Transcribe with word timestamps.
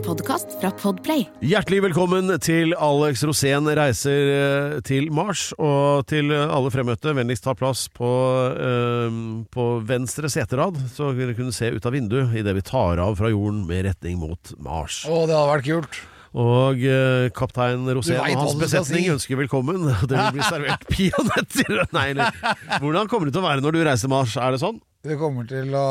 En 0.00 0.06
podkast 0.06 0.54
fra 0.62 0.70
Podplay. 0.72 1.26
Hjertelig 1.44 1.82
velkommen 1.84 2.30
til 2.40 2.70
Alex 2.80 3.20
Rosén 3.28 3.66
reiser 3.76 4.30
eh, 4.32 4.76
til 4.86 5.10
Mars. 5.12 5.50
Og 5.60 6.06
til 6.08 6.32
alle 6.32 6.70
fremmøtte, 6.72 7.12
vennligst 7.18 7.44
ta 7.44 7.52
plass 7.52 7.82
på, 7.92 8.08
eh, 8.48 9.18
på 9.52 9.66
venstre 9.84 10.30
seterad, 10.32 10.78
så 10.94 11.10
dere 11.18 11.34
kunne 11.36 11.52
se 11.52 11.68
ut 11.74 11.84
av 11.84 11.92
vinduet 11.92 12.32
idet 12.40 12.54
vi 12.56 12.64
tar 12.64 13.02
av 13.04 13.18
fra 13.20 13.28
jorden 13.28 13.66
med 13.68 13.90
retning 13.90 14.16
mot 14.22 14.54
Mars. 14.56 15.02
Å, 15.04 15.26
det 15.28 15.36
hadde 15.36 15.52
vært 15.52 15.68
kult. 15.68 16.00
Og 16.46 16.80
eh, 16.88 17.28
kaptein 17.36 17.84
Rosén 17.92 18.22
og 18.24 18.40
hans 18.46 18.56
besetning 18.56 19.04
si. 19.04 19.12
ønsker 19.18 19.42
velkommen. 19.42 19.84
Det 20.08 20.16
vil 20.16 20.38
bli 20.38 20.48
servert 20.48 20.88
peanøtter. 20.96 21.84
Nei, 21.92 22.06
eller 22.14 22.40
Hvordan 22.80 23.12
kommer 23.12 23.28
det 23.28 23.36
til 23.36 23.44
å 23.44 23.48
være 23.50 23.68
når 23.68 23.76
du 23.76 23.84
reiser 23.84 24.16
Mars? 24.16 24.40
Er 24.40 24.56
det 24.56 24.64
sånn? 24.64 24.80
Det 25.04 25.20
kommer 25.20 25.44
til 25.52 25.76
å 25.76 25.86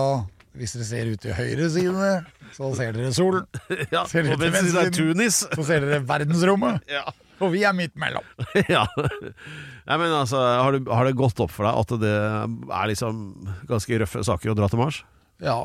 Hvis 0.57 0.73
dere 0.73 0.85
ser 0.87 1.09
ut 1.13 1.21
til 1.21 1.35
høyre 1.37 1.67
side, 1.71 2.11
så 2.55 2.69
ser 2.77 2.95
dere 2.97 3.11
solen. 3.15 3.45
Ja, 3.93 4.03
Ser 4.09 4.25
dere 4.25 4.35
og 4.35 4.41
venstre 4.41 4.65
side 4.65 4.85
er 4.87 4.95
Tunis. 4.95 5.41
Så 5.45 5.65
ser 5.67 5.85
dere 5.85 6.03
verdensrommet. 6.09 6.85
Ja. 6.99 7.05
Og 7.39 7.53
vi 7.53 7.61
er 7.63 7.71
midt 7.71 7.93
mellom. 7.95 8.25
ja. 8.67 8.81
Nei, 8.99 9.95
men 9.95 10.11
altså, 10.11 10.41
har 10.59 10.75
det, 10.75 10.81
har 10.91 11.07
det 11.07 11.13
gått 11.15 11.39
opp 11.39 11.53
for 11.55 11.63
deg 11.63 11.77
at 11.79 11.93
det 12.01 12.15
er 12.19 12.89
liksom 12.91 13.21
ganske 13.69 13.99
røffe 14.01 14.23
saker 14.27 14.51
å 14.51 14.55
dra 14.59 14.67
til 14.67 14.81
Mars? 14.81 14.97
Ja, 15.39 15.61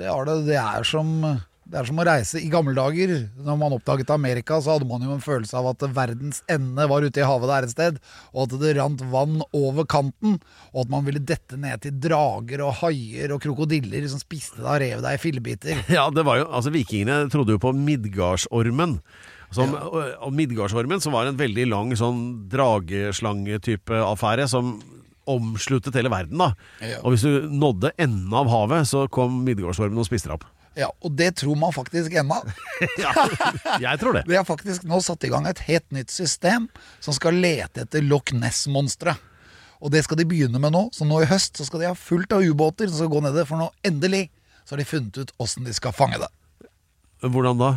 det 0.00 0.08
har 0.10 0.26
det. 0.26 0.40
Det 0.48 0.58
er 0.58 0.88
som 0.88 1.12
det 1.72 1.78
er 1.80 1.88
som 1.88 2.00
å 2.02 2.04
reise 2.04 2.40
I 2.42 2.50
gamle 2.52 2.74
dager, 2.76 3.14
når 3.40 3.56
man 3.56 3.74
oppdaget 3.78 4.10
Amerika, 4.12 4.58
så 4.60 4.74
hadde 4.74 4.88
man 4.90 5.04
jo 5.06 5.14
en 5.14 5.24
følelse 5.24 5.56
av 5.56 5.70
at 5.70 5.86
verdens 5.96 6.42
ende 6.52 6.84
var 6.90 7.06
ute 7.06 7.22
i 7.22 7.24
havet 7.24 7.48
der 7.48 7.66
et 7.66 7.72
sted, 7.72 8.00
og 8.34 8.44
at 8.44 8.56
det 8.60 8.74
rant 8.76 9.04
vann 9.12 9.40
over 9.56 9.88
kanten, 9.88 10.36
og 10.74 10.84
at 10.84 10.92
man 10.92 11.06
ville 11.08 11.22
dette 11.32 11.56
ned 11.56 11.80
til 11.84 11.96
drager 12.04 12.60
og 12.66 12.76
haier 12.82 13.32
og 13.32 13.40
krokodiller 13.44 14.04
som 14.12 14.20
spiste 14.20 14.60
deg 14.60 14.68
og 14.68 14.80
rev 14.84 15.04
deg 15.06 15.16
i 15.16 15.22
fillebiter. 15.22 15.84
Ja, 16.02 16.06
det 16.12 16.24
var 16.28 16.42
jo, 16.42 16.48
altså 16.52 16.72
Vikingene 16.74 17.30
trodde 17.32 17.56
jo 17.56 17.62
på 17.62 17.72
Midgardsormen. 17.76 18.98
Som, 19.52 19.72
ja. 19.76 19.84
og 20.24 20.32
Midgardsormen 20.36 21.00
som 21.04 21.16
var 21.16 21.28
en 21.28 21.40
veldig 21.40 21.66
lang 21.68 21.92
sånn 21.96 22.22
drageslangetype 22.52 24.00
affære 24.12 24.48
som 24.48 24.78
omsluttet 25.28 25.96
hele 25.96 26.12
verden. 26.12 26.40
da 26.40 26.52
Ja. 26.84 27.00
Og 27.00 27.14
hvis 27.14 27.24
du 27.24 27.48
nådde 27.48 27.92
enden 27.96 28.32
av 28.34 28.50
havet, 28.52 28.88
så 28.88 29.06
kom 29.08 29.44
Midgardsormen 29.46 30.00
og 30.00 30.08
spiste 30.08 30.28
deg 30.28 30.40
opp. 30.40 30.51
Ja, 30.78 30.88
Og 31.04 31.12
det 31.16 31.34
tror 31.36 31.56
man 31.58 31.72
faktisk 31.74 32.14
ennå. 32.16 32.38
Ja, 33.02 33.12
jeg 33.80 34.00
tror 34.00 34.16
det. 34.16 34.24
Vi 34.28 34.36
har 34.38 34.44
faktisk 34.48 34.86
nå 34.88 35.00
satt 35.04 35.24
i 35.24 35.30
gang 35.32 35.46
et 35.46 35.60
helt 35.68 35.90
nytt 35.92 36.10
system 36.10 36.68
som 37.00 37.14
skal 37.14 37.36
lete 37.38 37.84
etter 37.84 38.02
Loch 38.04 38.32
Ness-monstre. 38.32 39.14
Og 39.82 39.90
det 39.92 40.04
skal 40.06 40.20
de 40.20 40.26
begynne 40.30 40.60
med 40.62 40.72
nå. 40.74 40.86
Så 40.94 41.06
nå 41.06 41.20
i 41.22 41.28
høst 41.28 41.58
så 41.58 41.66
skal 41.66 41.82
de 41.82 41.90
ha 41.90 41.96
fullt 41.98 42.32
av 42.32 42.44
ubåter 42.46 42.88
som 42.88 43.02
skal 43.02 43.12
gå 43.12 43.22
ned 43.24 43.36
det. 43.36 43.46
For 43.50 43.60
nå 43.60 43.68
endelig 43.86 44.28
så 44.64 44.74
har 44.74 44.82
de 44.82 44.88
funnet 44.88 45.18
ut 45.18 45.34
åssen 45.42 45.66
de 45.66 45.74
skal 45.74 45.94
fange 45.96 46.20
det. 46.22 46.30
Hvordan 47.22 47.58
da? 47.60 47.72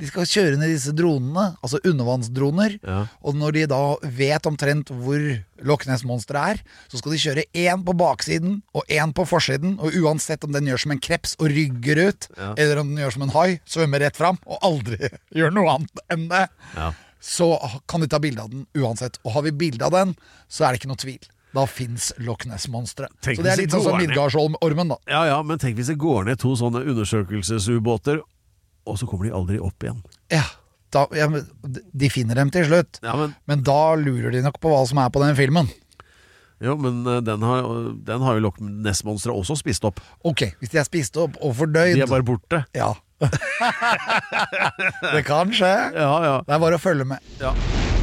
De 0.00 0.08
skal 0.08 0.24
kjøre 0.28 0.56
ned 0.58 0.70
disse 0.72 0.92
dronene, 0.96 1.50
altså 1.60 1.78
undervannsdroner. 1.84 2.78
Ja. 2.82 3.02
Og 3.22 3.36
når 3.36 3.52
de 3.58 3.64
da 3.70 3.80
vet 4.16 4.46
omtrent 4.48 4.88
hvor 4.90 5.20
Loch 5.68 5.84
Ness-monsteret 5.88 6.54
er, 6.56 6.62
så 6.88 7.00
skal 7.00 7.12
de 7.12 7.20
kjøre 7.20 7.44
én 7.52 7.82
på 7.84 7.92
baksiden 8.00 8.62
og 8.72 8.88
én 8.88 9.12
på 9.16 9.26
forsiden. 9.28 9.76
Og 9.78 9.92
uansett 10.00 10.44
om 10.48 10.52
den 10.56 10.70
gjør 10.70 10.80
som 10.86 10.94
en 10.96 11.02
kreps 11.04 11.36
og 11.38 11.50
rygger 11.52 12.00
ut, 12.08 12.28
Ja. 12.38 12.54
eller 12.56 12.80
om 12.80 12.94
den 12.94 13.04
gjør 13.04 13.12
som 13.18 13.22
en 13.28 13.34
hai, 13.36 13.60
svømmer 13.68 14.00
rett 14.00 14.16
fram 14.16 14.38
og 14.46 14.58
aldri 14.64 15.10
gjør 15.36 15.52
noe 15.52 15.76
annet 15.76 16.04
enn 16.10 16.28
det, 16.32 16.46
Ja. 16.76 16.92
så 17.20 17.52
kan 17.86 18.00
de 18.00 18.08
ta 18.08 18.18
bilde 18.18 18.40
av 18.40 18.48
den 18.50 18.64
uansett. 18.74 19.18
Og 19.24 19.32
har 19.36 19.42
vi 19.44 19.50
bilde 19.52 19.84
av 19.84 19.92
den, 19.92 20.16
så 20.48 20.64
er 20.64 20.72
det 20.72 20.80
ikke 20.80 20.88
noe 20.94 21.02
tvil. 21.04 21.20
Da 21.52 21.64
fins 21.66 22.12
Loch 22.22 22.44
Ness-monsteret. 22.46 23.10
Så 23.26 23.42
det 23.42 23.50
er 23.50 23.58
litt 23.58 23.72
sånn 23.74 23.82
som. 23.82 23.96
Midgardsormen, 23.98 24.92
da. 24.94 24.96
ja 25.10 25.24
ja, 25.26 25.38
men 25.42 25.58
tenk 25.58 25.74
hvis 25.80 25.88
det 25.90 25.98
går 25.98 26.28
ned 26.30 26.38
to 26.38 26.52
sånne 26.56 26.84
undersøkelsesubåter, 26.86 28.20
og 28.86 28.98
så 28.98 29.06
kommer 29.08 29.28
de 29.28 29.34
aldri 29.36 29.60
opp 29.62 29.84
igjen. 29.84 30.00
Ja, 30.32 30.44
da, 30.94 31.06
ja, 31.14 31.28
De 31.92 32.10
finner 32.10 32.34
dem 32.38 32.50
til 32.54 32.66
slutt. 32.66 32.98
Ja, 33.04 33.14
men 33.18 33.34
Men 33.46 33.62
da 33.66 33.94
lurer 33.98 34.30
de 34.34 34.42
nok 34.42 34.58
på 34.62 34.72
hva 34.72 34.82
som 34.88 34.98
er 35.02 35.10
på 35.12 35.22
den 35.22 35.36
filmen. 35.38 35.70
Jo, 36.60 36.74
men 36.76 37.06
eh, 37.08 37.20
den 37.24 37.42
har, 37.42 37.62
den 38.04 38.20
har 38.20 38.34
jo 38.36 38.40
Loch 38.44 38.58
Ness-monsteret 38.60 39.36
også 39.36 39.56
spist 39.62 39.84
opp. 39.88 40.00
Ok, 40.24 40.50
hvis 40.60 40.72
de 40.74 40.78
er 40.82 40.88
spist 40.88 41.16
opp 41.16 41.38
og 41.40 41.54
fordøyd 41.56 41.96
De 41.96 42.02
er 42.04 42.10
bare 42.10 42.26
borte. 42.26 42.64
Ja. 42.76 42.92
det 45.14 45.24
kan 45.28 45.52
skje. 45.52 45.72
Ja, 45.96 46.12
ja. 46.24 46.36
Det 46.44 46.54
er 46.56 46.60
bare 46.60 46.76
å 46.76 46.82
følge 46.82 47.04
med. 47.08 47.18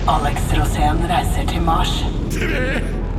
Alex 0.08 0.42
Rosén 0.58 1.04
reiser 1.10 1.46
til 1.52 1.62
Mars. 1.66 1.94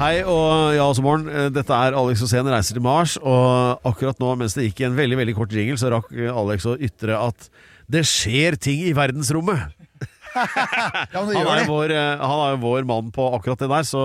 Hei 0.00 0.22
og 0.24 0.72
ja, 0.72 0.84
også 0.86 1.02
morgen. 1.04 1.26
Eh, 1.28 1.50
Dette 1.52 1.76
er 1.76 1.92
Alex 1.92 2.22
Rosén 2.24 2.48
reiser 2.48 2.78
til 2.78 2.84
Mars. 2.86 3.18
Og 3.20 3.82
akkurat 3.84 4.16
nå, 4.22 4.30
mens 4.40 4.56
det 4.56 4.70
gikk 4.70 4.86
en 4.86 4.96
veldig 4.96 5.18
veldig 5.20 5.34
kort 5.36 5.52
jingle, 5.52 5.76
så 5.76 5.90
rakk 5.92 6.08
Alex 6.32 6.64
å 6.64 6.78
ytre 6.80 7.18
at 7.20 7.50
det 7.90 8.06
skjer 8.08 8.56
ting 8.56 8.80
i 8.86 8.94
verdensrommet. 8.96 9.79
Ja, 11.14 11.22
Han 11.24 11.30
er, 11.34 11.64
vår, 11.68 11.92
eh, 11.94 12.20
han 12.20 12.40
er 12.44 12.50
jo 12.54 12.58
vår 12.62 12.84
mann 12.88 13.08
på 13.14 13.24
akkurat 13.36 13.58
det 13.62 13.68
der, 13.72 13.86
så 13.88 14.02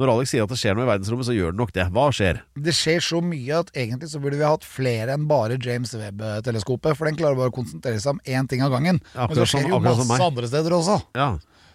når 0.00 0.12
Alex 0.14 0.32
sier 0.34 0.44
at 0.44 0.52
det 0.52 0.58
skjer 0.60 0.76
noe 0.76 0.84
i 0.86 0.90
verdensrommet, 0.90 1.26
så 1.28 1.34
gjør 1.36 1.54
det 1.54 1.60
nok 1.62 1.72
det. 1.76 1.86
Hva 1.94 2.06
skjer? 2.14 2.40
Det 2.68 2.74
skjer 2.76 3.00
så 3.04 3.20
mye 3.24 3.60
at 3.62 3.72
egentlig 3.74 4.10
så 4.12 4.20
burde 4.22 4.40
vi 4.40 4.44
hatt 4.48 4.66
flere 4.68 5.14
enn 5.16 5.24
bare 5.30 5.56
James 5.62 5.94
Webb-teleskopet. 5.98 6.96
For 6.98 7.08
den 7.08 7.16
klarer 7.20 7.38
bare 7.38 7.52
å 7.52 7.56
konsentrere 7.56 8.00
seg 8.02 8.16
om 8.16 8.20
én 8.26 8.48
ting 8.50 8.62
av 8.64 8.74
gangen. 8.74 9.00
Men 9.14 9.32
det 9.32 9.40
så 9.42 9.48
skjer 9.56 9.66
som- 9.68 9.70
jo 9.72 9.80
masse 9.80 10.20
andre 10.20 10.48
steder 10.52 10.76
også. 10.76 10.98
Ja. 11.16 11.30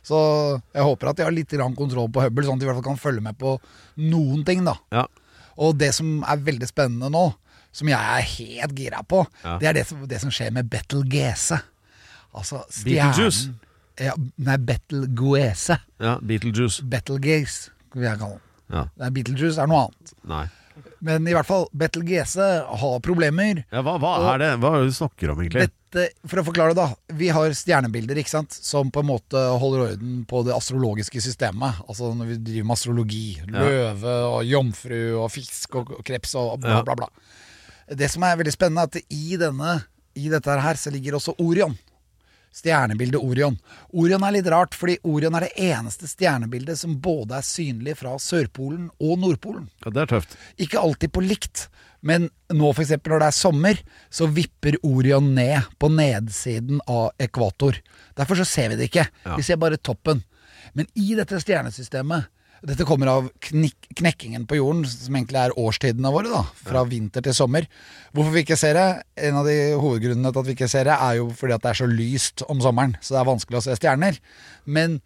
Så 0.08 0.62
jeg 0.74 0.84
håper 0.88 1.10
at 1.10 1.18
de 1.18 1.24
har 1.24 1.32
litt 1.36 1.50
kontroll 1.76 2.08
på 2.10 2.22
Hubble, 2.24 2.46
sånn 2.46 2.56
at 2.56 2.60
de 2.60 2.66
i 2.66 2.70
hvert 2.70 2.80
fall 2.82 2.92
kan 2.96 3.02
følge 3.02 3.22
med 3.22 3.38
på 3.38 3.58
noen 3.98 4.46
ting. 4.46 4.64
da 4.64 4.76
ja. 4.92 5.06
Og 5.58 5.76
det 5.78 5.94
som 5.96 6.24
er 6.24 6.38
veldig 6.38 6.68
spennende 6.70 7.10
nå, 7.10 7.34
som 7.74 7.88
jeg 7.90 7.98
er 7.98 8.22
helt 8.22 8.76
gira 8.78 9.02
på, 9.04 9.26
Ja. 9.44 9.58
det 9.58 9.68
er 9.68 9.74
det 9.74 9.88
som, 9.88 10.06
det 10.08 10.22
som 10.22 10.30
skjer 10.30 10.52
med 10.54 10.70
Battle 10.70 11.04
GC. 11.04 11.60
Altså 12.36 12.62
stjernen 12.70 13.56
ja, 14.00 14.14
Nei, 14.38 14.58
Betelgeuse. 14.58 15.80
ja. 16.04 16.18
Beetlejuice. 16.22 16.86
Betelgeuse, 16.86 17.72
vil 17.96 18.08
jeg 18.10 18.22
kalle 18.22 18.38
den. 18.38 18.46
Ja. 18.74 18.86
Nei, 19.02 19.10
Beetlejuice 19.16 19.62
er 19.64 19.70
noe 19.72 19.88
annet. 19.88 20.14
Nei. 20.28 20.46
Men 21.00 21.28
i 21.30 21.34
hvert 21.34 21.48
fall, 21.48 21.66
Betelgeuse 21.78 22.46
har 22.82 23.00
problemer. 23.06 23.64
Ja, 23.74 23.82
hva, 23.86 23.96
hva 24.02 24.14
er 24.36 24.42
det? 24.44 24.50
Hva 24.62 24.74
er 24.76 24.84
det 24.84 24.92
du 24.92 24.98
snakker 24.98 25.34
om, 25.34 25.42
egentlig? 25.42 25.68
Dette, 25.70 26.06
for 26.30 26.42
å 26.42 26.46
forklare 26.48 26.74
det, 26.76 26.84
da. 26.84 27.16
Vi 27.18 27.30
har 27.34 27.54
stjernebilder 27.58 28.20
ikke 28.22 28.34
sant? 28.34 28.54
som 28.54 28.92
på 28.94 29.02
en 29.04 29.10
måte 29.10 29.42
holder 29.62 29.86
orden 29.88 30.20
på 30.30 30.44
det 30.46 30.56
astrologiske 30.58 31.22
systemet. 31.24 31.82
Altså 31.88 32.12
når 32.18 32.32
vi 32.34 32.40
driver 32.50 32.70
med 32.70 32.78
astrologi. 32.78 33.26
Løve 33.54 34.16
og 34.28 34.40
jomfru 34.50 35.02
og 35.24 35.30
fisk 35.34 35.80
og, 35.82 35.94
kreps 36.06 36.36
og 36.38 36.58
bla, 36.66 36.82
bla, 36.86 36.98
bla. 37.04 37.10
Det 37.98 38.10
som 38.12 38.26
er 38.28 38.38
veldig 38.42 38.54
spennende, 38.54 38.84
er 38.84 38.92
at 38.92 39.14
i, 39.16 39.38
denne, 39.40 39.78
i 40.20 40.28
dette 40.34 40.62
her 40.66 40.82
så 40.82 40.92
ligger 40.94 41.18
også 41.18 41.38
Orion. 41.42 41.78
Stjernebildet 42.54 43.22
Orion. 43.22 43.58
Orion 43.94 44.24
er 44.26 44.38
litt 44.38 44.48
rart, 44.50 44.76
fordi 44.78 44.98
Orion 45.06 45.36
er 45.38 45.48
det 45.48 45.66
eneste 45.68 46.10
stjernebildet 46.10 46.80
som 46.80 46.96
både 47.04 47.38
er 47.38 47.46
synlig 47.46 47.98
fra 48.00 48.16
Sørpolen 48.22 48.88
og 48.98 49.20
Nordpolen. 49.22 49.68
Ja, 49.86 49.94
det 49.94 50.06
er 50.06 50.14
tøft. 50.16 50.38
Ikke 50.58 50.82
alltid 50.82 51.14
på 51.14 51.24
likt, 51.26 51.68
men 52.02 52.30
nå 52.54 52.72
eksempel 52.74 53.14
når 53.14 53.24
det 53.24 53.30
er 53.30 53.38
sommer, 53.38 53.84
så 54.10 54.30
vipper 54.32 54.80
Orion 54.88 55.34
ned 55.36 55.70
på 55.82 55.92
nedsiden 55.94 56.82
av 56.88 57.12
ekvator. 57.22 57.78
Derfor 58.18 58.42
så 58.42 58.48
ser 58.48 58.72
vi 58.72 58.80
det 58.80 58.90
ikke. 58.92 59.08
Vi 59.36 59.46
ser 59.46 59.62
bare 59.62 59.78
toppen. 59.78 60.24
Men 60.74 60.90
i 60.98 61.14
dette 61.18 61.40
stjernesystemet 61.42 62.32
Dette 62.66 62.86
kommer 62.90 63.10
av 63.12 63.28
knekkingen 63.44 64.48
på 64.50 64.58
jorden, 64.58 64.86
som 64.90 65.18
egentlig 65.18 65.42
er 65.44 65.54
årstidene 65.62 66.10
våre, 66.14 66.32
da. 66.32 66.42
Fra 66.66 66.82
vinter 66.90 67.22
til 67.26 67.36
sommer. 67.38 67.68
Hvorfor 68.16 68.34
vi 68.34 68.42
ikke 68.46 68.58
ser 68.58 68.78
det? 68.78 68.88
En 69.30 69.38
av 69.42 69.46
de 69.46 69.58
hovedgrunnene 69.78 70.32
til 70.32 70.42
at 70.42 70.50
vi 70.50 70.56
ikke 70.58 70.72
ser 70.72 70.90
det, 70.90 70.96
er 70.96 71.20
jo 71.20 71.28
fordi 71.38 71.54
at 71.54 71.66
det 71.66 71.72
er 71.74 71.82
så 71.84 71.90
lyst 71.92 72.46
om 72.50 72.64
sommeren. 72.64 72.96
Så 73.02 73.14
det 73.14 73.22
er 73.22 73.30
vanskelig 73.30 73.60
å 73.60 73.64
se 73.68 73.78
stjerner. 73.78 74.18
Men 74.66 75.00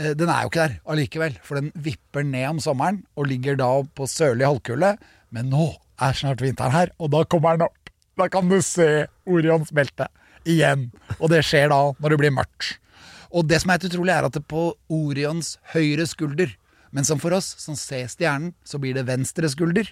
eh, 0.00 0.14
den 0.16 0.32
er 0.32 0.46
jo 0.46 0.52
ikke 0.52 0.64
der 0.64 0.78
allikevel, 0.94 1.36
for 1.44 1.60
den 1.60 1.68
vipper 1.84 2.24
ned 2.24 2.54
om 2.54 2.62
sommeren 2.64 3.02
og 3.16 3.28
ligger 3.28 3.60
da 3.60 3.70
på 3.96 4.08
sørlig 4.08 4.48
halvkule. 4.48 4.94
Men 5.36 5.52
nå 5.52 5.68
er 6.00 6.16
snart 6.16 6.44
vinteren 6.44 6.74
her, 6.74 6.94
og 6.96 7.12
da 7.12 7.24
kommer 7.28 7.58
den 7.58 7.68
opp. 7.68 7.92
Da 8.16 8.30
kan 8.32 8.48
du 8.48 8.56
se 8.64 9.04
Orions 9.28 9.72
belte 9.76 10.08
igjen. 10.48 10.88
Og 11.20 11.28
det 11.32 11.44
skjer 11.44 11.68
da 11.72 11.80
når 12.00 12.14
det 12.14 12.22
blir 12.24 12.38
mørkt. 12.38 12.76
Og 13.36 13.44
det 13.50 13.60
som 13.60 13.68
er 13.68 13.76
helt 13.76 13.90
utrolig, 13.90 14.14
er 14.14 14.28
at 14.28 14.36
det 14.36 14.46
på 14.48 14.70
Orions 14.92 15.58
høyre 15.74 16.06
skulder, 16.08 16.54
men 16.96 17.04
som 17.04 17.20
for 17.20 17.36
oss 17.36 17.52
som 17.60 17.76
ser 17.76 18.08
stjernen, 18.08 18.54
så 18.64 18.80
blir 18.80 18.96
det 18.96 19.04
venstre 19.08 19.50
skulder, 19.52 19.90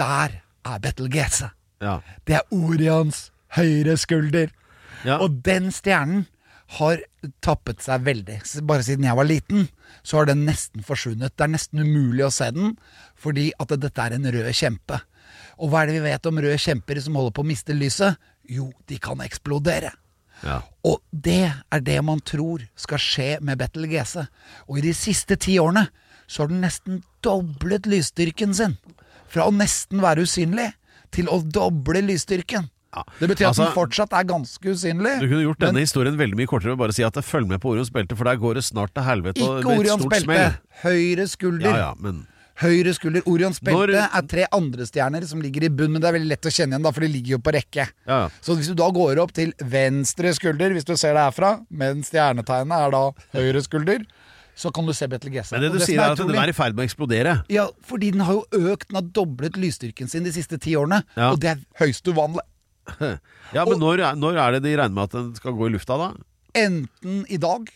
der 0.00 0.40
er 0.40 0.80
Betelgeuse. 0.80 1.50
Ja. 1.84 1.98
Det 2.24 2.38
er 2.38 2.54
Orions 2.56 3.28
høyre 3.56 3.96
skulder. 4.00 4.52
Ja. 5.04 5.18
Og 5.20 5.42
den 5.44 5.68
stjernen 5.72 6.26
har 6.78 7.00
tappet 7.42 7.82
seg 7.82 8.04
veldig. 8.06 8.38
Bare 8.68 8.84
siden 8.86 9.04
jeg 9.08 9.18
var 9.18 9.26
liten, 9.26 9.68
så 10.06 10.20
har 10.20 10.30
den 10.30 10.44
nesten 10.46 10.84
forsvunnet. 10.86 11.34
Det 11.34 11.46
er 11.46 11.54
nesten 11.56 11.82
umulig 11.82 12.24
å 12.26 12.32
se 12.34 12.50
den, 12.54 12.76
fordi 13.18 13.50
at 13.60 13.74
dette 13.74 14.06
er 14.06 14.16
en 14.16 14.28
rød 14.30 14.52
kjempe. 14.56 15.00
Og 15.60 15.72
hva 15.72 15.82
er 15.82 15.90
det 15.90 15.98
vi 15.98 16.06
vet 16.06 16.28
om 16.30 16.40
røde 16.40 16.60
kjemper 16.60 17.00
som 17.02 17.18
holder 17.18 17.34
på 17.36 17.44
å 17.44 17.50
miste 17.50 17.76
lyset? 17.76 18.16
Jo, 18.50 18.70
de 18.88 18.96
kan 19.02 19.20
eksplodere. 19.24 19.92
Ja. 20.46 20.60
Og 20.86 21.00
det 21.12 21.52
er 21.72 21.80
det 21.84 21.98
man 22.04 22.20
tror 22.24 22.62
skal 22.76 22.98
skje 23.02 23.30
med 23.44 23.58
Betelgeuse. 23.60 24.26
Og 24.68 24.78
i 24.78 24.84
de 24.88 24.94
siste 24.96 25.36
ti 25.36 25.58
årene 25.60 25.88
så 26.30 26.44
har 26.44 26.52
den 26.52 26.62
nesten 26.64 27.02
doblet 27.26 27.88
lysstyrken 27.90 28.54
sin. 28.54 28.76
Fra 29.30 29.46
å 29.46 29.54
nesten 29.54 30.00
være 30.02 30.24
usynlig 30.26 30.72
til 31.14 31.26
å 31.30 31.40
doble 31.42 32.02
lysstyrken. 32.06 32.70
Ja. 32.94 33.04
Det 33.20 33.28
betyr 33.30 33.46
at 33.46 33.50
Altså- 33.52 33.64
den 33.68 33.74
fortsatt 33.74 34.12
er 34.12 34.24
ganske 34.24 34.66
usynlig. 34.66 35.20
Du 35.20 35.28
kunne 35.28 35.44
gjort 35.44 35.60
men 35.60 35.74
denne 35.74 35.84
historien 35.84 36.16
veldig 36.18 36.36
mye 36.36 36.46
kortere 36.50 36.70
ved 36.74 36.78
bare 36.78 36.90
å 36.90 36.94
si 36.94 37.04
at 37.04 37.14
følg 37.14 37.46
med 37.46 37.60
på 37.60 37.70
Orions 37.70 37.90
belte, 37.90 38.16
for 38.16 38.24
der 38.24 38.36
går 38.36 38.54
det 38.54 38.64
snart 38.64 38.94
til 38.94 39.04
helvete 39.04 39.38
ikke 39.38 39.78
Orions 39.78 40.06
belte. 40.06 40.24
smell. 40.24 40.56
Høyre 40.82 41.26
skulder. 41.28 41.70
Ja, 41.70 41.76
ja, 41.76 41.94
men 42.00 42.26
Høyre 42.60 42.92
skulder. 42.92 43.22
Orions 43.26 43.60
belte 43.64 43.94
Når- 43.96 44.10
er 44.18 44.22
tre 44.28 44.44
andre 44.52 44.84
stjerner 44.84 45.24
som 45.26 45.40
ligger 45.40 45.64
i 45.64 45.68
bunn, 45.72 45.92
men 45.92 46.00
det 46.02 46.08
er 46.10 46.18
veldig 46.18 46.28
lett 46.28 46.42
å 46.48 46.52
kjenne 46.52 46.74
igjen, 46.76 46.82
da, 46.82 46.90
for 46.92 47.00
de 47.00 47.08
ligger 47.08 47.30
jo 47.36 47.38
på 47.38 47.52
rekke. 47.56 47.86
Ja. 48.06 48.28
Så 48.42 48.56
hvis 48.58 48.68
du 48.68 48.74
da 48.74 48.90
går 48.90 49.18
opp 49.22 49.32
til 49.32 49.52
venstre 49.64 50.34
skulder, 50.36 50.70
hvis 50.76 50.84
du 50.84 50.94
ser 50.96 51.14
det 51.14 51.22
herfra, 51.24 51.64
men 51.70 52.02
stjernetegnet 52.02 52.76
er 52.86 52.90
da 52.90 53.04
høyre 53.32 53.62
skulder, 53.64 54.04
så 54.60 54.70
kan 54.74 54.84
du 54.84 54.92
se 54.92 55.06
Betelgeuse. 55.08 55.52
Men 55.52 55.62
det 55.62 55.72
du 55.72 55.78
det 55.78 55.86
sier 55.88 56.00
er 56.04 56.12
at 56.12 56.18
den 56.18 56.34
er 56.36 56.48
i 56.48 56.52
ferd 56.52 56.74
med 56.76 56.84
å 56.84 56.88
eksplodere. 56.90 57.44
Ja, 57.48 57.68
fordi 57.82 58.10
den 58.12 58.20
har 58.20 58.34
jo 58.34 58.44
økt, 58.52 58.88
den 58.90 58.96
har 59.00 59.06
doblet 59.08 59.56
lysstyrken 59.56 60.10
sin 60.10 60.22
de 60.24 60.30
siste 60.32 60.58
ti 60.60 60.74
årene, 60.76 61.02
Ja. 61.16 61.30
og 61.32 61.40
det 61.40 61.48
er 61.56 61.58
høyst 61.80 62.04
uvanlig. 62.04 62.44
Ja, 63.54 63.64
men 63.64 63.74
Og- 63.74 63.80
når, 63.80 64.16
når 64.20 64.36
er 64.36 64.52
det 64.52 64.62
de 64.64 64.76
regner 64.76 64.94
med 64.94 65.04
at 65.04 65.10
den 65.16 65.34
skal 65.34 65.52
gå 65.52 65.66
i 65.66 65.72
lufta, 65.72 65.96
da? 65.96 66.12
Enten 66.54 67.24
i 67.30 67.36
dag, 67.38 67.68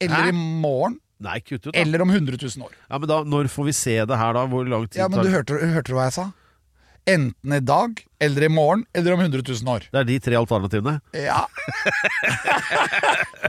eller 0.00 0.14
Hæ? 0.16 0.28
i 0.28 0.32
morgen, 0.32 0.98
Nei, 1.20 1.40
kutt 1.42 1.66
ut, 1.66 1.72
da. 1.72 1.80
eller 1.80 2.02
om 2.04 2.10
100 2.14 2.36
000 2.40 2.62
år. 2.68 2.74
Ja, 2.88 2.98
men 3.02 3.08
da, 3.10 3.16
Når 3.26 3.48
får 3.50 3.64
vi 3.66 3.72
se 3.74 3.96
det 4.06 4.16
her, 4.20 4.32
da? 4.36 4.44
Hvor 4.46 4.68
lang 4.70 4.84
tid 4.88 5.00
Ja, 5.00 5.08
men 5.10 5.18
tar 5.18 5.24
du 5.26 5.30
hørte, 5.34 5.56
hørte 5.74 5.90
du 5.90 5.96
hva 5.98 6.04
jeg 6.06 6.14
sa? 6.18 6.28
Enten 7.08 7.52
i 7.56 7.60
dag, 7.64 8.02
eller 8.20 8.44
i 8.44 8.48
morgen, 8.52 8.82
eller 8.94 9.14
om 9.16 9.20
100 9.24 9.40
000 9.40 9.70
år. 9.72 9.86
Det 9.90 9.98
er 10.02 10.06
de 10.10 10.18
tre 10.20 10.36
alternativene? 10.36 10.98
Ja. 11.16 11.46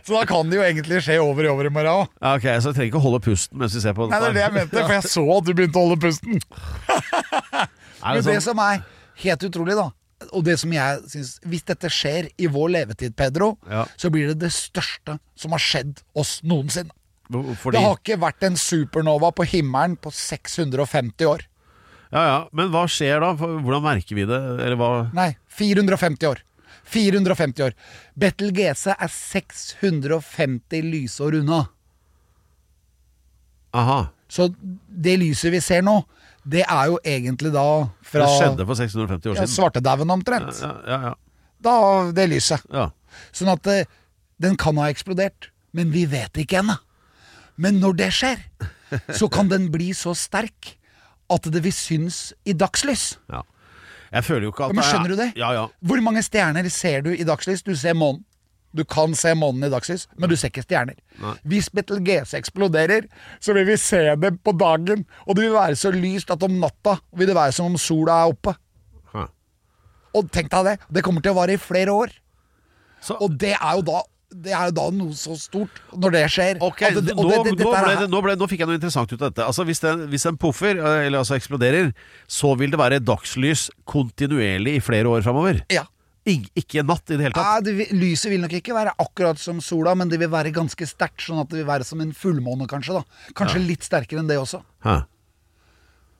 så 0.05 0.13
da 0.15 0.21
kan 0.29 0.49
det 0.49 0.59
jo 0.59 0.63
egentlig 0.63 1.01
skje 1.05 1.17
over 1.21 1.45
i 1.45 1.49
over 1.51 1.67
i 1.67 1.71
morgen 1.73 1.91
òg. 1.91 2.07
Ja, 2.23 2.33
ok, 2.37 2.45
Så 2.63 2.71
jeg 2.71 2.77
trenger 2.77 2.91
ikke 2.93 3.03
holde 3.03 3.19
pusten 3.25 3.59
mens 3.59 3.75
vi 3.75 3.81
ser 3.83 3.95
på 3.97 4.07
Nei, 4.09 4.19
det 4.23 4.29
er 4.31 4.37
det 4.37 4.43
jeg 4.45 4.55
mente, 4.57 4.83
for 4.85 4.95
jeg 4.95 5.11
så 5.11 5.23
at 5.37 5.47
du 5.49 5.53
begynte 5.57 5.81
å 5.81 5.85
holde 5.87 6.01
pusten. 6.07 6.39
Er 7.99 8.15
Men 8.15 8.23
det 8.23 8.31
det 8.31 8.37
sånn? 8.39 8.53
som 8.53 8.59
er 8.63 8.83
helt 9.25 9.41
utrolig, 9.43 9.75
da, 9.75 9.89
og 10.31 10.43
det 10.47 10.53
som 10.61 10.71
jeg 10.71 11.01
syns 11.11 11.33
Hvis 11.51 11.65
dette 11.67 11.89
skjer 11.91 12.29
i 12.39 12.47
vår 12.51 12.69
levetid, 12.77 13.11
Pedro, 13.19 13.57
Ja. 13.67 13.83
så 13.99 14.07
blir 14.13 14.31
det 14.31 14.37
det 14.39 14.53
største 14.55 15.17
som 15.35 15.51
har 15.55 15.59
skjedd 15.63 15.99
oss 16.15 16.37
noensinne. 16.47 16.95
Fordi, 17.29 17.77
Det 17.77 17.83
har 17.85 17.97
ikke 17.99 18.19
vært 18.19 18.43
en 18.47 18.55
supernova 18.57 19.29
på 19.37 19.45
himmelen 19.45 19.95
på 20.01 20.09
650 20.11 21.25
år. 21.29 21.43
ja, 22.11 22.23
ja, 22.25 22.37
Men 22.51 22.71
hva 22.73 22.87
skjer 22.89 23.19
da? 23.21 23.33
Hvordan 23.37 23.83
merker 23.85 24.15
vi 24.17 24.25
det? 24.25 24.39
Eller 24.65 24.75
hva 24.79 25.11
Nei, 25.13 25.35
450 25.53 26.25
år. 26.31 26.41
450 26.89 27.61
år. 27.67 27.75
Betelgeuse 28.17 28.95
er 28.97 29.11
650 29.13 30.81
lysår 30.89 31.37
unna. 31.43 31.67
Aha. 33.77 34.07
Så 34.27 34.49
det 34.89 35.17
lyset 35.21 35.53
vi 35.53 35.61
ser 35.61 35.83
nå, 35.85 35.99
det 36.49 36.63
er 36.65 36.89
jo 36.89 36.97
egentlig 37.05 37.51
da 37.53 37.65
fra 38.01 38.25
Det 38.25 38.35
skjedde 38.39 38.65
for 38.65 38.77
650 38.79 39.29
år 39.29 39.37
siden. 39.37 39.45
ja, 39.45 39.53
svartedauden 39.53 40.13
omtrent. 40.13 40.61
Ja, 40.61 40.73
ja, 40.87 40.99
ja. 41.09 41.15
Da 41.61 41.73
det 42.15 42.29
lyset. 42.31 42.65
ja. 42.73 42.89
Sånn 43.33 43.49
at 43.51 43.65
eh, 43.67 43.85
den 44.39 44.55
kan 44.55 44.77
ha 44.77 44.87
eksplodert, 44.89 45.49
men 45.73 45.91
vi 45.91 46.05
vet 46.09 46.37
ikke 46.37 46.61
ennå. 46.61 46.77
Men 47.59 47.79
når 47.83 47.97
det 47.99 48.09
skjer, 48.15 48.41
så 49.19 49.27
kan 49.31 49.49
den 49.51 49.67
bli 49.73 49.91
så 49.97 50.15
sterk 50.17 50.75
at 51.29 51.45
det 51.53 51.61
vil 51.65 51.75
synes 51.75 52.29
i 52.47 52.55
dagslys. 52.57 53.17
ja. 53.29 53.43
Jeg 54.09 54.25
føler 54.25 54.47
jo 54.47 54.49
ikke 54.49 54.63
at 54.65 54.71
Ja, 54.71 54.73
men 54.79 54.85
skjønner 54.87 55.11
du 55.11 55.19
det? 55.19 55.25
Ja, 55.37 55.49
ja. 55.53 55.65
Hvor 55.85 55.99
mange 56.01 56.23
stjerner 56.25 56.65
ser 56.73 57.03
du 57.05 57.11
i 57.13 57.21
dagslys? 57.27 57.61
Du 57.61 57.75
ser 57.77 57.93
månen. 57.93 58.23
Du 58.73 58.81
kan 58.85 59.13
se 59.17 59.35
månen 59.37 59.67
i 59.67 59.69
dagslys, 59.69 60.07
men 60.17 60.29
du 60.31 60.35
ser 60.37 60.49
ikke 60.49 60.63
stjerner. 60.65 60.97
Nei. 61.21 61.35
Hvis 61.45 61.69
Betelgeuse 61.73 62.37
eksploderer, 62.37 63.05
så 63.41 63.53
vil 63.53 63.67
vi 63.69 63.75
se 63.81 63.99
det 64.17 64.31
på 64.45 64.53
dagen, 64.57 65.05
og 65.27 65.37
det 65.37 65.45
vil 65.45 65.53
være 65.53 65.77
så 65.77 65.91
lyst 65.93 66.33
at 66.33 66.41
om 66.45 66.57
natta 66.61 66.95
vil 67.17 67.29
det 67.29 67.37
være 67.37 67.53
som 67.53 67.69
om 67.69 67.77
sola 67.81 68.17
er 68.23 68.33
oppe. 68.33 68.55
Hæ. 69.13 69.27
Og 70.17 70.31
tenk 70.33 70.49
deg 70.53 70.65
det, 70.71 70.75
det 70.97 71.05
kommer 71.05 71.21
til 71.25 71.33
å 71.35 71.39
vare 71.43 71.57
i 71.57 71.61
flere 71.61 71.93
år. 71.93 72.13
Så, 73.05 73.13
Og 73.21 73.37
det 73.41 73.53
er 73.59 73.77
jo 73.77 73.85
da, 73.93 74.01
det 74.29 74.51
er 74.53 74.65
jo 74.69 74.71
da 74.77 74.85
noe 74.93 75.13
så 75.17 75.33
stort 75.39 75.79
når 75.97 76.11
det 76.11 76.23
skjer. 76.29 76.59
Det- 76.59 77.15
nå, 77.15 77.29
det- 77.29 77.55
det- 77.57 77.65
nå, 77.65 77.71
ble 77.73 78.07
nå, 78.07 78.21
ble, 78.21 78.35
nå 78.37 78.47
fikk 78.49 78.59
jeg 78.59 78.67
noe 78.69 78.75
interessant 78.77 79.11
ut 79.13 79.21
av 79.21 79.31
dette. 79.33 79.45
Altså 79.45 79.65
Hvis 79.65 79.79
den, 79.81 80.07
hvis 80.11 80.23
den 80.23 80.37
puffer, 80.37 80.77
eh, 80.77 81.05
eller 81.07 81.19
altså 81.23 81.35
eksploderer, 81.35 81.93
så 82.27 82.55
vil 82.57 82.69
det 82.69 82.77
være 82.79 82.99
dagslys 82.99 83.69
kontinuerlig 83.85 84.75
i 84.77 84.79
flere 84.79 85.05
år 85.09 85.23
framover. 85.25 85.61
Ja. 85.69 85.85
Ikke 86.29 86.83
natt 86.85 87.09
i 87.09 87.15
det 87.17 87.21
hele 87.25 87.33
tatt. 87.33 87.43
Ja, 87.43 87.59
det, 87.61 87.73
vil- 87.75 87.99
lyset 87.99 88.29
vil 88.29 88.41
nok 88.41 88.51
ikke 88.53 88.75
være 88.75 88.91
akkurat 89.01 89.39
som 89.39 89.59
sola, 89.59 89.95
men 89.95 90.09
det 90.09 90.19
vil 90.19 90.29
være 90.29 90.51
ganske 90.53 90.85
sterkt, 90.85 91.23
sånn 91.25 91.41
at 91.41 91.49
det 91.49 91.57
vil 91.63 91.65
være 91.65 91.83
som 91.83 91.99
en 92.01 92.11
fullmåne, 92.13 92.67
kanskje. 92.67 92.99
da 93.01 93.03
Kanskje 93.33 93.65
litt 93.65 93.81
sterkere 93.81 94.19
enn 94.19 94.27
det 94.27 94.37
også. 94.37 94.61
Hæ. 94.85 95.05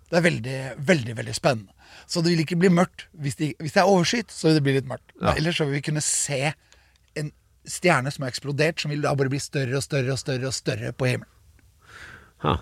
Det 0.10 0.18
er 0.18 0.26
veldig, 0.26 0.58
veldig 0.84 1.16
veldig 1.16 1.36
spennende. 1.36 1.70
Så 2.08 2.24
det 2.24 2.32
vil 2.36 2.44
ikke 2.44 2.58
bli 2.58 2.70
mørkt. 2.74 3.06
Hvis, 3.22 3.36
de, 3.38 3.54
hvis 3.60 3.74
det 3.74 3.84
er 3.84 3.86
overskyet, 3.92 4.32
så 4.34 4.48
vil 4.50 4.56
det 4.58 4.64
bli 4.66 4.74
litt 4.80 4.88
mørkt. 4.90 5.14
Ja. 5.22 5.36
Ellers 5.38 5.58
så 5.60 5.66
vil 5.70 5.76
vi 5.78 5.82
kunne 5.86 6.02
se 6.02 6.54
stjerne 7.68 8.12
som 8.14 8.24
har 8.26 8.32
eksplodert, 8.34 8.80
som 8.82 8.92
vil 8.94 9.02
da 9.04 9.16
bare 9.18 9.32
bli 9.32 9.40
større 9.44 9.80
og 9.80 9.84
større 9.86 10.14
og 10.16 10.22
større 10.22 10.50
og 10.52 10.56
større 10.56 10.92
på 10.96 11.10
himmelen. 11.12 11.32
Ha. 12.46 12.54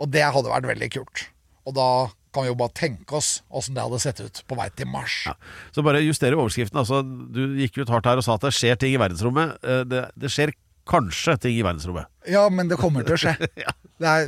Og 0.00 0.10
det 0.10 0.24
hadde 0.26 0.50
vært 0.50 0.68
veldig 0.72 0.88
kult. 0.96 1.26
Og 1.68 1.76
da 1.76 1.88
kan 2.34 2.46
vi 2.46 2.50
jo 2.52 2.58
bare 2.58 2.74
tenke 2.78 3.16
oss 3.18 3.40
åssen 3.50 3.76
det 3.76 3.82
hadde 3.84 4.00
sett 4.02 4.22
ut 4.22 4.40
på 4.48 4.58
vei 4.58 4.68
til 4.74 4.88
Mars. 4.90 5.20
Ja. 5.28 5.34
Så 5.74 5.84
bare 5.86 6.02
justere 6.02 6.38
overskriften. 6.38 6.78
Altså, 6.82 7.02
du 7.02 7.56
gikk 7.58 7.78
ut 7.82 7.90
hardt 7.92 8.08
her 8.10 8.18
og 8.22 8.26
sa 8.26 8.36
at 8.38 8.46
det 8.46 8.54
skjer 8.56 8.78
ting 8.80 8.94
i 8.96 9.00
verdensrommet. 9.02 9.56
Eh, 9.62 9.82
Det, 9.90 10.04
det 10.18 10.30
skjer 10.34 10.54
kanskje 10.90 11.36
ting 11.46 11.58
i 11.58 11.64
verdensrommet. 11.66 12.09
Ja, 12.28 12.48
men 12.52 12.68
det 12.68 12.76
kommer 12.80 13.06
til 13.06 13.16
å 13.16 13.20
skje. 13.20 13.32
det 14.00 14.08
er, 14.10 14.26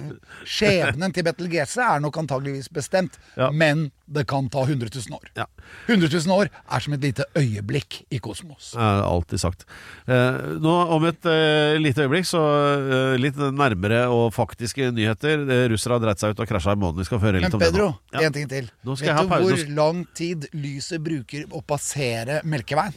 skjebnen 0.48 1.12
til 1.12 1.26
Betelgese 1.26 1.82
er 1.84 2.00
nok 2.00 2.16
antageligvis 2.22 2.70
bestemt, 2.72 3.18
Ja. 3.36 3.50
men 3.50 3.90
det 4.12 4.26
kan 4.28 4.48
ta 4.52 4.62
100 4.66 4.90
000 4.92 5.16
år. 5.16 5.28
Ja. 5.38 5.46
100 5.88 6.08
000 6.12 6.32
år 6.36 6.50
er 6.52 6.84
som 6.84 6.92
et 6.96 7.04
lite 7.04 7.24
øyeblikk 7.38 8.02
i 8.12 8.18
kosmos. 8.20 8.72
Det 8.74 8.82
er 8.84 9.04
alltid 9.06 9.40
sagt. 9.40 9.64
Eh, 10.06 10.40
nå 10.60 10.74
Om 10.96 11.06
et 11.08 11.28
eh, 11.30 11.78
lite 11.80 12.04
øyeblikk, 12.04 12.28
så 12.28 12.42
eh, 12.42 13.14
litt 13.20 13.38
nærmere 13.40 14.04
og 14.12 14.32
faktiske 14.36 14.90
nyheter. 14.92 15.46
Russere 15.72 15.96
har 15.96 16.04
dreit 16.04 16.20
seg 16.20 16.34
ut 16.34 16.42
og 16.44 16.50
krasja 16.50 16.76
i 16.76 16.80
månen. 16.82 17.00
Vi 17.00 17.08
skal 17.08 17.22
høre 17.24 17.40
litt 17.40 17.48
Men 17.48 17.56
om 17.56 17.62
det 17.62 17.70
Pedro, 17.70 17.88
Men 17.94 18.12
Pedro, 18.12 18.26
en 18.26 18.36
ting 18.36 18.52
til. 18.52 18.68
Vet 18.92 19.22
du 19.22 19.32
hvor 19.32 19.64
lang 19.78 20.04
tid 20.18 20.50
lyset 20.52 21.00
bruker 21.04 21.48
å 21.52 21.64
passere 21.64 22.42
Melkeveien? 22.44 22.96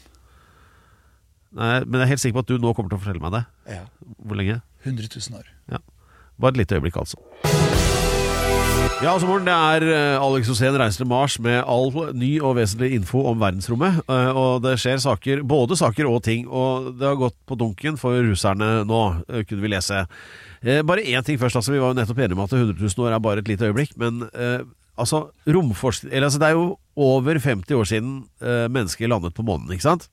Nei, 1.55 1.79
men 1.85 2.01
jeg 2.01 2.05
er 2.05 2.11
helt 2.13 2.23
sikker 2.23 2.35
på 2.39 2.43
at 2.45 2.49
du 2.51 2.57
nå 2.59 2.73
kommer 2.75 2.91
til 2.91 2.99
å 2.99 3.03
fortelle 3.05 3.23
meg 3.23 3.31
det. 3.37 3.43
Ja. 3.77 3.83
Hvor 4.25 4.35
lenge? 4.39 4.57
100 4.83 5.07
000 5.07 5.39
år. 5.39 5.47
Ja. 5.71 5.79
Bare 6.39 6.51
et 6.51 6.57
lite 6.65 6.75
øyeblikk, 6.79 6.97
altså. 6.99 7.15
Ja, 9.03 9.11
altså 9.11 9.27
morgen, 9.27 9.45
Det 9.47 9.53
er 9.53 9.83
eh, 9.91 10.23
Alex 10.23 10.47
Osen 10.53 10.75
reiser 10.79 11.01
til 11.03 11.09
Mars 11.09 11.35
med 11.43 11.57
all 11.67 11.89
ny 12.15 12.29
og 12.39 12.55
vesentlig 12.57 12.93
info 12.95 13.25
om 13.27 13.39
verdensrommet. 13.41 13.97
eh, 14.07 14.29
Og 14.39 14.61
det 14.63 14.75
skjer 14.79 15.01
saker, 15.03 15.41
både 15.43 15.75
saker 15.79 16.07
og 16.07 16.21
ting. 16.23 16.45
Og 16.47 16.93
det 16.99 17.07
har 17.09 17.17
gått 17.19 17.35
på 17.49 17.57
dunken 17.59 17.97
for 17.99 18.15
russerne 18.23 18.85
nå, 18.87 19.01
eh, 19.27 19.43
kunne 19.43 19.61
vi 19.65 19.71
lese. 19.73 20.05
Bare 20.87 21.03
én 21.05 21.23
ting 21.23 21.37
først. 21.37 21.55
altså 21.59 21.71
Vi 21.75 21.79
var 21.79 21.91
jo 21.93 21.99
nettopp 21.99 22.17
enige 22.23 22.33
om 22.37 22.43
at 22.45 22.53
100 22.55 22.79
000 22.79 23.05
år 23.05 23.13
er 23.15 23.19
bare 23.19 23.37
et 23.43 23.47
lite 23.51 23.67
øyeblikk. 23.67 23.91
Men 24.01 24.23
altså, 24.97 25.29
romforskning 25.45 26.11
Eller 26.13 26.25
altså, 26.25 26.39
det 26.39 26.47
er 26.47 26.55
jo 26.55 26.77
over 26.95 27.37
50 27.37 27.75
år 27.75 27.85
siden 27.85 28.23
mennesker 28.71 29.07
landet 29.07 29.35
på 29.35 29.43
månen, 29.45 29.69
ikke 29.75 29.85
sant? 29.85 30.07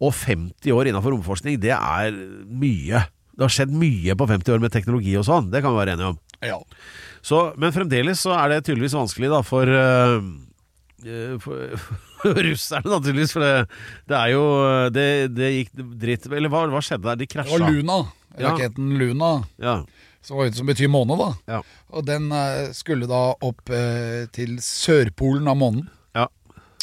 Og 0.00 0.14
50 0.16 0.72
år 0.72 0.88
innenfor 0.90 1.12
romforskning, 1.12 1.58
det 1.60 1.74
er 1.76 2.14
mye. 2.48 3.02
Det 3.36 3.44
har 3.44 3.52
skjedd 3.52 3.72
mye 3.76 4.14
på 4.16 4.26
50 4.28 4.54
år 4.54 4.60
med 4.62 4.72
teknologi 4.72 5.12
og 5.20 5.26
sånn, 5.28 5.50
det 5.52 5.60
kan 5.64 5.72
vi 5.74 5.80
være 5.82 5.94
enige 5.96 6.12
om. 6.14 6.18
Ja. 6.44 6.56
Så, 7.20 7.40
men 7.60 7.72
fremdeles 7.72 8.20
så 8.24 8.32
er 8.32 8.48
det 8.54 8.62
tydeligvis 8.64 8.94
vanskelig 8.96 9.28
da 9.28 9.42
for, 9.44 9.68
øh, 9.68 10.22
for, 11.44 11.76
for 12.22 12.40
russerne, 12.48 12.88
naturligvis. 12.88 13.32
For 13.36 13.44
det, 13.44 13.52
det 14.08 14.16
er 14.16 14.32
jo 14.34 14.44
Det, 14.94 15.06
det 15.36 15.50
gikk 15.54 15.82
dritt 16.00 16.26
Eller 16.32 16.52
hva, 16.52 16.62
hva 16.72 16.80
skjedde 16.84 17.04
der? 17.10 17.20
De 17.20 17.26
Det 17.28 17.32
krasja. 17.34 17.58
var 17.58 17.68
Luna. 17.70 17.98
Ja. 18.40 18.54
Luna. 18.78 19.30
Ja, 19.60 19.74
Som 20.24 20.40
som 20.52 20.68
betyr 20.68 20.88
måne, 20.92 21.16
da. 21.20 21.30
ja, 21.48 21.60
Og 21.92 22.04
den 22.08 22.30
eh, 22.32 22.70
skulle 22.76 23.08
da 23.08 23.20
opp 23.40 23.68
eh, 23.72 24.26
til 24.32 24.56
sørpolen 24.64 25.48
av 25.48 25.56
månen. 25.60 25.88
ja, 26.16 26.26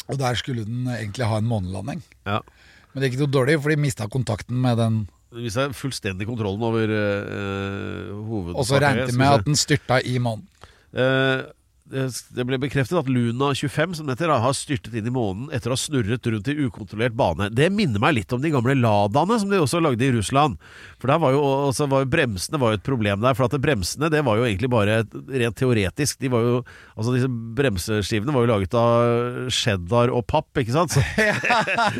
Og 0.08 0.18
der 0.18 0.34
skulle 0.38 0.64
den 0.66 0.86
egentlig 0.86 1.26
ha 1.26 1.38
en 1.38 1.46
månelanding. 1.50 2.02
ja. 2.26 2.40
Men 2.92 3.02
det 3.02 3.10
gikk 3.10 3.22
noe 3.22 3.34
dårlig, 3.36 3.58
for 3.62 3.74
de 3.74 3.80
mista 3.80 4.08
kontakten 4.10 4.58
med 4.62 4.78
den. 4.80 4.98
Det 5.28 5.44
viser 5.44 5.74
fullstendig 5.76 6.28
kontrollen 6.28 6.62
over 6.64 6.88
uh, 6.88 8.14
hovedsaken. 8.16 8.60
Og 8.60 8.68
så 8.68 8.80
regnet 8.80 9.12
de 9.12 9.18
med 9.20 9.34
at 9.34 9.44
den 9.46 9.58
styrta 9.60 10.00
i 10.00 10.16
månen. 10.22 10.46
Eh, 10.96 11.42
det 11.90 12.44
ble 12.48 12.58
bekreftet 12.60 12.98
at 13.00 13.08
Luna 13.10 13.50
25 13.56 13.94
som 13.98 14.08
det 14.08 14.16
heter, 14.16 14.32
har 14.32 14.56
styrtet 14.56 14.94
inn 14.98 15.08
i 15.08 15.14
månen 15.14 15.48
etter 15.54 15.72
å 15.72 15.76
ha 15.76 15.80
snurret 15.80 16.26
rundt 16.28 16.50
i 16.52 16.56
ukontrollert 16.66 17.16
bane. 17.18 17.48
Det 17.54 17.70
minner 17.72 18.02
meg 18.02 18.16
litt 18.18 18.34
om 18.34 18.42
de 18.42 18.52
gamle 18.52 18.76
Ladaene 18.78 19.38
som 19.40 19.50
de 19.52 19.60
også 19.62 19.80
lagde 19.82 20.04
i 20.04 20.12
Russland. 20.14 20.58
For 21.00 21.10
der 21.10 21.20
var 21.22 21.34
jo, 21.36 21.42
altså, 21.68 21.88
var 21.90 22.04
jo 22.04 22.10
bremsene 22.12 22.60
var 22.60 22.74
jo 22.74 22.80
et 22.80 22.86
problem 22.86 23.22
der. 23.24 23.36
For 23.38 23.48
at 23.48 23.56
bremsene 23.62 24.10
det 24.12 24.22
var 24.26 24.40
jo 24.40 24.46
egentlig 24.48 24.70
bare 24.72 25.00
rent 25.08 25.58
teoretisk. 25.58 26.18
De 26.22 26.32
var 26.32 26.44
jo, 26.44 26.60
altså 26.94 27.16
Disse 27.16 27.30
bremseskivene 27.58 28.34
var 28.34 28.44
jo 28.44 28.52
laget 28.52 28.76
av 28.78 29.48
cheddar 29.54 30.12
og 30.14 30.26
papp, 30.28 30.50
ikke 30.60 30.74
sant? 30.76 30.92
Så 30.94 31.02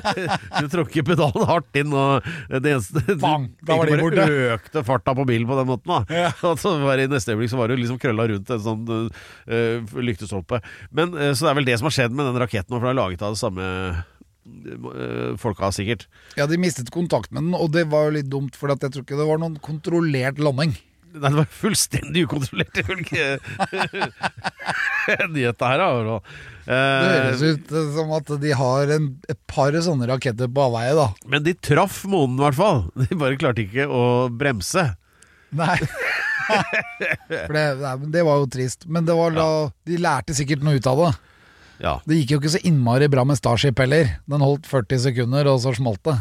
du 0.63 0.69
tråkker 0.73 1.07
pedalen 1.07 1.49
hardt 1.49 1.79
inn, 1.79 1.93
og 1.97 2.27
det 2.53 2.75
eneste 2.77 3.17
Bang, 3.23 3.49
da 3.65 3.79
var 3.79 3.91
de 3.91 3.99
borte. 4.01 4.27
økte 4.55 4.83
farta 4.87 5.15
på 5.17 5.27
bilen 5.29 5.49
på 5.49 5.59
den 5.59 5.71
måten. 5.71 5.95
da 6.09 6.25
Ja. 6.27 6.33
Så 6.59 6.75
var 6.83 6.99
det 6.99 7.09
I 7.09 7.13
neste 7.13 7.33
øyeblikk 7.35 7.53
så 7.53 7.59
var 7.61 7.71
det 7.71 7.79
liksom 7.79 7.99
krølla 8.03 8.27
rundt 8.31 8.51
en 8.51 8.63
sånn 8.63 8.83
uh, 8.89 9.78
lyktestolpe. 9.81 10.61
Men 10.91 11.15
eh, 11.17 11.33
Så 11.35 11.47
det 11.47 11.53
er 11.53 11.59
vel 11.61 11.69
det 11.69 11.79
som 11.81 11.89
har 11.91 11.97
skjedd 11.99 12.15
med 12.17 12.29
den 12.31 12.41
raketten, 12.43 12.75
for 12.77 12.85
den 12.87 12.93
er 12.95 13.01
laget 13.03 13.23
av 13.27 13.35
det 13.37 13.41
samme 13.43 13.69
eh, 13.95 15.33
folka, 15.41 15.71
sikkert. 15.75 16.07
Ja, 16.39 16.47
de 16.51 16.59
mistet 16.61 16.91
kontakt 16.95 17.33
med 17.33 17.45
den, 17.47 17.55
og 17.59 17.73
det 17.75 17.87
var 17.93 18.09
jo 18.09 18.17
litt 18.19 18.31
dumt, 18.33 18.57
for 18.59 18.73
jeg 18.75 18.81
tror 18.85 19.05
ikke 19.07 19.19
det 19.21 19.29
var 19.29 19.41
noen 19.43 19.59
kontrollert 19.65 20.39
landing. 20.43 20.77
Nei, 21.09 21.31
det 21.33 21.39
var 21.39 21.47
fullstendig 21.49 22.27
ukontrollert, 22.29 22.77
ifølge 22.83 23.39
nyheta 25.33 25.71
her. 25.73 25.83
Da. 25.83 26.19
Det 26.21 26.25
Eh, 26.69 27.07
høres 27.25 27.41
ut 27.49 27.71
eh, 27.73 27.87
som 27.95 28.11
at 28.13 28.29
de 28.43 28.51
har 28.53 28.91
en, 28.93 29.07
et 29.33 29.39
par 29.49 29.73
sånne 29.81 30.05
raketter 30.11 30.51
på 30.53 30.67
avveie, 30.67 30.93
da. 30.99 31.07
men 31.33 31.41
de 31.47 31.55
traff 31.65 32.03
månen, 32.05 32.37
i 32.37 32.45
hvert 32.45 32.59
fall. 32.59 32.83
De 33.01 33.17
bare 33.17 33.39
klarte 33.41 33.65
ikke 33.65 33.87
å 33.89 34.03
bremse. 34.29 34.85
Nei. 35.57 35.79
For 36.49 37.55
det, 37.57 37.65
nei, 37.83 37.95
men 38.03 38.11
det 38.15 38.23
var 38.27 38.41
jo 38.43 38.49
trist. 38.53 38.87
Men 38.89 39.07
det 39.09 39.15
var 39.19 39.35
da, 39.37 39.49
de 39.89 39.99
lærte 40.01 40.35
sikkert 40.37 40.65
noe 40.67 40.79
ut 40.81 40.89
av 40.91 41.03
det. 41.05 41.13
Ja. 41.85 41.93
Det 42.09 42.17
gikk 42.19 42.33
jo 42.35 42.39
ikke 42.43 42.51
så 42.57 42.61
innmari 42.67 43.07
bra 43.13 43.23
med 43.29 43.39
Starship 43.39 43.79
heller. 43.79 44.17
Den 44.27 44.43
holdt 44.43 44.67
40 44.67 44.99
sekunder, 45.05 45.47
og 45.53 45.61
så 45.63 45.75
smalt 45.77 46.03
det. 46.09 46.17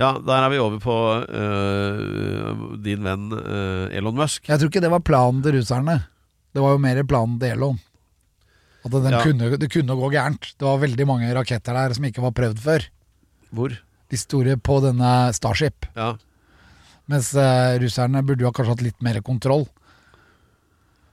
ja, 0.00 0.10
der 0.26 0.44
er 0.46 0.50
vi 0.52 0.58
over 0.62 0.78
på 0.82 0.96
øh, 1.26 2.80
din 2.84 3.04
venn 3.06 3.30
øh, 3.36 3.88
Elon 3.96 4.16
Musk. 4.20 4.48
Jeg 4.48 4.60
tror 4.60 4.70
ikke 4.70 4.82
det 4.84 4.90
var 4.92 5.02
planen 5.06 5.40
til 5.44 5.56
russerne. 5.58 5.96
Det 6.54 6.62
var 6.62 6.74
jo 6.76 6.82
mer 6.82 7.00
planen 7.08 7.38
til 7.40 7.54
Elon. 7.56 7.78
At 8.84 8.92
den 8.94 9.12
Ja. 9.12 9.20
kunne, 9.22 9.56
det 9.60 9.68
kunne 9.72 9.96
gå 9.96 10.08
gærent. 10.12 10.54
Det 10.58 10.64
var 10.66 10.78
veldig 10.80 11.06
mange 11.08 11.32
raketter 11.36 11.74
der 11.76 11.92
som 11.96 12.04
ikke 12.08 12.22
var 12.24 12.32
prøvd 12.32 12.58
før. 12.64 12.86
Hvor? 13.52 13.74
De 14.10 14.16
store 14.18 14.56
på 14.56 14.80
denne 14.84 15.32
Starship. 15.36 15.86
Ja. 15.96 16.14
Mens 17.10 17.32
eh, 17.34 17.76
russerne 17.82 18.22
burde 18.26 18.44
jo 18.44 18.50
ha 18.50 18.54
kanskje 18.54 18.74
hatt 18.76 18.84
litt 18.86 19.00
mer 19.02 19.18
kontroll. 19.26 19.66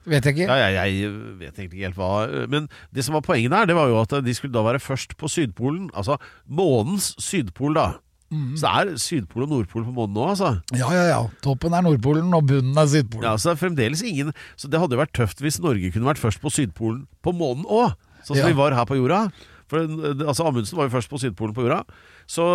Vet 0.07 0.23
jeg 0.23 0.37
ikke. 0.37 0.47
Ja, 0.47 0.69
jeg, 0.71 0.75
jeg 1.03 1.11
vet 1.41 1.57
egentlig 1.57 1.81
ikke 1.81 1.87
helt 1.89 1.97
hva 1.99 2.47
Men 2.47 2.67
det 2.95 3.03
som 3.03 3.17
var 3.17 3.25
poenget 3.25 3.51
der, 3.51 3.65
det 3.67 3.75
var 3.75 3.89
jo 3.91 3.97
at 3.99 4.13
de 4.23 4.35
skulle 4.37 4.55
da 4.55 4.63
være 4.63 4.79
først 4.79 5.17
på 5.19 5.27
Sydpolen. 5.31 5.89
Altså 5.97 6.15
månens 6.47 7.09
sydpol, 7.19 7.75
da. 7.75 7.87
Så 8.29 8.63
det 8.63 8.71
er 8.71 8.89
Sydpol 8.99 9.45
og 9.45 9.51
Nordpol 9.53 9.85
på 9.87 9.93
månen 9.95 10.15
nå, 10.15 10.23
altså. 10.33 10.53
Ja, 10.75 10.87
ja, 10.95 11.03
ja. 11.11 11.19
Toppen 11.43 11.75
er 11.75 11.83
Nordpolen, 11.85 12.31
og 12.35 12.47
bunnen 12.49 12.75
er 12.79 12.87
Sydpolen. 12.91 13.23
Ja, 13.27 13.35
så 13.39 13.49
det 13.49 13.55
er 13.55 13.61
fremdeles 13.61 14.01
ingen 14.03 14.33
Så 14.59 14.67
det 14.71 14.81
hadde 14.81 14.97
jo 14.97 14.99
vært 14.99 15.13
tøft 15.15 15.39
hvis 15.43 15.59
Norge 15.63 15.91
kunne 15.95 16.09
vært 16.09 16.19
først 16.23 16.41
på 16.43 16.51
Sydpolen 16.51 17.05
på 17.23 17.31
månen 17.35 17.63
òg, 17.67 17.95
sånn 18.23 18.35
som 18.35 18.43
Ja. 18.43 18.49
vi 18.51 18.57
var 18.59 18.75
her 18.75 18.87
på 18.87 18.99
jorda. 18.99 19.25
For 19.71 19.83
eh, 19.83 20.23
altså 20.27 20.47
Amundsen 20.47 20.79
var 20.79 20.87
jo 20.87 20.95
først 20.97 21.11
på 21.11 21.19
Sydpolen 21.23 21.55
på 21.55 21.63
jorda. 21.67 21.83
Så 22.27 22.47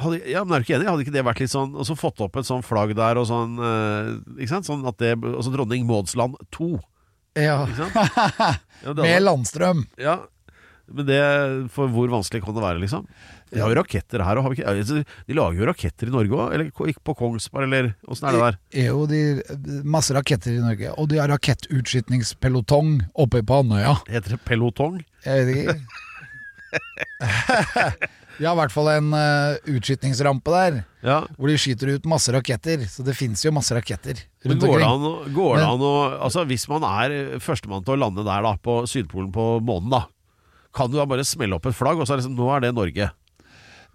hadde, 0.00 0.20
ja, 0.30 0.44
men 0.44 0.56
er 0.56 0.62
du 0.62 0.66
ikke 0.66 0.76
enig? 0.78 0.88
Hadde 0.90 1.04
ikke 1.06 1.14
det 1.14 1.24
vært 1.26 1.40
litt 1.42 1.52
sånn 1.52 1.74
Og 1.76 1.86
så 1.88 1.96
fått 1.98 2.20
opp 2.24 2.38
et 2.40 2.48
sånn 2.48 2.64
flagg 2.66 2.94
der, 2.98 3.20
og 3.20 3.28
sånn 3.28 3.56
eh, 3.58 4.12
Ikke 4.40 4.52
sant? 4.54 4.68
Sånn 4.68 4.86
at 4.88 4.98
det 5.02 5.14
Altså 5.16 5.52
dronning 5.54 5.86
Maudsland 5.88 6.38
2. 6.56 6.70
Ja. 7.36 7.58
Med 8.96 9.20
landstrøm. 9.24 9.84
Ja, 10.00 10.20
men 10.86 11.08
det 11.08 11.20
For 11.74 11.90
hvor 11.92 12.08
vanskelig 12.12 12.44
kan 12.44 12.56
det 12.56 12.62
være, 12.64 12.80
liksom? 12.84 13.06
Vi 13.50 13.60
har 13.62 13.70
jo 13.70 13.78
raketter 13.78 14.24
her, 14.26 14.38
og 14.40 14.48
har 14.48 14.72
altså, 14.72 15.02
De 15.28 15.36
lager 15.36 15.60
jo 15.60 15.68
raketter 15.68 16.10
i 16.10 16.14
Norge 16.14 16.34
òg? 16.34 16.54
Eller 16.56 16.70
på 16.74 17.14
Kongsberg, 17.14 17.68
eller 17.68 17.92
åssen 18.10 18.26
er 18.28 18.34
det 18.34 18.42
der? 18.42 18.58
er 18.82 18.88
jo 18.90 19.06
de, 19.10 19.20
masse 19.86 20.14
raketter 20.16 20.56
i 20.56 20.62
Norge. 20.64 20.90
Og 20.98 21.08
de 21.12 21.20
har 21.22 21.30
rakettutskytningspelotong 21.30 22.98
oppe 23.14 23.44
på 23.46 23.60
Andøya. 23.62 23.94
Heter 24.10 24.34
det 24.34 24.42
pelotong? 24.48 25.00
Jeg 25.24 25.46
vet 25.46 25.56
ikke. 25.62 25.78
De 28.38 28.44
har 28.44 28.52
i 28.52 28.60
hvert 28.60 28.72
fall 28.74 28.88
en 28.92 29.12
uh, 29.16 29.56
utskytningsrampe 29.72 30.52
der, 30.52 30.78
Ja. 31.06 31.20
hvor 31.38 31.48
de 31.48 31.56
skyter 31.56 31.94
ut 31.94 32.04
masse 32.10 32.32
raketter. 32.34 32.82
Så 32.90 33.04
det 33.06 33.14
fins 33.16 33.42
jo 33.44 33.52
masse 33.54 33.72
raketter 33.76 34.18
rundt 34.44 34.60
går 34.60 34.78
det 34.80 34.86
omkring. 34.86 34.90
an, 34.92 35.06
å- 35.08 35.34
går 35.34 35.56
det 35.56 35.64
an 35.64 35.80
å 35.86 35.94
Altså 36.26 36.44
Hvis 36.46 36.68
man 36.68 36.84
er 36.84 37.38
førstemann 37.40 37.84
til 37.84 37.94
å 37.96 38.00
lande 38.04 38.24
der 38.26 38.42
da 38.42 38.56
på 38.60 38.82
Sydpolen 38.86 39.32
på 39.32 39.46
månen, 39.64 39.90
da 39.90 40.04
kan 40.76 40.90
du 40.90 40.98
da 40.98 41.06
bare 41.08 41.24
smelle 41.24 41.54
opp 41.56 41.64
et 41.66 41.74
flagg, 41.74 41.96
og 41.98 42.04
så 42.06 42.12
er 42.12 42.16
det 42.20 42.26
liksom 42.26 42.36
Nå 42.36 42.50
er 42.56 42.60
det 42.60 42.74
Norge. 42.76 43.10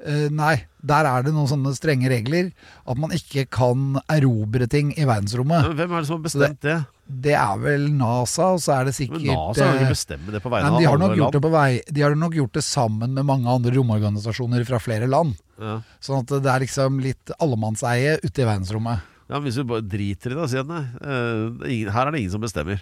Eh, 0.01 0.29
nei, 0.33 0.55
der 0.81 1.05
er 1.05 1.25
det 1.25 1.33
noen 1.35 1.49
sånne 1.49 1.73
strenge 1.77 2.09
regler. 2.09 2.49
At 2.89 2.97
man 2.99 3.13
ikke 3.15 3.45
kan 3.53 3.99
erobre 4.09 4.67
ting 4.71 4.93
i 4.97 5.05
verdensrommet. 5.05 5.67
Men 5.69 5.77
hvem 5.77 5.93
er 5.93 6.01
det 6.03 6.09
som 6.09 6.17
har 6.17 6.25
bestemt 6.25 6.65
det? 6.65 6.79
Det 7.11 7.33
er 7.35 7.59
vel 7.59 7.89
NASA, 7.99 8.53
og 8.55 8.61
så 8.63 8.77
er 8.77 8.87
det 8.87 8.95
sikkert 8.95 9.19
Men 9.19 9.35
NASA 9.35 9.65
kan 9.65 9.73
jo 9.73 9.75
eh, 9.75 9.81
ikke 9.83 9.95
bestemme 9.97 10.33
det 10.33 10.41
på 10.43 10.51
vegne 10.53 10.69
Nei, 10.71 10.79
de 10.79 10.87
av 10.87 10.99
det 11.01 11.19
land. 11.19 11.47
vei, 11.57 11.69
de 11.91 12.05
har 12.05 12.15
nok 12.15 12.37
gjort 12.39 12.53
det 12.55 12.63
sammen 12.63 13.15
med 13.17 13.27
mange 13.27 13.51
andre 13.51 13.73
romorganisasjoner 13.75 14.63
fra 14.69 14.79
flere 14.81 15.09
land. 15.11 15.35
Ja. 15.61 15.81
Sånn 16.01 16.23
at 16.23 16.31
det 16.41 16.53
er 16.53 16.63
liksom 16.63 17.01
litt 17.03 17.33
allemannseie 17.37 18.15
ute 18.23 18.41
i 18.41 18.47
verdensrommet. 18.47 19.03
ja, 19.27 19.35
men 19.35 19.43
Hvis 19.49 19.59
vi 19.59 19.67
bare 19.67 19.85
driter 19.85 20.33
i 20.33 20.39
det, 20.39 20.49
sier 20.53 20.65
nei. 20.65 20.81
eh, 21.03 21.67
er 21.67 21.91
Her 21.91 22.07
er 22.07 22.11
det 22.15 22.23
ingen 22.23 22.37
som 22.37 22.41
bestemmer. 22.47 22.81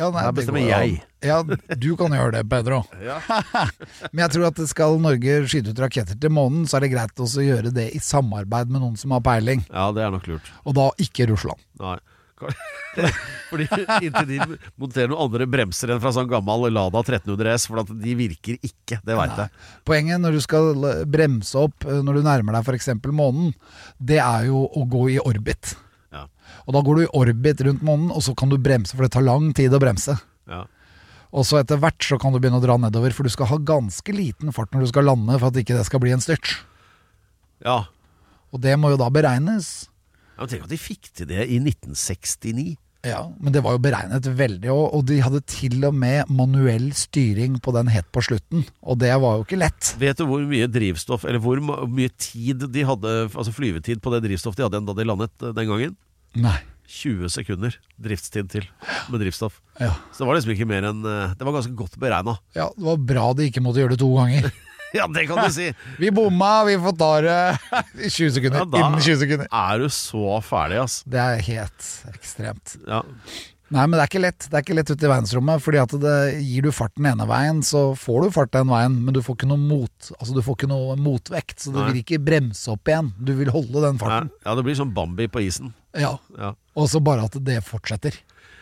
Ja, 0.00 0.08
nei, 0.14 0.22
Her 0.24 0.36
bestemmer 0.36 0.64
går 0.64 0.70
jeg. 0.72 1.00
Ja, 1.28 1.38
du 1.44 1.90
kan 2.00 2.14
gjøre 2.16 2.38
det, 2.38 2.44
Pedro. 2.48 2.80
Men 4.12 4.22
jeg 4.24 4.32
tror 4.34 4.46
at 4.48 4.62
skal 4.70 4.96
Norge 5.02 5.40
skyte 5.50 5.74
ut 5.74 5.82
raketter 5.84 6.16
til 6.20 6.32
månen, 6.32 6.64
så 6.68 6.78
er 6.78 6.86
det 6.86 6.94
greit 6.94 7.20
også 7.20 7.42
å 7.42 7.44
gjøre 7.44 7.74
det 7.76 7.90
i 7.96 8.00
samarbeid 8.04 8.72
med 8.72 8.80
noen 8.80 8.96
som 9.00 9.12
har 9.16 9.24
peiling. 9.26 9.66
Ja, 9.68 9.90
det 9.96 10.06
er 10.06 10.14
nok 10.14 10.30
lurt. 10.30 10.48
Og 10.64 10.76
da 10.78 10.88
ikke 11.04 11.28
Russland. 11.30 11.60
Nei. 11.82 11.98
Fordi 13.50 13.66
Inntil 14.00 14.28
de 14.30 14.38
monterer 14.80 15.10
noen 15.10 15.26
andre 15.26 15.46
bremser 15.50 15.92
enn 15.92 16.00
fra 16.00 16.12
sånn 16.16 16.30
gammel 16.30 16.70
Lada 16.72 17.02
1300 17.02 17.52
S, 17.52 17.66
for 17.68 17.84
de 17.84 18.14
virker 18.16 18.56
ikke. 18.64 19.00
Det 19.04 19.18
veit 19.18 19.36
jeg. 19.42 19.52
Poenget 19.88 20.22
når 20.22 20.38
du 20.38 20.40
skal 20.44 20.88
bremse 21.10 21.60
opp 21.60 21.84
eh, 21.84 22.00
når 22.00 22.20
du 22.20 22.26
nærmer 22.26 22.56
deg 22.56 22.66
f.eks. 22.72 22.90
månen, 23.12 23.52
det 23.98 24.22
er 24.24 24.48
jo 24.48 24.64
å 24.64 24.86
gå 24.88 25.06
i 25.16 25.20
orbit. 25.20 25.74
Og 26.66 26.74
da 26.76 26.82
går 26.86 26.98
du 26.98 27.04
i 27.04 27.12
orbit 27.20 27.62
rundt 27.66 27.84
månen, 27.86 28.10
og 28.14 28.24
så 28.26 28.34
kan 28.38 28.52
du 28.52 28.58
bremse, 28.60 28.96
for 28.96 29.06
det 29.06 29.12
tar 29.16 29.26
lang 29.26 29.50
tid 29.56 29.74
å 29.74 29.80
bremse. 29.82 30.16
Ja. 30.50 30.64
Og 31.30 31.46
så 31.46 31.60
etter 31.60 31.78
hvert 31.78 32.02
så 32.02 32.18
kan 32.18 32.34
du 32.34 32.40
begynne 32.42 32.58
å 32.58 32.64
dra 32.64 32.74
nedover, 32.80 33.14
for 33.14 33.26
du 33.26 33.30
skal 33.30 33.50
ha 33.52 33.60
ganske 33.62 34.14
liten 34.14 34.50
fart 34.54 34.74
når 34.74 34.86
du 34.86 34.90
skal 34.90 35.06
lande 35.06 35.38
for 35.38 35.52
at 35.52 35.60
ikke 35.62 35.78
det 35.78 35.86
skal 35.86 36.02
bli 36.02 36.14
en 36.16 36.22
styrt. 36.24 36.58
ja. 37.64 37.84
Og 38.50 38.58
det 38.58 38.72
må 38.82 38.88
jo 38.90 38.96
da 38.98 39.06
beregnes. 39.14 39.86
Ja, 40.34 40.42
men 40.42 40.48
Tenk 40.50 40.64
at 40.66 40.72
de 40.72 40.78
fikk 40.80 41.12
til 41.14 41.28
det 41.30 41.44
i 41.46 41.60
1969. 41.62 42.72
Ja, 43.06 43.20
Men 43.40 43.54
det 43.54 43.62
var 43.64 43.76
jo 43.76 43.80
beregnet 43.80 44.26
veldig, 44.26 44.68
og, 44.74 44.82
og 44.98 45.06
de 45.08 45.20
hadde 45.24 45.40
til 45.48 45.78
og 45.88 45.94
med 45.96 46.28
manuell 46.28 46.90
styring 46.92 47.56
på 47.64 47.72
den 47.72 47.88
helt 47.88 48.10
på 48.12 48.20
slutten. 48.26 48.66
Og 48.84 48.98
det 49.00 49.14
var 49.22 49.38
jo 49.38 49.46
ikke 49.46 49.60
lett. 49.62 49.94
Vet 50.02 50.20
du 50.20 50.26
hvor 50.28 50.42
mye 50.44 50.68
drivstoff 50.68 51.24
Eller 51.24 51.40
hvor 51.40 51.62
mye 51.62 52.12
tid 52.20 52.66
de 52.74 52.84
hadde 52.84 53.14
Altså 53.30 53.54
flyvetid 53.56 54.02
på 54.04 54.12
det 54.12 54.20
drivstoffet 54.26 54.60
de 54.60 54.66
hadde 54.66 54.82
da 54.84 54.96
de 54.98 55.06
landet 55.08 55.32
eh, 55.46 55.54
den 55.56 55.70
gangen? 55.70 55.96
Nei. 56.38 56.58
20 56.90 57.28
sekunder 57.30 57.76
driftstid 58.02 58.48
til 58.50 58.64
med 59.12 59.20
drivstoff. 59.22 59.60
Ja. 59.78 59.92
Så 60.10 60.24
det 60.24 60.26
var 60.28 60.38
liksom 60.40 60.52
ikke 60.56 60.66
mer 60.66 60.88
enn 60.88 61.04
eh, 61.06 61.36
Det 61.38 61.46
var 61.46 61.54
ganske 61.54 61.74
godt 61.78 61.94
beregna. 62.02 62.34
ja, 62.58 62.66
det 62.76 62.82
var 62.88 62.98
bra 63.12 63.28
de 63.38 63.46
ikke 63.46 63.62
måtte 63.62 63.78
gjøre 63.82 63.94
det 63.94 64.02
to 64.02 64.10
ganger. 64.18 64.50
Ja, 64.90 65.04
det 65.06 65.22
kan 65.30 65.38
du 65.38 65.52
si! 65.54 65.68
Vi 66.02 66.08
bomma, 66.10 66.64
vi 66.66 66.72
får 66.82 66.94
ta 66.98 67.10
det 67.22 67.34
i 68.06 68.08
20 68.10 68.32
sekunder. 68.34 68.64
Ja, 68.66 68.88
Innen 68.88 68.98
20 68.98 69.20
sekunder. 69.20 69.46
Er 69.54 69.78
du 69.78 69.84
så 69.94 70.40
ferdig, 70.42 70.80
ass? 70.82 70.96
Det 71.06 71.20
er 71.22 71.44
helt 71.46 71.90
ekstremt. 72.10 72.72
Ja. 72.90 72.98
Nei, 73.70 73.84
men 73.86 73.94
det 73.94 74.02
er 74.02 74.08
ikke 74.10 74.20
lett 74.24 74.46
Det 74.50 74.56
er 74.58 74.62
ikke 74.64 74.74
lett 74.74 74.88
ute 74.90 75.06
i 75.06 75.10
verdensrommet. 75.12 75.62
Fordi 75.62 75.78
at 75.78 75.92
det, 76.02 76.14
Gir 76.42 76.64
du 76.66 76.72
fart 76.74 76.94
den 76.98 77.06
ene 77.12 77.26
veien, 77.30 77.60
så 77.62 77.82
får 77.94 78.24
du 78.26 78.32
fart 78.34 78.50
den 78.56 78.66
veien, 78.72 78.96
men 79.06 79.14
du 79.14 79.20
får 79.22 79.36
ikke 79.38 79.50
noe 79.50 79.62
mot 79.62 80.08
Altså 80.18 80.34
du 80.34 80.40
får 80.42 80.58
ikke 80.58 80.70
noe 80.72 80.96
motvekt, 80.98 81.60
så 81.62 81.70
du 81.74 81.78
Nei. 81.78 81.84
vil 81.92 82.00
ikke 82.02 82.18
bremse 82.26 82.66
opp 82.74 82.90
igjen. 82.90 83.12
Du 83.22 83.30
vil 83.38 83.52
holde 83.54 83.84
den 83.86 84.00
farten. 84.02 84.32
ja, 84.42 84.56
det 84.58 84.64
blir 84.66 84.74
sånn 84.78 84.90
Bambi 84.96 85.28
på 85.30 85.44
isen. 85.46 85.70
Ja. 85.94 86.16
Ja. 86.38 86.52
Og 86.74 86.90
så 86.90 86.98
bare 87.04 87.28
at 87.30 87.38
det 87.46 87.60
fortsetter. 87.66 88.18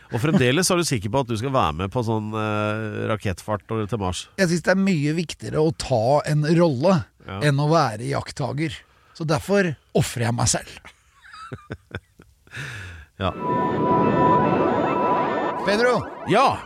Og 0.09 0.21
fremdeles 0.23 0.71
er 0.73 0.79
du 0.81 0.85
sikker 0.89 1.11
på 1.13 1.21
at 1.21 1.29
du 1.29 1.37
skal 1.37 1.53
være 1.53 1.75
med 1.83 1.91
på 1.93 2.01
sånn 2.05 2.31
eh, 2.33 3.09
rakettfart 3.11 3.65
til 3.69 4.01
Mars? 4.01 4.23
Jeg 4.41 4.49
syns 4.53 4.65
det 4.65 4.73
er 4.73 4.81
mye 4.81 5.13
viktigere 5.19 5.61
å 5.61 5.73
ta 5.77 6.21
en 6.29 6.45
rolle 6.57 6.95
Ja. 7.29 7.41
enn 7.45 7.61
å 7.61 7.67
være 7.69 8.09
jakttager. 8.09 8.73
Så 9.13 9.27
derfor 9.29 9.75
ofrer 9.99 10.29
jeg 10.29 10.37
meg 10.37 10.49
selv. 10.49 10.79
Ja. 13.19 13.33
Pedro, 15.67 16.03
Ja! 16.31 16.59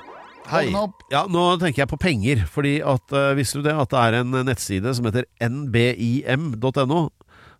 Hei. 0.52 0.66
Ja, 1.12 1.22
nå 1.30 1.42
tenker 1.62 1.84
jeg 1.84 1.88
på 1.88 1.96
penger. 2.02 2.42
Fordi 2.50 2.74
at, 2.84 3.04
uh, 3.14 3.32
Visste 3.38 3.60
du 3.60 3.68
det? 3.68 3.74
At 3.78 3.92
det 3.92 4.00
er 4.00 4.16
en 4.20 4.34
nettside 4.44 4.92
som 4.98 5.06
heter 5.08 5.24
nbim.no. 5.40 7.02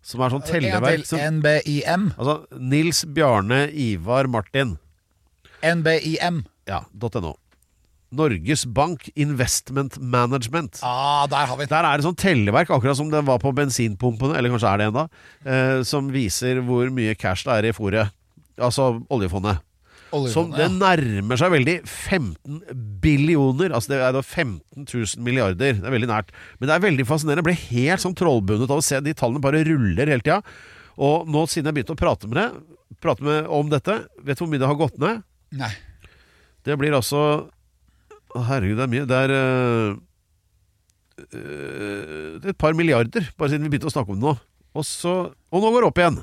Som 0.03 0.21
er 0.21 0.33
sånn 0.33 0.43
telleverk 0.45 1.07
som, 1.07 1.21
NBIM. 1.39 2.09
Altså 2.19 2.35
Nils 2.59 3.05
Bjarne 3.15 3.65
Ivar 3.71 4.27
Martin. 4.29 4.75
NBIM. 5.63 6.43
ja, 6.67 6.83
.no. 6.91 7.33
Norges 8.13 8.67
Bank 8.69 9.07
Investment 9.15 9.97
Management. 9.97 10.81
Ah, 10.85 11.25
der 11.31 11.47
har 11.49 11.57
vi. 11.57 11.65
Der 11.71 11.87
er 11.87 11.97
det 11.97 12.05
sånn 12.05 12.19
telleverk, 12.19 12.69
akkurat 12.69 12.99
som 12.99 13.09
det 13.09 13.23
var 13.25 13.39
på 13.41 13.55
bensinpumpene, 13.57 14.35
eller 14.37 14.53
kanskje 14.53 14.69
er 14.69 14.81
det 14.83 14.89
ennå, 14.91 15.07
eh, 15.47 15.79
som 15.87 16.11
viser 16.13 16.61
hvor 16.67 16.91
mye 16.93 17.15
cash 17.17 17.47
det 17.47 17.55
er 17.55 17.71
i 17.71 17.73
fôret. 17.73 18.13
Altså 18.61 18.91
oljefondet. 19.09 19.63
Som 20.33 20.51
det 20.53 20.67
nærmer 20.75 21.39
seg 21.39 21.53
veldig 21.53 21.75
15 21.87 22.59
billioner. 23.03 23.73
Altså 23.73 23.93
det 23.93 23.99
er 24.01 24.13
da 24.15 24.21
15 24.21 24.85
000 24.85 25.23
milliarder. 25.25 25.79
Det 25.79 25.87
er 25.89 25.95
veldig 25.95 26.09
nært. 26.11 26.29
Men 26.59 26.69
det 26.69 26.75
er 26.75 26.85
veldig 26.85 27.07
fascinerende. 27.09 27.41
Jeg 27.43 27.49
ble 27.49 27.79
helt 27.79 28.03
sånn 28.03 28.17
trollbundet 28.19 28.69
av 28.69 28.81
å 28.81 28.85
se 28.85 29.01
de 29.03 29.15
tallene 29.17 29.43
bare 29.43 29.63
ruller 29.67 30.11
hele 30.13 30.21
tida. 30.21 30.41
Og 31.01 31.29
nå 31.29 31.45
siden 31.49 31.71
jeg 31.71 31.79
begynte 31.79 31.95
å 31.95 31.99
prate 31.99 32.29
med 32.29 32.37
det, 32.37 32.47
prate 33.01 33.25
med 33.25 33.49
om 33.49 33.69
dette, 33.71 33.97
vet 34.21 34.37
du 34.37 34.43
hvor 34.43 34.51
mye 34.51 34.61
det 34.61 34.69
har 34.69 34.77
gått 34.79 34.99
ned? 35.01 35.23
Nei. 35.57 35.73
Det 36.63 36.77
blir 36.79 36.95
altså 36.95 37.21
Å, 38.33 38.41
Herregud, 38.47 38.79
det 38.79 38.85
er 38.85 38.91
mye. 38.93 39.05
Det 39.09 39.17
er 39.27 39.31
øh, 41.37 42.49
et 42.49 42.57
par 42.57 42.73
milliarder, 42.77 43.27
bare 43.37 43.51
siden 43.51 43.65
vi 43.67 43.73
begynte 43.75 43.89
å 43.91 43.93
snakke 43.93 44.13
om 44.13 44.17
det 44.17 44.25
nå. 44.25 44.33
Og, 44.73 44.85
så, 44.87 45.13
og 45.53 45.61
nå 45.61 45.69
går 45.69 45.85
det 45.85 45.89
opp 45.91 46.01
igjen. 46.01 46.17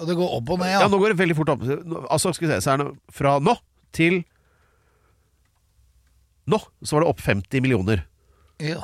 Og 0.00 0.08
det 0.08 0.16
går 0.18 0.32
opp 0.38 0.48
og 0.50 0.58
ned, 0.58 0.72
Ja, 0.72 0.80
ja. 0.82 0.88
nå 0.90 0.98
går 0.98 1.12
det 1.14 1.18
veldig 1.20 1.36
fort 1.38 1.52
opp. 1.54 1.62
Altså, 2.10 2.32
skal 2.34 2.48
vi 2.48 2.52
se, 2.54 2.60
så 2.64 2.72
er 2.74 2.82
det 2.82 2.86
fra 3.14 3.36
nå 3.38 3.54
til 3.94 4.22
Nå 6.50 6.58
så 6.84 6.96
var 6.98 7.04
det 7.04 7.10
opp 7.14 7.20
50 7.24 7.62
millioner. 7.64 8.04
ja. 8.60 8.82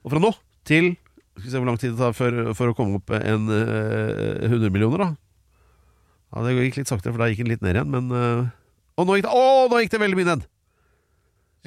Og 0.00 0.10
fra 0.14 0.18
nå 0.22 0.30
til 0.64 0.94
Skal 1.36 1.44
vi 1.44 1.50
se 1.52 1.58
hvor 1.60 1.66
lang 1.68 1.76
tid 1.80 1.92
det 1.92 1.98
tar 2.00 2.14
for, 2.16 2.38
for 2.56 2.70
å 2.72 2.74
komme 2.76 2.96
opp 2.98 3.10
en 3.14 3.44
uh, 3.52 4.48
100 4.48 4.70
millioner, 4.72 4.98
da. 5.04 5.08
Ja, 6.34 6.42
Det 6.46 6.54
gikk 6.56 6.80
litt 6.80 6.90
saktere, 6.90 7.12
for 7.14 7.20
da 7.22 7.28
gikk 7.30 7.42
den 7.44 7.52
litt 7.52 7.62
ned 7.64 7.76
igjen, 7.78 7.92
men 7.92 8.10
uh, 8.12 8.48
Og 9.00 9.06
nå 9.08 9.16
gikk 9.18 9.28
det, 9.28 9.32
å, 9.36 9.68
nå 9.70 9.80
gikk 9.84 9.92
det 9.94 10.00
veldig 10.02 10.18
mye 10.20 10.28
ned! 10.34 10.48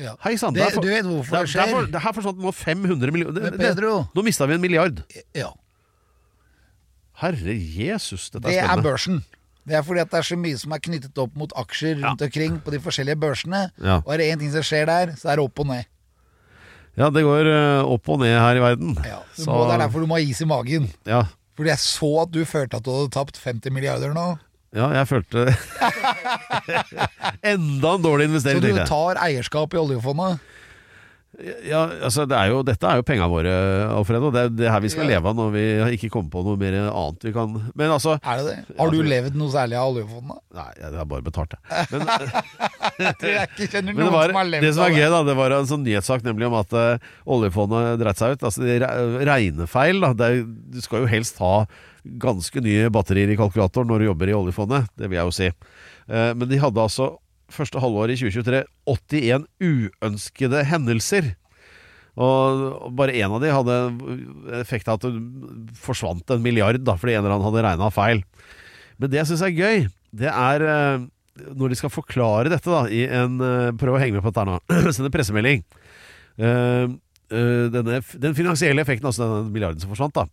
ja. 0.01 0.15
Hei 0.25 0.34
sann. 0.42 0.56
Der 0.58 0.74
du 0.74 0.88
vet 0.89 1.06
hvorfor 1.06 1.44
det 1.46 1.51
skjer? 1.53 1.88
det 1.94 2.00
her 2.01 2.13
forsvant 2.18 2.39
nå 2.42 2.50
500 2.58 3.12
millioner. 3.13 3.51
Det- 3.53 3.75
det- 3.77 3.89
Nå 4.18 4.24
mista 4.25 4.48
vi 4.50 4.56
en 4.58 4.62
milliard. 4.62 5.03
Ja. 5.38 5.51
Herre 7.22 7.53
Jesus, 7.53 8.29
dette 8.34 8.48
Det 8.50 8.58
er 8.60 8.70
er 8.74 8.82
børsen. 8.82 9.24
Det 9.67 9.75
er 9.77 9.82
fordi 9.86 10.00
at 10.03 10.10
det 10.12 10.17
er 10.20 10.25
så 10.27 10.36
mye 10.36 10.58
som 10.60 10.72
er 10.75 10.79
knyttet 10.84 11.17
opp 11.24 11.36
mot 11.39 11.51
aksjer 11.55 12.01
rundt 12.01 12.22
omkring 12.25 12.58
på 12.65 12.72
de 12.74 12.79
forskjellige 12.84 13.15
børsene. 13.22 13.70
Ja. 13.79 14.01
Og 14.05 14.13
er 14.13 14.17
det 14.20 14.32
én 14.34 14.39
ting 14.41 14.51
som 14.51 14.62
skjer 14.65 14.86
der, 14.89 15.13
så 15.15 15.29
er 15.32 15.39
det 15.39 15.46
opp 15.46 15.60
og 15.63 15.67
ned. 15.70 15.86
Ja, 16.98 17.08
det 17.10 17.24
går 17.25 17.48
øh, 17.50 17.86
opp 17.96 18.10
og 18.10 18.20
ned 18.20 18.36
her 18.38 18.55
i 18.60 18.62
verden. 18.62 18.98
Ja, 19.05 19.22
så 19.34 19.43
Så- 19.46 19.51
må, 19.51 19.63
det 19.70 19.74
er 19.77 19.84
derfor 19.86 20.00
du 20.03 20.05
må 20.12 20.15
ha 20.20 20.22
is 20.22 20.41
i 20.41 20.46
magen. 20.46 20.91
Ja, 21.08 21.24
Fordi 21.55 21.70
jeg 21.70 21.79
så 21.79 22.22
at 22.24 22.32
du 22.34 22.43
følte 22.46 22.77
at 22.77 22.84
du 22.86 22.91
hadde 22.91 23.10
tapt 23.13 23.38
50 23.38 23.72
milliarder 23.72 24.13
nå. 24.13 24.38
ja 24.75 24.88
jeg 24.89 25.08
følte 25.08 25.46
Enda 27.43 27.93
en 27.96 28.01
dårlig 28.03 28.25
Så 28.25 28.29
investering, 28.32 28.62
du 28.62 28.67
tenkte 28.67 28.82
jeg. 28.84 28.89
tar 28.89 29.20
eierskap 29.25 29.74
i 29.74 29.77
oljefondet. 29.77 30.39
Ja, 31.65 31.79
altså, 32.05 32.27
det 32.29 32.37
er 32.37 32.51
jo, 32.51 32.59
dette 32.61 32.85
er 32.85 32.99
jo 32.99 33.05
penga 33.07 33.25
våre, 33.25 33.51
Alfredo. 33.89 34.29
Det 34.29 34.41
er 34.43 34.51
det 34.53 34.67
her 34.69 34.83
vi 34.83 34.91
skal 34.93 35.07
Ja. 35.09 35.15
leve 35.15 35.31
av 35.31 35.37
når 35.39 35.47
vi 35.55 35.63
ikke 35.97 36.11
kommer 36.13 36.29
på 36.29 36.43
noe 36.45 36.59
mer 36.61 36.75
annet 36.91 37.25
vi 37.25 37.31
kan 37.33 37.55
Men 37.73 37.89
altså 37.95 38.19
Er 38.21 38.37
det 38.37 38.45
det? 38.45 38.75
Har 38.77 38.91
du 38.93 38.99
Ja, 39.01 39.07
levd 39.09 39.39
noe 39.41 39.49
særlig 39.49 39.79
av 39.79 39.89
oljefondet? 39.95 40.37
Nei, 40.53 40.67
jeg 40.77 40.93
har 40.93 41.07
bare 41.09 41.25
betalt 41.25 41.55
det. 41.55 41.59
Men, 41.93 42.05
Jeg 42.99 43.15
tror 43.17 43.33
jeg 43.33 43.49
ikke 43.49 43.67
kjenner 43.73 43.93
men 43.97 44.03
noen 44.03 44.05
det, 44.05 44.13
var, 44.13 44.27
som 44.29 44.37
har 44.37 44.51
levd 44.51 44.67
det 44.67 44.73
som 44.77 44.85
er 44.85 44.93
gøy, 44.99 45.07
da, 45.15 45.23
det 45.31 45.35
var 45.41 45.55
en 45.57 45.71
sånn 45.73 45.83
nyhetssak 45.87 46.27
nemlig 46.27 46.47
om 46.51 46.59
at 46.59 46.77
uh, 46.77 47.09
oljefondet 47.25 47.97
dreit 48.03 48.21
seg 48.21 48.35
ut. 48.37 48.45
Altså 48.45 48.61
det 48.61 48.77
regnefeil. 49.25 50.05
Da. 50.05 50.13
Er, 50.29 50.43
du 50.45 50.79
skal 50.85 51.01
jo 51.03 51.09
helst 51.09 51.41
ha 51.41 51.65
ganske 52.03 52.61
nye 52.61 52.89
batterier 52.93 53.31
i 53.33 53.39
kalkulatoren 53.39 53.87
når 53.89 54.03
du 54.03 54.09
jobber 54.11 54.29
i 54.29 54.37
oljefondet. 54.37 54.85
Det 54.99 55.09
vil 55.09 55.17
jeg 55.17 55.29
jo 55.29 55.35
si. 55.39 55.49
Eh, 56.11 56.31
men 56.35 56.49
de 56.49 56.59
hadde 56.59 56.81
altså 56.83 57.13
første 57.55 57.81
halvår 57.81 58.13
i 58.13 58.17
2023 58.19 58.63
81 58.89 59.48
uønskede 59.63 60.63
hendelser. 60.69 61.31
Og 62.13 62.91
bare 62.93 63.15
én 63.17 63.31
av 63.33 63.41
de 63.41 63.50
hadde 63.50 63.77
effekt 64.60 64.89
av 64.89 65.00
at 65.00 65.07
det 65.07 65.77
forsvant 65.81 66.36
en 66.36 66.43
milliard 66.43 66.77
da, 66.86 66.98
fordi 67.00 67.15
en 67.15 67.24
eller 67.24 67.38
annen 67.38 67.48
hadde 67.48 67.65
regna 67.65 67.89
feil. 67.93 68.22
Men 69.01 69.10
det 69.10 69.22
jeg 69.22 69.31
syns 69.31 69.45
er 69.48 69.55
gøy, 69.57 69.88
det 70.13 70.29
er 70.29 70.65
eh, 70.69 71.07
når 71.57 71.74
de 71.74 71.79
skal 71.79 71.93
forklare 71.93 72.51
dette 72.53 72.69
da, 72.69 72.83
i 72.86 73.07
en 73.10 73.39
eh, 73.41 73.72
Prøv 73.79 73.98
å 73.98 74.03
henge 74.03 74.19
med 74.19 74.25
på 74.25 74.29
dette 74.29 74.45
nå. 74.45 74.60
Sende 74.93 75.10
pressemelding. 75.13 75.65
Eh, 76.38 76.86
denne, 77.74 77.98
den 78.22 78.38
finansielle 78.38 78.83
effekten, 78.83 79.10
altså 79.10 79.25
den 79.39 79.53
milliarden 79.55 79.81
som 79.81 79.89
forsvant, 79.89 80.13
da. 80.13 80.27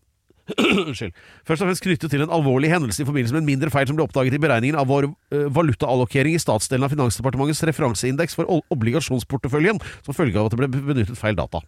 Unnskyld. 0.86 1.16
Først 1.48 1.64
og 1.64 1.68
fremst 1.68 1.84
knyttet 1.84 2.12
til 2.12 2.24
en 2.24 2.32
alvorlig 2.34 2.70
hendelse 2.72 3.02
i 3.02 3.08
forbindelse 3.08 3.36
med 3.36 3.44
en 3.44 3.50
mindre 3.50 3.72
feil 3.72 3.88
som 3.88 3.98
ble 3.98 4.06
oppdaget 4.06 4.36
i 4.36 4.42
beregningen 4.42 4.78
av 4.80 4.88
vår 4.90 5.08
uh, 5.10 5.46
valutaallokering 5.54 6.36
i 6.36 6.42
statsdelen 6.42 6.86
av 6.86 6.94
Finansdepartementets 6.94 7.64
referanseindeks 7.70 8.38
for 8.38 8.62
obligasjonsporteføljen, 8.74 9.82
som 10.06 10.16
følge 10.16 10.40
av 10.40 10.48
at 10.48 10.56
det 10.56 10.62
ble 10.62 10.70
benyttet 10.92 11.20
feil 11.20 11.38
data. 11.38 11.62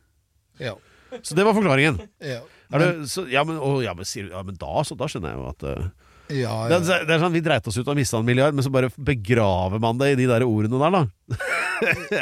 Ja. 0.63 0.77
Så 1.21 1.37
det 1.37 1.45
var 1.45 1.57
forklaringen. 1.57 2.01
Ja. 2.25 2.41
Er 2.73 2.81
det, 2.81 3.11
så, 3.13 3.27
ja, 3.29 3.45
men, 3.45 3.59
å, 3.61 3.77
ja, 3.85 3.93
men, 3.97 4.09
sier, 4.09 4.31
ja, 4.33 4.41
men 4.47 4.57
da, 4.61 4.81
så, 4.87 4.97
da 4.97 5.09
skjønner 5.11 5.35
jeg 5.35 5.43
jo 5.43 5.49
at 5.51 5.67
eh, 5.69 5.91
Ja, 6.31 6.69
det, 6.71 6.79
er- 6.89 7.03
det 7.09 7.17
er 7.17 7.19
sånn, 7.21 7.33
Vi 7.35 7.41
dreit 7.45 7.67
oss 7.69 7.77
ut 7.77 7.89
og 7.91 7.97
mista 7.99 8.17
en 8.21 8.25
milliard, 8.25 8.55
men 8.55 8.65
så 8.65 8.71
bare 8.73 8.89
begraver 8.97 9.81
man 9.83 9.99
det 10.01 10.13
i 10.13 10.19
de 10.23 10.27
der 10.31 10.45
ordene 10.47 10.79
der, 10.81 10.91
da. 10.95 11.03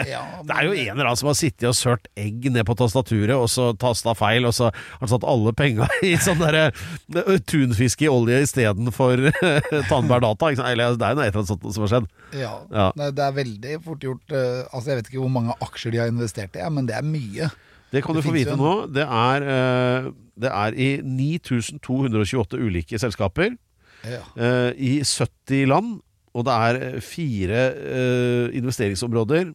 ja, 0.09 0.23
Det 0.47 0.55
er 0.57 0.65
jo 0.67 0.73
en 0.73 0.89
eller 0.95 1.05
annen 1.11 1.19
som 1.21 1.29
har 1.31 1.37
sittet 1.39 1.69
og 1.69 1.77
sørt 1.79 2.09
egg 2.19 2.49
ned 2.51 2.65
på 2.67 2.75
tastaturet, 2.81 3.35
og 3.37 3.47
så 3.53 3.69
tasta 3.79 4.15
feil, 4.19 4.47
og 4.49 4.55
så 4.57 4.71
har 4.73 4.99
han 5.05 5.13
satt 5.13 5.27
alle 5.29 5.53
penga 5.59 5.87
i 6.07 6.15
sånn 6.23 6.41
derre 6.43 6.65
eh, 6.73 7.39
tunfisk 7.47 8.03
i 8.07 8.11
olje 8.11 8.41
istedenfor 8.47 9.27
tannbær 9.93 10.25
data. 10.25 10.51
Eller 10.65 10.97
det 10.97 11.07
er 11.07 11.15
jo 11.15 11.21
noe 11.21 11.29
et 11.29 11.35
eller 11.35 11.43
annet 11.45 11.53
sånt 11.53 11.69
som 11.77 11.87
har 11.87 11.93
skjedd. 11.95 12.11
Ja. 12.41 12.55
Ja. 12.73 12.89
Nei, 12.99 13.11
det 13.15 13.27
er 13.29 13.37
veldig 13.39 13.79
fort 13.87 14.07
gjort. 14.09 14.27
eh, 14.35 14.63
altså 14.73 14.95
Jeg 14.95 15.03
vet 15.03 15.11
ikke 15.13 15.23
hvor 15.27 15.35
mange 15.39 15.59
aksjer 15.69 15.95
de 15.95 16.03
har 16.03 16.11
investert 16.13 16.57
i, 16.57 16.65
ja, 16.65 16.71
men 16.73 16.89
det 16.91 16.97
er 16.99 17.07
mye. 17.07 17.51
Det 17.91 18.05
kan 18.07 18.15
Det 18.15 18.23
du 18.23 18.29
få 18.29 18.35
vite 18.37 18.55
nå. 18.59 18.75
Det 18.95 19.03
er, 19.03 19.47
eh, 19.55 20.11
det 20.41 20.51
er 20.55 20.77
i 20.79 20.91
9228 21.03 22.61
ulike 22.63 23.01
selskaper. 23.03 23.57
Ja. 24.05 24.23
eh, 24.37 24.71
i 24.77 24.93
70 25.05 25.67
land, 25.71 25.99
og 26.35 26.47
det 26.47 26.57
er 26.67 26.79
eh, 26.87 27.01
fire 27.03 27.65
uh, 27.75 28.47
investeringsområder. 28.57 29.51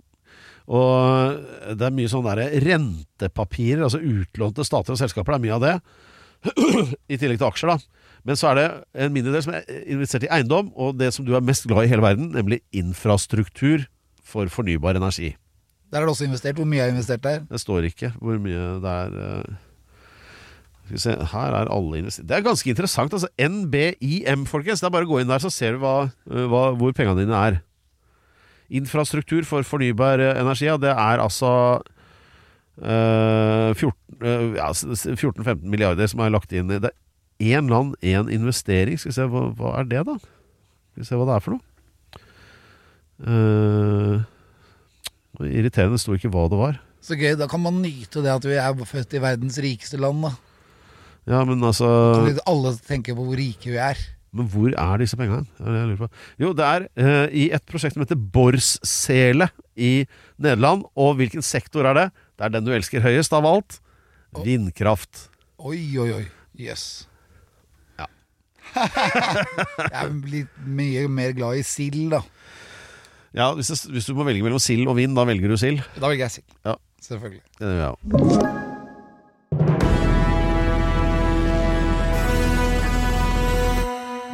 Og 0.66 1.44
det 1.78 1.86
er 1.86 1.94
mye 1.94 2.10
sånn 2.10 2.26
der 2.26 2.42
rentepapirer, 2.64 3.84
altså 3.86 4.02
utlånte 4.02 4.66
stater 4.66 4.96
og 4.96 5.00
selskaper. 5.00 5.36
Det 5.36 5.38
er 5.38 5.46
mye 5.46 5.60
av 5.60 5.66
det. 5.66 5.76
I 7.14 7.20
tillegg 7.22 7.38
til 7.38 7.48
aksjer, 7.48 7.72
da. 7.76 8.06
Men 8.26 8.40
så 8.40 8.50
er 8.50 8.58
det 8.58 8.68
en 9.06 9.14
mindre 9.14 9.36
del 9.36 9.44
som 9.46 9.54
er 9.54 9.68
investert 9.94 10.26
i 10.26 10.32
eiendom, 10.34 10.72
og 10.74 10.98
det 10.98 11.12
som 11.14 11.28
du 11.28 11.36
er 11.38 11.46
mest 11.46 11.68
glad 11.70 11.86
i 11.86 11.90
i 11.90 11.94
hele 11.94 12.06
verden, 12.06 12.32
nemlig 12.34 12.64
infrastruktur 12.74 13.86
for 14.26 14.50
fornybar 14.50 14.98
energi. 14.98 15.36
Der 15.94 16.02
er 16.02 16.10
det 16.10 16.16
også 16.16 16.26
investert. 16.26 16.58
Hvor 16.58 16.66
mye 16.68 16.82
er 16.82 16.92
investert 16.92 17.22
der? 17.24 17.44
Det 17.46 17.62
står 17.62 17.86
ikke 17.92 18.10
hvor 18.18 18.42
mye 18.42 18.64
det 18.82 18.96
er 18.96 19.46
Skal 20.86 20.94
vi 20.96 21.02
se, 21.02 21.14
her 21.32 21.56
er 21.58 21.70
alle 21.74 21.98
investert 21.98 22.28
Det 22.30 22.36
er 22.38 22.44
ganske 22.46 22.70
interessant. 22.70 23.14
altså 23.18 23.30
NBIM, 23.42 24.44
folkens. 24.46 24.80
Det 24.84 24.86
er 24.90 24.94
bare 24.94 25.08
å 25.08 25.10
gå 25.10 25.22
inn 25.24 25.32
der, 25.32 25.42
så 25.42 25.50
ser 25.50 25.74
du 25.74 25.80
hva, 25.82 25.96
eh, 26.30 26.46
hva, 26.52 26.68
hvor 26.78 26.94
pengene 26.94 27.24
dine 27.26 27.40
er. 27.48 27.58
Infrastruktur 28.70 29.44
for 29.46 29.66
fornybar 29.66 30.22
eh, 30.22 30.40
energi, 30.42 30.66
ja, 30.70 30.78
det 30.78 30.94
er 30.94 31.22
altså 31.24 31.82
14 32.78 33.92
eh, 34.22 34.56
ja, 34.60 34.70
s- 34.74 34.84
s- 35.00 35.08
14-15 35.16 35.64
milliarder 35.64 36.08
som 36.12 36.20
er 36.26 36.34
lagt 36.34 36.52
inn. 36.54 36.68
Det 36.70 36.84
er 36.92 36.96
én 37.56 37.70
land, 37.72 37.96
én 38.04 38.30
investering. 38.32 38.98
Skal 39.00 39.10
vi 39.12 39.18
se, 39.18 39.28
hva, 39.32 39.46
hva 39.58 39.74
er 39.80 39.90
det, 39.90 40.04
da? 40.06 40.18
Skal 40.20 41.02
vi 41.02 41.08
se 41.10 41.16
hva 41.20 41.26
det 41.30 41.36
er 41.40 41.46
for 41.46 41.56
noe. 41.56 41.64
Uh, 43.26 44.26
irriterende, 45.46 46.00
sto 46.02 46.16
ikke 46.18 46.32
hva 46.34 46.46
det 46.52 46.60
var. 46.60 46.82
Så 47.06 47.16
gøy. 47.20 47.36
Da 47.40 47.48
kan 47.52 47.62
man 47.64 47.82
nyte 47.84 48.22
det 48.26 48.34
at 48.34 48.46
vi 48.48 48.58
er 48.60 48.86
født 48.90 49.14
i 49.16 49.22
verdens 49.24 49.58
rikeste 49.64 49.98
land. 50.02 50.26
da 50.28 50.34
Ja, 51.26 51.42
men 51.48 51.64
altså 51.66 51.88
Alle 52.46 52.76
tenker 52.86 53.18
på 53.18 53.26
hvor 53.26 53.40
rike 53.40 53.72
vi 53.74 53.80
er. 53.82 54.00
Men 54.36 54.50
hvor 54.52 54.68
er 54.68 55.00
disse 55.00 55.18
pengene? 55.18 55.46
Det. 55.58 56.10
Jo, 56.42 56.52
det 56.58 56.66
er 56.68 56.88
uh, 57.00 57.28
i 57.32 57.48
et 57.56 57.64
prosjekt 57.70 57.96
som 57.96 58.04
heter 58.04 58.20
Borssele 58.20 59.48
i 59.80 60.06
Nederland. 60.38 60.84
Og 61.00 61.16
hvilken 61.22 61.46
sektor 61.46 61.88
er 61.88 61.98
det? 61.98 62.06
Det 62.36 62.48
er 62.48 62.56
den 62.58 62.68
du 62.68 62.74
elsker 62.76 63.04
høyest 63.06 63.34
av 63.36 63.48
alt. 63.48 63.80
Vindkraft. 64.44 65.30
Oi, 65.64 65.80
oi, 66.04 66.10
oi. 66.18 66.26
Jøss. 66.60 67.08
Ja. 68.00 68.10
jeg 68.84 69.96
er 70.04 70.14
blitt 70.20 70.62
mye 70.68 71.08
mer 71.08 71.36
glad 71.38 71.64
i 71.64 71.66
sild, 71.68 72.10
da. 72.12 72.22
Ja, 73.36 73.50
hvis, 73.56 73.72
det, 73.72 73.82
hvis 73.92 74.08
du 74.08 74.16
må 74.16 74.28
velge 74.28 74.44
mellom 74.44 74.64
sild 74.64 74.88
og 74.88 75.00
vind, 75.00 75.16
da 75.16 75.28
velger 75.28 75.52
du 75.52 75.60
sild. 75.60 75.84
Da 75.96 76.08
velger 76.08 76.28
jeg 76.28 76.40
sild. 76.40 76.50
Ja. 76.68 76.80
Selvfølgelig. 77.08 77.44
Det 77.60 78.75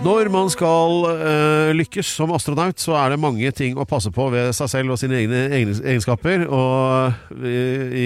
Når 0.01 0.31
man 0.33 0.47
skal 0.49 1.03
eh, 1.11 1.71
lykkes 1.77 2.09
som 2.17 2.31
astronaut, 2.33 2.79
så 2.81 2.95
er 2.97 3.13
det 3.13 3.19
mange 3.21 3.51
ting 3.53 3.77
å 3.77 3.85
passe 3.85 4.09
på 4.13 4.25
ved 4.33 4.49
seg 4.57 4.71
selv 4.71 4.95
og 4.95 4.97
sine 4.97 5.19
egne 5.19 5.43
egenskaper. 5.53 6.47
Og 6.49 7.37
i, 7.45 7.53
i, 8.01 8.05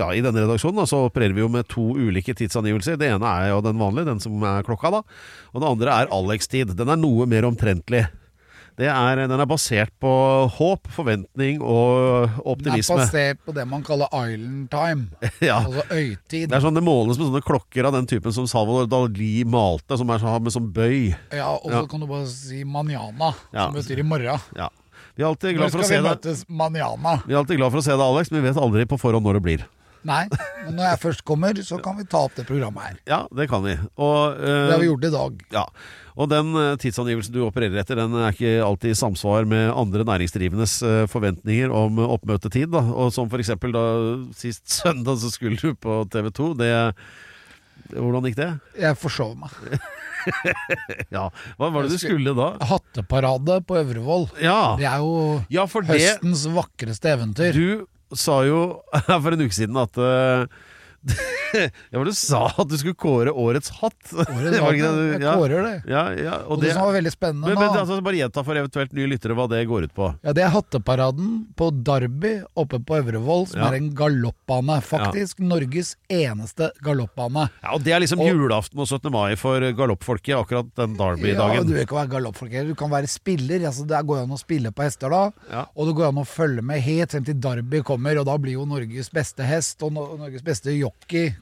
ja, 0.00 0.08
i 0.10 0.24
denne 0.24 0.42
redaksjonen 0.42 0.80
da, 0.82 0.88
så 0.90 1.04
opererer 1.06 1.36
vi 1.36 1.44
jo 1.44 1.50
med 1.54 1.68
to 1.70 1.92
ulike 1.94 2.34
tidsangivelser. 2.34 2.98
Det 2.98 3.12
ene 3.14 3.30
er 3.30 3.52
jo 3.52 3.62
den 3.62 3.78
vanlige, 3.78 4.08
den 4.10 4.22
som 4.24 4.42
er 4.42 4.66
klokka, 4.66 4.90
da. 4.98 5.04
Og 5.54 5.62
det 5.62 5.70
andre 5.70 5.94
er 6.00 6.14
Alex-tid. 6.18 6.74
Den 6.74 6.90
er 6.90 6.98
noe 6.98 7.28
mer 7.30 7.46
omtrentlig. 7.46 8.02
Det 8.76 8.88
er, 8.92 9.22
den 9.30 9.40
er 9.40 9.48
basert 9.48 9.88
på 10.04 10.10
håp, 10.52 10.88
forventning 10.92 11.62
og 11.64 12.34
optimisme. 12.44 12.98
Den 12.98 13.00
er 13.00 13.06
basert 13.06 13.38
på 13.46 13.54
det 13.56 13.64
man 13.70 13.84
kaller 13.86 14.10
island 14.12 14.66
time, 14.70 15.06
Ja. 15.48 15.62
altså 15.64 15.84
øytid. 15.96 16.50
Det 16.50 16.58
er 16.58 16.60
sånn, 16.66 16.76
det 16.76 16.82
måles 16.84 17.16
med 17.16 17.30
sånne 17.30 17.40
klokker 17.46 17.88
av 17.88 17.96
den 17.96 18.08
typen 18.10 18.34
som 18.36 18.44
Salvador 18.50 18.90
Dali 18.92 19.44
malte, 19.48 19.96
som 19.96 20.12
er 20.12 20.20
sånn, 20.20 20.42
med 20.44 20.52
sånn 20.52 20.68
bøy. 20.76 21.14
Ja, 21.32 21.54
og 21.56 21.72
så 21.72 21.86
kan 21.88 22.04
du 22.04 22.06
bare 22.10 22.28
si 22.28 22.64
manjana, 22.68 23.32
Ja. 23.54 23.70
som 23.70 23.78
betyr 23.80 24.04
i 24.04 24.06
morgen. 24.12 24.44
Ja. 24.60 24.68
Vi 25.16 25.24
er 25.24 25.30
alltid 25.30 25.56
glad 25.56 25.72
for 25.72 25.80
å 25.80 25.86
skal 25.88 26.02
vi 26.02 26.08
møtes 26.10 26.44
manjana? 26.52 27.14
Vi 27.24 27.32
er 27.32 27.38
alltid 27.40 27.56
glad 27.56 27.72
for 27.72 27.80
å 27.80 27.86
se 27.86 27.94
deg, 27.96 28.04
Alex, 28.04 28.30
men 28.30 28.42
vi 28.44 28.50
vet 28.50 28.60
aldri 28.60 28.84
på 28.84 28.98
forhånd 29.00 29.24
når 29.24 29.38
det 29.40 29.42
blir. 29.48 29.64
Nei, 30.06 30.22
men 30.64 30.76
når 30.78 30.86
jeg 30.92 31.00
først 31.02 31.22
kommer, 31.26 31.58
så 31.66 31.78
kan 31.82 31.96
vi 31.98 32.04
ta 32.06 32.20
opp 32.28 32.34
det 32.38 32.44
programmet 32.46 32.84
her. 32.86 32.98
Ja, 33.10 33.20
det 33.34 33.48
kan 33.50 33.64
vi. 33.66 33.74
Og, 33.98 34.36
uh, 34.38 34.46
Det 34.46 34.74
har 34.76 34.82
vi 34.84 34.90
gjort 34.90 35.06
i 35.08 35.12
dag. 35.14 35.40
Ja, 35.56 35.64
og 36.16 36.30
den 36.32 36.54
eh, 36.56 36.76
tidsangivelsen 36.80 37.34
du 37.34 37.42
opererer 37.44 37.76
etter, 37.82 37.98
den 38.00 38.14
er 38.16 38.32
ikke 38.32 38.52
alltid 38.64 38.94
i 38.94 38.96
samsvar 38.96 39.44
med 39.50 39.68
andre 39.76 40.06
næringsdrivendes 40.08 40.78
eh, 40.86 41.02
forventninger 41.12 41.74
om 41.76 41.98
oppmøtetid. 42.06 42.70
Da. 42.72 42.80
Og 42.88 43.10
som 43.12 43.28
for 43.28 43.42
eksempel 43.42 43.74
da 43.74 43.82
sist 44.38 44.64
søndag 44.78 45.18
så 45.20 45.28
skulle 45.34 45.60
du 45.60 45.74
på 45.76 45.98
TV 46.14 46.30
2. 46.38 46.48
Det, 46.62 46.70
hvordan 47.92 48.30
gikk 48.30 48.38
det? 48.40 48.48
Jeg 48.86 48.96
forsov 49.02 49.34
meg. 49.42 49.52
Ja, 51.14 51.28
Hva 51.54 51.68
var 51.70 51.84
det 51.86 51.92
du 51.92 52.00
skulle- 52.02 52.32
da? 52.34 52.48
Hatteparade 52.66 53.60
på 53.62 53.76
Øvrevoll. 53.78 54.24
Ja, 54.42 54.74
Det 54.78 54.86
er 54.88 54.98
jo 54.98 55.44
ja 55.52 55.66
det 55.70 55.84
høstens 55.86 56.46
vakreste 56.50 57.12
eventyr. 57.12 57.52
Du 57.54 57.86
sa 58.14 58.42
jo 58.46 58.82
for 59.22 59.34
en 59.34 59.46
uke 59.46 59.56
siden 59.56 59.76
at 59.80 59.98
eh, 59.98 60.46
Ja, 61.56 61.96
men 61.96 62.04
du 62.04 62.12
sa 62.12 62.40
at 62.58 62.68
du 62.68 62.74
skulle 62.76 62.96
kåre 62.98 63.30
årets 63.32 63.70
hatt. 63.78 63.94
Årets 64.12 64.58
hatt, 64.60 64.76
ja. 64.82 64.90
jeg 65.14 65.20
kårer 65.22 65.62
det. 65.64 65.74
Ja, 65.88 66.02
ja, 66.12 66.34
og 66.44 66.56
Og 66.56 66.60
det 66.60 66.66
det, 66.68 66.72
som 66.74 66.82
var 66.88 66.96
veldig 66.98 67.12
spennende 67.14 67.48
men, 67.52 67.60
men 67.62 67.78
altså, 67.80 67.96
Bare 68.04 68.18
gjenta 68.18 68.42
for 68.44 68.58
eventuelt 68.58 68.92
nye 68.98 69.06
lyttere 69.08 69.36
hva 69.38 69.46
det 69.48 69.60
går 69.70 69.86
ut 69.86 69.94
på. 69.96 70.08
Ja, 70.26 70.34
Det 70.36 70.42
er 70.44 70.50
Hatteparaden 70.52 71.30
på 71.56 71.70
Darby 71.86 72.32
oppe 72.58 72.80
på 72.82 72.98
Øvrevoll, 72.98 73.46
som 73.48 73.60
Ja. 73.62 73.68
er 73.70 73.78
en 73.78 73.88
galoppbane. 73.96 74.80
Faktisk 74.84 75.38
Norges 75.40 75.94
eneste 76.12 76.70
galoppbane. 76.84 77.46
Ja, 77.62 77.72
og 77.76 77.84
Det 77.86 77.94
er 77.94 78.00
liksom 78.04 78.20
Og- 78.20 78.28
julaften 78.34 78.82
og 78.82 78.88
17. 78.90 79.10
mai 79.14 79.36
for 79.36 79.60
galoppfolket, 79.60 80.34
akkurat 80.36 80.74
den 80.76 80.96
Ja, 80.98 81.04
Derby-dagen. 81.06 81.66
du 81.66 81.72
vil 81.74 81.86
ikke 81.86 81.96
være 82.02 82.12
galoppfolk 82.18 82.52
du 82.66 82.74
kan 82.74 82.90
være 82.90 83.08
spiller. 83.08 83.60
Altså, 83.70 83.86
det 83.86 84.02
går 84.06 84.22
an 84.24 84.30
å 84.34 84.38
spille 84.38 84.72
på 84.74 84.82
hester 84.82 85.10
da. 85.10 85.30
Ja. 85.50 85.64
Og 85.76 85.86
det 85.88 85.96
går 85.96 86.08
an 86.10 86.20
å 86.20 86.26
følge 86.26 86.62
med 86.62 86.80
helt 86.82 87.10
frem 87.14 87.24
til 87.24 87.34
Darby 87.40 87.80
kommer, 87.82 88.18
og 88.18 88.26
da 88.26 88.36
blir 88.36 88.52
jo 88.58 88.66
Norges 88.66 89.08
beste 89.14 89.44
hest 89.46 89.82
og 89.86 89.92
Norges 89.92 90.42
beste 90.42 90.74
jockey 90.76 90.95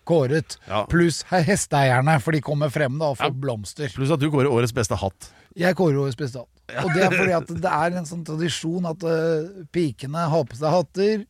kåret. 0.07 0.57
Ja. 0.69 0.85
Pluss 0.87 1.23
he- 1.31 1.43
hesteeierne, 1.43 2.21
for 2.21 2.33
de 2.33 2.41
kommer 2.41 2.71
frem 2.71 2.99
da 2.99 3.07
og 3.13 3.19
får 3.19 3.31
Ja. 3.31 3.31
blomster. 3.31 3.89
Pluss 3.95 4.11
at 4.11 4.21
du 4.21 4.31
kårer 4.31 4.51
årets 4.51 4.73
beste 4.75 4.97
hatt. 4.97 5.31
Jeg 5.57 5.75
kårer 5.77 5.97
årets 6.03 6.17
beste 6.17 6.39
hatt. 6.39 6.85
Og 6.85 6.91
det 6.95 7.03
er 7.05 7.11
fordi 7.11 7.33
at 7.37 7.47
det 7.47 7.71
er 7.71 7.97
en 7.99 8.05
sånn 8.07 8.25
tradisjon 8.25 8.87
at 8.89 9.03
uh, 9.05 9.65
pikene 9.73 10.29
har 10.29 10.45
på 10.45 10.57
seg 10.57 10.71
hatter, 10.73 11.27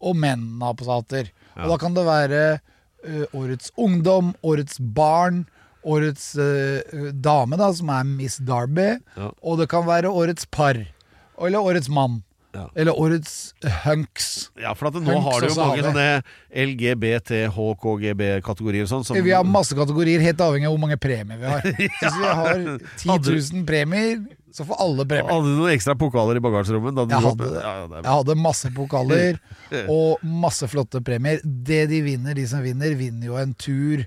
og 0.00 0.16
mennene 0.16 0.64
har 0.64 0.74
på 0.74 0.84
seg 0.84 0.94
hatter. 1.02 1.30
Og 1.58 1.68
da 1.68 1.76
kan 1.76 1.94
det 1.94 2.04
være 2.06 2.60
uh, 3.06 3.24
årets 3.34 3.70
ungdom, 3.76 4.34
årets 4.42 4.78
barn, 4.80 5.46
årets 5.84 6.34
eh, 6.36 7.12
dame, 7.14 7.56
da, 7.56 7.70
som 7.72 7.88
er 7.94 8.04
Miss 8.04 8.36
Darby, 8.38 8.98
Ja. 9.16 9.30
og 9.42 9.58
det 9.58 9.68
kan 9.70 9.86
være 9.86 10.10
årets 10.10 10.44
par. 10.50 10.74
Eller 11.40 11.58
årets 11.62 11.88
mann. 11.88 12.22
Ja. 12.56 12.70
Eller 12.74 12.96
årets 12.96 13.52
hunks. 13.84 14.50
Ja, 14.56 14.72
for 14.74 14.88
nå 14.88 15.02
Hunks 15.04 15.24
har 15.26 15.40
du 15.44 15.48
jo 15.50 15.56
mange 15.60 15.82
sånne 15.84 16.22
LGBT-HKGB-kategorier 17.58 18.86
sånn. 18.88 19.04
Som, 19.04 19.18
Vi 19.22 19.32
har 19.34 19.44
masse 19.46 19.76
kategorier, 19.76 20.20
helt 20.24 20.40
avhengig 20.40 20.66
av 20.68 20.72
hvor 20.74 20.80
mange 20.86 20.96
premier 21.00 21.38
vi 21.40 21.46
har. 21.50 21.60
ja. 21.66 21.72
hvis 22.00 22.16
vi 22.16 22.26
har 22.40 22.62
10 22.96 23.08
000 23.58 23.66
premier, 23.68 24.22
så 24.54 24.64
får 24.68 24.76
alle 24.84 25.04
premier. 25.08 25.28
Hadde 25.32 25.50
du 25.52 25.56
noen 25.60 25.74
ekstra 25.74 25.94
pokaler 26.00 26.40
i 26.40 26.44
bagasjerommet? 26.44 27.02
Jeg 27.12 27.24
hadde. 27.26 27.50
Ja, 27.52 27.60
ja, 27.60 27.84
er- 27.84 28.00
Jeg 28.00 28.12
hadde 28.14 28.38
masse 28.46 28.68
pokaler 28.76 29.38
og 29.98 30.24
masse 30.46 30.68
flotte 30.72 31.02
premier. 31.04 31.36
Det 31.44 31.84
de 31.92 32.00
vinner, 32.06 32.32
de 32.38 32.46
som 32.50 32.64
vinner, 32.64 32.96
vinner 32.98 33.26
jo 33.30 33.36
en 33.40 33.52
tur 33.54 34.06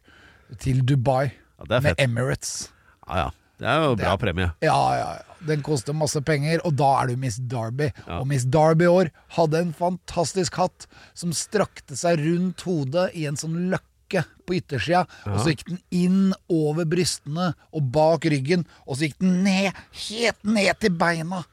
til 0.60 0.82
Dubai 0.84 1.30
med. 1.70 1.94
Emirates. 2.02 2.70
Ja, 3.08 3.28
ja. 3.28 3.30
Det 3.62 3.70
er 3.70 3.84
jo 3.86 3.94
bra 4.00 4.16
premie. 4.18 4.50
Ja, 4.66 4.80
ja, 4.98 5.10
ja. 5.20 5.38
Den 5.46 5.62
koster 5.66 5.94
masse 5.98 6.22
penger, 6.26 6.62
og 6.66 6.76
da 6.78 6.90
er 7.02 7.12
du 7.12 7.22
Miss 7.22 7.38
Darby. 7.50 7.88
Ja. 8.08 8.20
Og 8.20 8.28
Miss 8.30 8.46
Darby 8.50 8.86
i 8.86 8.92
år 8.92 9.10
hadde 9.38 9.62
en 9.62 9.72
fantastisk 9.78 10.58
hatt 10.62 10.86
som 11.18 11.34
strakte 11.34 11.98
seg 11.98 12.22
rundt 12.22 12.62
hodet 12.66 13.08
i 13.18 13.28
en 13.30 13.38
sånn 13.40 13.58
løkke 13.72 14.26
på 14.46 14.58
yttersida, 14.58 15.06
og 15.30 15.38
så 15.40 15.54
gikk 15.54 15.64
den 15.70 15.80
inn 15.96 16.34
over 16.52 16.86
brystene 16.90 17.52
og 17.72 17.90
bak 17.96 18.26
ryggen, 18.34 18.66
og 18.86 18.98
så 18.98 19.08
gikk 19.08 19.22
den 19.24 19.38
ned, 19.46 19.78
helt 20.10 20.42
ned 20.58 20.82
til 20.84 20.98
beina. 21.00 21.46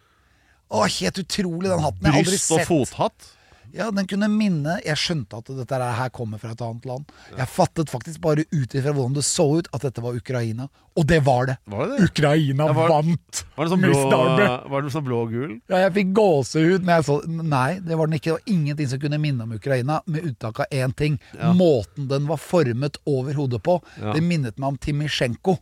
Å, 0.68 0.84
helt 0.98 1.20
utrolig, 1.22 1.68
den 1.70 1.84
hatten. 1.84 2.10
Bryst- 2.18 2.52
og 2.56 2.64
fothatt. 2.68 3.34
Ja, 3.74 3.90
den 3.94 4.06
kunne 4.08 4.28
minne 4.32 4.78
Jeg 4.84 4.96
skjønte 5.00 5.38
at 5.40 5.50
dette 5.58 5.78
her 5.98 6.10
kommer 6.14 6.40
fra 6.40 6.52
et 6.54 6.62
annet 6.64 6.86
land. 6.88 7.12
Jeg 7.36 7.48
fattet 7.52 7.90
faktisk 7.92 8.20
bare 8.24 8.44
ut 8.52 8.74
ifra 8.74 8.92
hvordan 8.94 9.14
det 9.18 9.24
så 9.28 9.46
ut, 9.58 9.68
at 9.74 9.84
dette 9.86 10.02
var 10.04 10.16
Ukraina. 10.16 10.68
Og 10.98 11.06
det 11.06 11.20
var 11.26 11.46
det! 11.46 11.56
Var 11.70 11.86
det 11.86 11.98
det? 11.98 12.08
Ukraina 12.10 12.66
Ja, 12.66 12.72
var- 12.74 12.88
vant! 12.90 13.44
Var 13.54 13.64
det 13.64 13.70
sånn 13.70 13.84
blå, 13.84 14.00
var 14.72 14.82
det 14.82 14.90
sånn 14.92 15.04
blå 15.06 15.20
og 15.22 15.30
gul? 15.30 15.52
Ja, 15.70 15.84
jeg 15.84 15.94
fikk 15.94 16.12
gåsehud 16.16 16.82
når 16.86 16.96
jeg 16.96 17.06
så 17.06 17.16
Nei, 17.28 17.78
det 17.78 17.96
var 17.98 18.06
den 18.10 18.18
ikke. 18.18 18.32
Det 18.32 18.36
var 18.38 18.52
ingenting 18.56 18.88
som 18.90 19.00
kunne 19.02 19.20
minne 19.22 19.46
om 19.46 19.52
Ukraina, 19.54 20.00
med 20.06 20.24
unntak 20.26 20.60
av 20.64 20.66
én 20.74 20.94
ting. 20.96 21.20
Ja. 21.38 21.52
Måten 21.54 22.08
den 22.10 22.26
var 22.26 22.36
formet 22.42 22.98
over 23.06 23.32
hodet 23.38 23.62
på. 23.62 23.78
Det 23.98 24.22
minnet 24.24 24.58
meg 24.58 24.74
om 24.74 24.78
Timisjenko. 24.78 25.58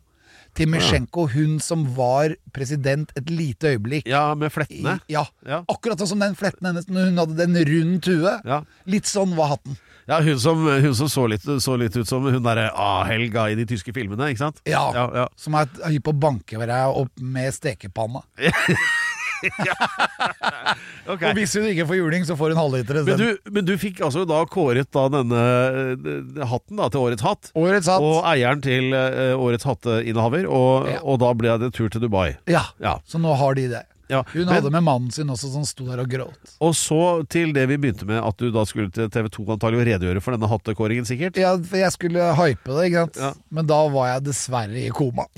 Timisjenko, 0.57 1.27
hun 1.35 1.59
som 1.61 1.85
var 1.97 2.35
president 2.57 3.11
et 3.17 3.29
lite 3.31 3.75
øyeblikk. 3.77 4.07
Ja, 4.09 4.35
med 4.35 4.49
I, 4.51 4.55
flettene. 4.55 4.99
ja, 5.13 5.27
Ja. 5.47 5.63
akkurat 5.69 5.99
sånn 6.01 6.09
som 6.15 6.23
den 6.25 6.35
fletten 6.39 6.67
hennes 6.71 6.89
når 6.89 7.11
hun 7.11 7.19
hadde 7.23 7.37
den 7.37 7.57
rundt 7.69 8.09
huet. 8.11 8.45
Ja. 8.45 8.63
Litt 8.87 9.05
sånn 9.11 9.37
var 9.37 9.53
hatten. 9.57 9.77
Ja, 10.09 10.21
hun 10.23 10.39
som, 10.39 10.61
hun 10.67 10.95
som 10.95 11.09
så, 11.11 11.25
litt, 11.29 11.43
så 11.43 11.75
litt 11.77 11.97
ut 11.99 12.07
som 12.07 12.23
hun 12.23 12.43
derre 12.45 12.69
A-helga 12.79 13.49
i 13.51 13.57
de 13.59 13.65
tyske 13.67 13.91
filmene, 13.93 14.29
ikke 14.31 14.39
sant? 14.45 14.61
Ja, 14.65 14.85
Ja, 14.95 15.07
ja. 15.15 15.29
Som 15.37 15.55
er 15.59 15.67
hypp 15.91 16.05
på 16.07 16.13
å 16.15 16.21
banke 16.21 16.61
deg 16.63 16.71
opp 17.03 17.11
med 17.21 17.53
stekepanna. 17.55 18.23
Ok. 21.07 21.23
Og 21.23 21.37
hvis 21.39 21.53
hun 21.55 21.67
ikke 21.71 21.87
får 21.87 21.99
juling, 22.01 22.25
så 22.27 22.35
får 22.39 22.53
hun 22.55 22.59
halvliter 22.61 22.99
Men 23.07 23.21
men 23.55 23.67
du 23.69 23.75
fikk 23.79 24.01
altså 24.03 24.25
da 24.29 24.41
kåret 24.51 24.89
da 24.95 25.05
denne 25.13 25.43
eh, 25.47 26.47
hatten 26.51 26.81
da 26.81 26.89
til 26.93 27.05
årets 27.07 27.23
hatt. 27.27 27.51
Årets 27.59 27.87
hatt. 27.91 28.03
Og 28.03 28.25
eieren 28.27 28.63
til 28.65 28.91
eh, 28.97 29.35
årets 29.39 29.67
hatteinnehaver, 29.69 30.49
og, 30.51 30.89
Ja. 30.91 31.01
og 31.03 31.21
da 31.23 31.33
ble 31.39 31.59
det 31.63 31.73
tur 31.77 31.89
til 31.93 32.03
Dubai. 32.07 32.35
Ja, 32.51 32.65
Ja. 32.83 32.99
så 33.07 33.21
nå 33.23 33.35
har 33.39 33.55
de 33.59 33.69
det. 33.77 33.85
Ja, 34.09 34.21
Hun 34.31 34.47
hadde 34.47 34.71
med 34.71 34.85
mannen 34.87 35.11
sin 35.11 35.31
også, 35.33 35.49
som 35.51 35.65
sto 35.67 35.87
der 35.89 35.99
og 36.05 36.11
gråt. 36.11 36.53
Og 36.63 36.77
så 36.79 36.99
til 37.33 37.51
det 37.57 37.65
vi 37.73 37.79
begynte 37.83 38.07
med, 38.07 38.21
at 38.23 38.39
du 38.39 38.53
da 38.55 38.63
skulle 38.69 38.93
til 38.95 39.09
TV 39.11 39.27
2 39.35 39.47
antagelig 39.57 39.81
og 39.83 39.89
redegjøre 39.89 40.23
for 40.23 40.37
denne 40.37 40.51
hattekåringen, 40.51 41.09
sikkert. 41.09 41.41
Ja, 41.43 41.57
for 41.59 41.81
jeg 41.81 41.91
skulle 41.97 42.29
hype 42.39 42.77
det, 42.79 42.87
ikke 42.93 43.03
sant. 43.09 43.19
Ja. 43.25 43.33
Men 43.59 43.67
da 43.67 43.81
var 43.91 44.13
jeg 44.13 44.27
dessverre 44.29 44.79
i 44.85 44.93
koma. 44.95 45.27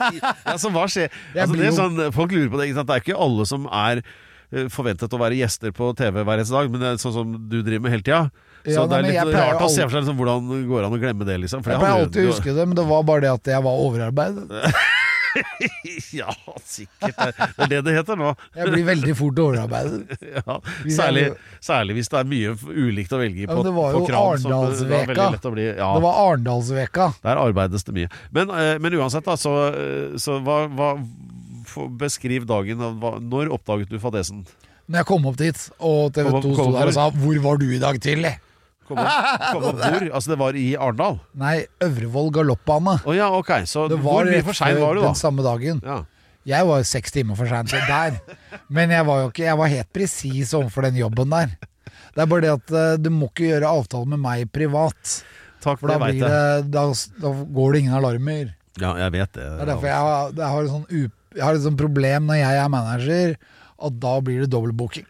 Ja, 0.00 0.56
så 0.56 0.70
hva 0.72 0.86
skjer? 0.88 1.12
Altså, 1.36 1.56
det 1.58 1.66
er 1.68 1.74
sånn, 1.76 1.98
folk 2.16 2.32
lurer 2.32 2.48
på 2.52 2.58
det, 2.60 2.70
ikke 2.70 2.78
sant? 2.80 2.88
Det 2.88 2.96
er 2.96 3.02
ikke 3.04 3.18
alle 3.20 3.44
som 3.48 3.66
er 3.68 4.00
eh, 4.00 4.70
forventet 4.72 5.12
å 5.12 5.20
være 5.20 5.36
gjester 5.36 5.74
på 5.76 5.90
TV 5.98 6.22
hver 6.24 6.40
eneste 6.40 6.56
dag, 6.56 6.70
men 6.72 6.80
det 6.82 6.88
er 6.94 7.02
sånn 7.02 7.14
som 7.18 7.34
du 7.52 7.58
driver 7.60 7.84
med 7.84 7.94
hele 7.98 8.06
tida. 8.06 8.22
Så 8.64 8.74
Ja, 8.76 8.86
det 8.88 8.96
er 8.96 9.06
litt 9.06 9.16
jeg 9.16 9.34
rart 9.36 9.62
å 9.64 9.68
se 9.72 9.84
for 9.84 9.92
seg 9.94 10.02
liksom, 10.02 10.16
hvordan 10.20 10.48
det 10.50 10.62
går 10.68 10.86
an 10.88 10.96
å 10.96 11.00
glemme 11.00 11.28
det, 11.28 11.36
liksom. 11.44 11.62
For 11.64 11.72
Jeg 11.72 11.80
det 11.80 11.84
pleier 11.84 12.06
alltid 12.06 12.24
å 12.24 12.32
huske 12.32 12.56
det, 12.56 12.66
men 12.68 12.76
det 12.80 12.86
var 12.90 13.04
bare 13.08 13.24
det 13.24 13.30
at 13.32 13.52
jeg 13.54 13.64
var 13.68 13.84
overarbeidet. 13.86 14.48
Ja, 16.20 16.32
sikkert. 16.64 17.16
Det 17.16 17.36
det 17.56 17.62
er 17.64 17.68
det 17.70 17.78
det 17.86 17.94
heter 17.98 18.18
nå. 18.18 18.32
Jeg 18.56 18.72
blir 18.74 18.84
veldig 18.88 19.14
fort 19.18 19.38
overarbeidet. 19.44 20.16
Ja, 20.40 20.56
særlig, 20.96 21.24
særlig 21.64 21.96
hvis 21.98 22.10
det 22.12 22.18
er 22.20 22.28
mye 22.30 22.54
ulikt 22.70 23.12
å 23.14 23.20
velge 23.20 23.42
i 23.42 23.46
Ja, 23.46 23.50
på, 23.52 23.60
men 23.60 23.68
det 23.68 23.74
var 23.76 23.92
på 23.94 24.00
jo 24.00 24.06
kran. 24.10 24.42
det 24.42 24.50
var 24.50 24.66
Arendalsveka. 24.66 25.26
veldig 25.30 25.52
bli- 25.56 25.68
Ja, 25.78 25.90
Det 25.94 26.02
var 26.06 26.20
Arendalsveka. 26.26 27.08
der 27.22 27.36
arbeides 27.46 27.84
det 27.84 27.94
mye. 27.94 28.08
Men, 28.32 28.50
eh, 28.50 28.78
men 28.78 28.92
uansett, 29.00 29.24
da, 29.24 29.36
så, 29.36 29.54
eh, 29.74 30.16
så 30.18 30.40
hva, 30.42 30.62
hva 30.68 30.92
Beskriv 32.00 32.46
dagen. 32.50 32.80
Hva, 32.98 33.12
når 33.22 33.52
oppdaget 33.54 33.90
du 33.92 33.98
fadesen? 34.02 34.40
Når 34.90 34.96
jeg 35.04 35.06
kom 35.06 35.26
opp 35.30 35.36
dit, 35.38 35.58
og 35.78 36.12
TV 36.16 36.30
Kom 36.32 36.42
2 36.42 36.50
opp- 36.50 36.56
sto 36.58 36.72
der 36.74 36.86
og 36.90 36.94
sa 36.96 37.10
'Hvor 37.10 37.38
var 37.44 37.56
du 37.58 37.66
i 37.70 37.78
dag 37.78 38.00
tidlig?' 38.00 38.38
Kom 38.90 38.98
komme 39.00 39.50
kom 39.54 39.66
opp 39.70 39.80
hvor? 39.84 40.06
Altså, 40.10 40.32
det 40.32 40.38
var 40.40 40.58
i 40.58 40.68
Arendal? 40.74 41.20
Nei, 41.38 41.56
Øvrevoll 41.86 42.32
galoppbane. 42.34 42.96
Oh, 43.06 43.14
ja, 43.14 43.30
ok. 43.30 43.52
Så 43.70 43.86
Det 43.90 44.00
hvor 44.02 44.24
var 44.24 44.32
mye 44.34 44.46
for 44.46 44.58
sein 44.58 44.80
var 44.82 44.98
du, 44.98 45.04
den 45.06 45.18
samme 45.18 45.46
dagen. 45.46 45.82
Ja. 45.86 46.02
Jeg 46.48 46.66
var 46.66 46.80
jo 46.80 46.88
seks 46.88 47.12
timer 47.14 47.36
for 47.38 47.50
sein 47.50 47.68
der. 47.70 48.16
Men 48.72 48.90
jeg 48.94 49.04
var 49.06 49.20
jo 49.20 49.28
ikke 49.28 49.44
Jeg 49.44 49.58
var 49.60 49.68
helt 49.70 49.90
presis 49.92 50.54
overfor 50.56 50.88
den 50.88 50.96
jobben 50.98 51.30
der. 51.30 51.52
Det 52.10 52.24
er 52.24 52.30
bare 52.30 52.42
det 52.42 52.54
at 52.56 52.72
uh, 52.74 52.94
du 52.98 53.10
må 53.14 53.28
ikke 53.30 53.52
gjøre 53.52 53.70
avtale 53.70 54.08
med 54.10 54.22
meg 54.22 54.48
privat. 54.50 55.20
Takk, 55.60 55.78
For 55.78 55.92
da, 55.92 55.98
det 55.98 56.02
veit 56.02 56.16
blir 56.16 56.24
jeg. 56.24 56.64
det, 56.64 56.72
da, 56.74 56.84
da 57.22 57.32
går 57.60 57.72
det 57.76 57.82
ingen 57.84 57.96
alarmer. 58.00 58.50
Ja, 58.80 58.94
jeg 59.04 59.14
vet 59.14 59.32
det. 59.36 59.44
Det 59.44 59.62
er 59.62 59.70
derfor 59.74 59.90
jeg 59.90 60.08
har, 60.08 60.34
jeg 60.40 60.50
har, 60.54 60.64
et 60.64 60.72
sånn 60.72 60.86
jeg 61.36 61.44
har 61.44 61.58
et 61.58 61.64
sånt 61.66 61.78
problem 61.78 62.26
når 62.30 62.40
jeg 62.40 62.60
er 62.64 62.70
manager, 62.72 63.34
at 63.80 63.98
da 64.02 64.14
blir 64.24 64.42
det 64.42 64.50
dobbeltbooking. 64.50 65.06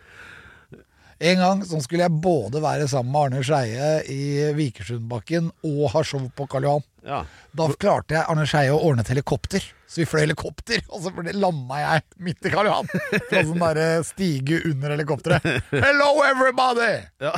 En 1.21 1.37
gang 1.37 1.59
så 1.69 1.77
skulle 1.85 2.07
jeg 2.07 2.17
både 2.25 2.63
være 2.65 2.87
sammen 2.89 3.13
med 3.13 3.21
Arne 3.27 3.41
Skeie 3.45 3.89
i 4.09 4.21
Vikersundbakken 4.57 5.51
og 5.69 5.83
ha 5.93 6.01
show 6.07 6.23
på 6.33 6.47
Karl 6.49 6.65
Johan. 6.65 6.87
Ja. 7.05 7.19
Da 7.57 7.67
klarte 7.77 8.17
jeg 8.17 8.25
Arne 8.25 8.47
Skeie 8.49 8.73
å 8.73 8.79
ordne 8.89 9.05
et 9.05 9.11
helikopter. 9.13 9.67
Så 9.85 10.01
vi 10.01 10.07
fløy 10.09 10.23
helikopter, 10.23 10.81
og 10.89 11.03
så 11.05 11.13
landa 11.35 11.81
jeg 11.83 12.07
midt 12.25 12.49
i 12.49 12.55
Karl 12.55 12.71
Johan. 12.71 12.89
Fra 13.29 13.43
sånn 13.51 13.61
derre 13.67 13.87
stige 14.09 14.63
under 14.71 14.97
helikopteret. 14.97 15.69
Hello, 15.75 16.09
everybody! 16.25 16.89
Ja. 17.21 17.35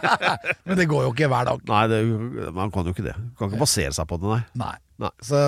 Men 0.64 0.80
det 0.80 0.88
går 0.88 1.10
jo 1.10 1.12
ikke 1.12 1.28
hver 1.28 1.52
dag. 1.52 1.68
Nei, 1.68 1.84
det, 1.92 2.02
man 2.56 2.72
kan 2.72 2.88
jo 2.88 2.96
ikke 2.96 3.10
det. 3.10 3.16
Man 3.18 3.36
Kan 3.36 3.52
ikke 3.52 3.64
basere 3.66 3.92
seg 3.98 4.08
på 4.08 4.22
det, 4.24 4.32
nei. 4.32 4.40
Nei. 4.64 4.74
nei. 5.04 5.14
Så 5.20 5.44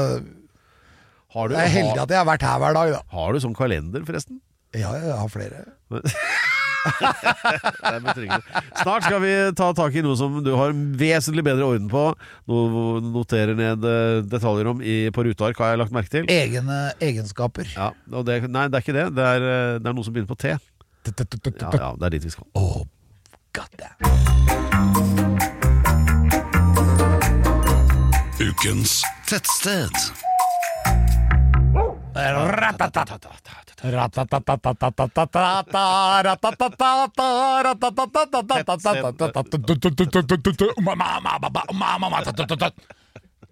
Har 1.32 1.48
du, 1.48 1.56
jeg 1.56 1.64
er 1.64 1.76
heldig 1.80 2.04
at 2.04 2.12
jeg 2.12 2.20
har 2.26 2.28
vært 2.28 2.44
her 2.44 2.60
hver 2.60 2.76
dag, 2.82 2.96
da. 2.98 3.02
har 3.16 3.32
du 3.32 3.40
sånn 3.40 3.56
kalender, 3.56 4.04
forresten? 4.04 4.44
Ja, 4.76 4.92
jeg 5.00 5.16
har 5.16 5.30
flere. 5.32 5.64
Det 6.80 7.90
er 7.90 8.00
betryggende. 8.04 8.62
Snart 8.80 9.06
skal 9.06 9.20
vi 9.24 9.32
ta 9.58 9.70
tak 9.76 9.96
i 9.96 10.04
noe 10.04 10.16
som 10.18 10.38
du 10.44 10.52
har 10.56 10.74
vesentlig 10.74 11.44
bedre 11.46 11.66
orden 11.66 11.88
på. 11.92 12.04
Noe 12.50 13.00
noterer 13.04 13.56
ned 13.58 13.84
eh, 13.86 14.20
detaljer 14.30 14.70
om 14.72 14.82
i, 14.82 14.96
på 15.14 15.24
ruteark, 15.26 15.60
har 15.60 15.74
jeg 15.74 15.82
lagt 15.82 15.94
merke 15.96 16.12
til. 16.12 16.30
Egne 16.32 16.80
egenskaper. 17.02 17.68
Ja, 17.76 17.90
og 18.12 18.26
det, 18.28 18.42
nei, 18.48 18.68
det 18.70 18.80
er 18.80 18.86
ikke 18.86 18.96
det. 18.96 19.06
Det 19.18 19.28
er, 19.34 19.48
eh, 19.50 19.74
det 19.80 19.92
er 19.92 19.96
noe 19.96 20.06
som 20.06 20.16
begynner 20.16 20.32
på 20.32 20.40
T. 20.40 20.56
Ja, 20.56 21.70
ja, 21.72 21.92
det 21.96 22.10
er 22.10 22.16
dit 22.18 22.26
vi 22.28 22.32
skal. 22.34 22.48
Oh, 22.58 22.82
god 23.56 23.70
damn. 23.80 23.96
Ukens 28.40 29.00
tettsted. 29.28 29.96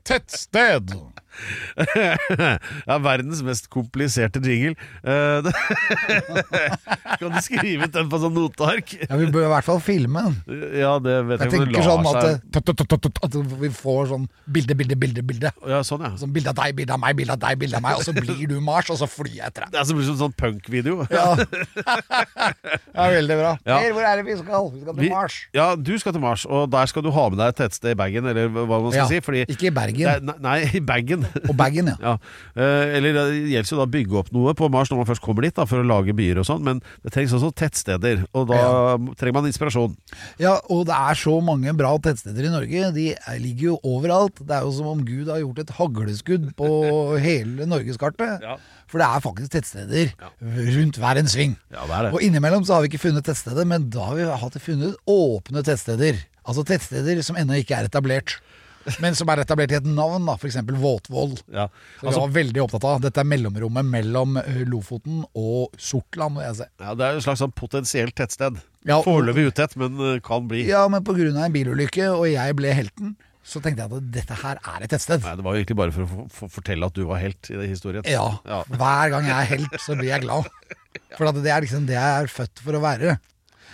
Tettsted. 0.04 0.84
Ja, 2.88 2.98
verdens 3.04 3.42
mest 3.46 3.68
kompliserte 3.72 4.40
jingle. 4.44 4.74
Eh, 5.02 5.48
kan 7.18 7.34
du 7.34 7.40
skrive 7.44 7.88
ut 7.88 7.94
den 7.94 8.08
på 8.10 8.20
sånn 8.22 8.34
noteark? 8.36 8.94
Ja, 9.08 9.18
Vi 9.20 9.28
bør 9.34 9.46
i 9.48 9.52
hvert 9.52 9.66
fall 9.68 9.80
filme 9.84 10.24
den. 10.28 10.36
Ja, 10.78 10.94
det 11.02 11.16
vet 11.28 11.44
Jeg 11.44 11.52
jeg 11.52 11.66
tenker 11.66 11.86
sånn 11.86 12.08
at, 12.12 13.24
at 13.28 13.38
vi 13.62 13.70
får 13.74 14.10
sånn 14.12 14.26
bilde, 14.50 14.76
bilde, 14.78 14.98
bilde, 14.98 15.24
bilde. 15.26 15.52
Ja, 15.68 15.80
sånn, 15.86 16.04
ja. 16.06 16.12
Sånn 16.20 16.32
bilde 16.34 16.52
av 16.52 16.58
deg, 16.60 16.74
bilde 16.78 16.94
av 16.96 17.02
meg, 17.02 17.16
bilde 17.18 17.36
av 17.36 17.42
deg, 17.42 17.58
bilde 17.60 17.78
av 17.80 17.84
meg, 17.84 17.98
og 18.00 18.06
så 18.06 18.14
blir 18.16 18.44
du 18.50 18.58
Mars, 18.64 18.90
og 18.92 18.98
så 19.00 19.08
flyr 19.10 19.34
jeg 19.38 19.46
etter 19.52 19.66
deg. 19.66 19.74
Det 19.76 19.82
er 19.82 19.88
som 19.90 20.02
en 20.02 20.20
sånn 20.24 20.34
punkvideo. 20.38 21.06
Ja. 21.12 21.26
ja, 22.98 23.08
veldig 23.14 23.38
bra. 23.40 23.52
Ja. 23.68 23.78
Her, 23.82 23.92
hvor 23.96 24.06
er 24.08 24.20
det 24.20 24.26
vi 24.28 24.36
skal? 24.40 24.70
Vi 24.74 24.82
skal 24.84 24.94
til 24.98 25.04
Vi- 25.04 25.12
Mars. 25.12 25.38
Ja, 25.56 25.68
du 25.76 25.92
skal 26.00 26.14
til 26.16 26.24
Mars, 26.24 26.46
og 26.48 26.68
der 26.72 26.90
skal 26.90 27.04
du 27.06 27.10
ha 27.14 27.28
med 27.32 27.38
deg 27.42 27.52
et 27.54 27.60
tettsted 27.62 27.94
i 27.94 27.98
bagen, 27.98 28.26
eller 28.32 28.48
hva 28.54 28.66
man 28.68 28.90
skal 28.92 29.02
Ja, 29.04 29.08
si. 29.10 29.20
Fordi 29.24 29.44
ikke 29.48 29.68
i 29.70 29.74
Bergen. 29.74 30.08
Er- 30.08 30.24
nei, 30.24 30.36
nei, 30.48 30.58
i 30.78 30.82
bagen. 30.84 31.26
Og 31.48 31.54
bagen, 31.58 31.90
ja. 31.92 31.96
Ja, 32.08 32.14
eh, 32.56 32.96
eller 32.98 33.12
det 33.16 33.24
gjelder 33.52 33.72
jo 33.72 33.78
da 33.80 33.84
å 33.86 33.92
bygge 33.92 34.16
opp 34.22 34.30
noe 34.32 34.54
på 34.56 34.68
Mars 34.72 34.88
når 34.92 35.02
man 35.02 35.08
først 35.10 35.22
kommer 35.24 35.44
dit, 35.44 35.54
da, 35.56 35.66
for 35.68 35.82
å 35.82 35.86
lage 35.86 36.14
byer 36.16 36.40
og 36.40 36.46
sånn, 36.48 36.62
men 36.64 36.80
det 37.04 37.12
trengs 37.14 37.34
også 37.36 37.50
tettsteder, 37.58 38.22
og 38.32 38.48
da 38.48 38.60
trenger 39.18 39.36
man 39.40 39.48
inspirasjon. 39.50 39.96
Ja, 40.40 40.56
og 40.72 40.86
det 40.88 40.96
er 40.96 41.18
så 41.20 41.34
mange 41.44 41.74
bra 41.76 41.92
tettsteder 42.02 42.48
i 42.48 42.52
Norge. 42.54 42.92
De 42.96 43.08
er- 43.16 43.38
ligger 43.42 43.72
jo 43.72 43.76
overalt. 43.86 44.40
Det 44.40 44.54
er 44.56 44.64
jo 44.66 44.72
som 44.74 44.88
om 44.90 45.04
Gud 45.06 45.28
har 45.30 45.40
gjort 45.42 45.60
et 45.62 45.70
hagleskudd 45.78 46.48
på 46.58 46.68
hele 47.26 47.66
norgeskartet. 47.68 48.42
Ja. 48.44 48.56
For 48.88 49.02
det 49.02 49.08
er 49.08 49.24
faktisk 49.24 49.52
tettsteder 49.52 50.12
rundt 50.78 50.96
hver 51.00 51.20
en 51.20 51.28
sving. 51.28 51.56
Ja, 51.72 51.84
det 51.84 51.98
det. 52.08 52.12
Og 52.16 52.24
innimellom 52.24 52.64
så 52.64 52.76
har 52.78 52.84
vi 52.84 52.88
ikke 52.92 53.02
funnet 53.04 53.26
tettstedet, 53.28 53.66
men 53.68 53.90
da 53.92 54.08
har 54.08 54.16
vi 54.16 54.60
funnet 54.64 54.96
åpne 55.08 55.62
tettsteder. 55.66 56.22
Altså 56.48 56.64
tettsteder 56.64 57.20
som 57.22 57.36
ennå 57.36 57.58
ikke 57.60 57.76
er 57.76 57.88
etablert. 57.90 58.38
Men 59.02 59.14
som 59.18 59.28
er 59.32 59.42
etablert 59.42 59.72
i 59.74 59.78
et 59.78 59.86
navn, 59.88 60.24
da, 60.28 60.34
f.eks. 60.38 60.56
Våtvoll. 60.80 61.34
Ja, 61.52 61.66
altså, 62.00 62.14
vi 62.14 62.24
var 62.24 62.34
veldig 62.38 62.62
opptatt 62.64 62.86
av. 62.88 63.00
Dette 63.04 63.20
er 63.22 63.28
mellomrommet 63.28 63.84
mellom 63.84 64.38
Lofoten 64.70 65.22
og 65.36 65.74
Sortland. 65.76 66.38
ja, 66.40 66.52
det 66.94 67.04
er 67.04 67.16
jo 67.16 67.22
et 67.22 67.26
slags 67.26 67.42
sånn 67.44 67.52
potensielt 67.56 68.16
tettsted. 68.16 68.60
Ja, 68.88 69.00
Foreløpig 69.04 69.48
utett, 69.50 69.74
men 69.76 69.98
eh, 70.00 70.20
kan 70.24 70.46
bli. 70.48 70.62
Ja, 70.68 70.86
men 70.88 71.04
pga. 71.04 71.28
en 71.44 71.52
bilulykke, 71.52 72.08
og 72.14 72.28
jeg 72.30 72.56
ble 72.56 72.72
helten, 72.72 73.16
så 73.44 73.60
tenkte 73.64 73.84
jeg 73.84 73.92
at 73.98 74.10
dette 74.14 74.36
her 74.42 74.58
er 74.62 74.84
et 74.84 74.90
tettsted. 74.92 75.22
Nei, 75.24 75.34
det 75.36 75.44
var 75.44 75.54
jo 75.56 75.60
egentlig 75.62 75.76
bare 75.80 75.92
for 75.92 76.04
å 76.48 76.48
fortelle 76.52 76.86
at 76.88 76.94
du 76.96 77.04
var 77.08 77.20
helt 77.22 77.50
i 77.50 77.56
den 77.58 77.68
historien. 77.68 78.04
Ja, 78.08 78.38
Ja. 78.48 78.62
hver 78.68 79.10
gang 79.14 79.24
jeg 79.28 79.36
er 79.36 79.50
helt, 79.56 79.76
så 79.80 79.96
blir 79.98 80.12
jeg 80.14 80.24
glad. 80.26 80.48
For 81.18 81.28
at 81.28 81.36
det 81.42 81.50
er 81.52 81.62
liksom 81.64 81.86
det 81.88 81.94
jeg 81.96 82.22
er 82.22 82.28
født 82.28 82.60
for 82.60 82.76
å 82.76 82.80
være. 82.82 83.14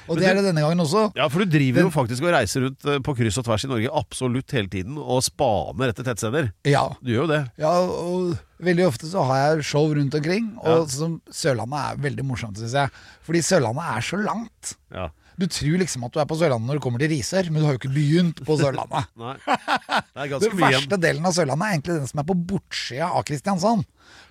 Og 0.08 0.18
det 0.20 0.26
er 0.28 0.36
det 0.38 0.44
denne 0.46 0.60
gangen 0.64 0.82
også. 0.84 1.06
Ja, 1.16 1.26
for 1.32 1.40
du 1.44 1.50
driver 1.54 1.86
jo 1.86 1.90
faktisk 1.94 2.26
og 2.26 2.34
reiser 2.34 2.66
rundt 2.66 2.84
eh, 2.90 2.98
på 3.04 3.14
kryss 3.16 3.38
og 3.40 3.46
tvers 3.46 3.64
i 3.64 3.70
Norge 3.70 3.92
absolutt 4.00 4.52
hele 4.56 4.68
tiden 4.72 4.98
og 5.00 5.22
spaner 5.24 5.92
etter 5.94 6.06
tettsteder. 6.06 6.50
Ja, 6.68 6.86
Du 7.00 7.12
gjør 7.14 7.24
jo 7.24 7.30
det. 7.32 7.42
ja 7.62 7.72
og 7.84 8.34
veldig 8.64 8.86
ofte 8.88 9.08
så 9.10 9.24
har 9.28 9.40
jeg 9.56 9.64
show 9.68 9.88
rundt 9.96 10.14
omkring, 10.16 10.52
og 10.64 10.88
som 10.92 11.18
Sørlandet 11.32 11.80
er 11.80 12.02
veldig 12.04 12.24
morsomt, 12.28 12.60
syns 12.60 12.76
jeg. 12.76 12.92
Fordi 13.26 13.42
Sørlandet 13.44 13.84
er 13.96 14.06
så 14.06 14.20
langt. 14.20 14.74
Ja. 14.94 15.08
Du 15.40 15.46
tror 15.50 15.80
liksom 15.80 16.04
at 16.06 16.14
du 16.14 16.20
er 16.22 16.28
på 16.30 16.36
Sørlandet 16.38 16.68
når 16.70 16.78
du 16.78 16.82
kommer 16.84 17.02
til 17.02 17.10
Risør, 17.10 17.48
men 17.50 17.62
du 17.62 17.66
har 17.66 17.74
jo 17.74 17.80
ikke 17.80 17.94
begynt 17.94 18.42
på 18.46 18.56
Sørlandet. 18.60 19.08
Nei. 19.24 19.34
Det 19.42 20.26
er 20.26 20.34
Den 20.44 20.56
verste 20.60 20.98
delen 21.02 21.26
av 21.26 21.34
Sørlandet 21.36 21.66
er 21.66 21.74
egentlig 21.76 21.98
den 21.98 22.10
som 22.12 22.22
er 22.22 22.28
på 22.28 22.36
bortsida 22.52 23.10
av 23.10 23.26
Kristiansand. 23.26 23.84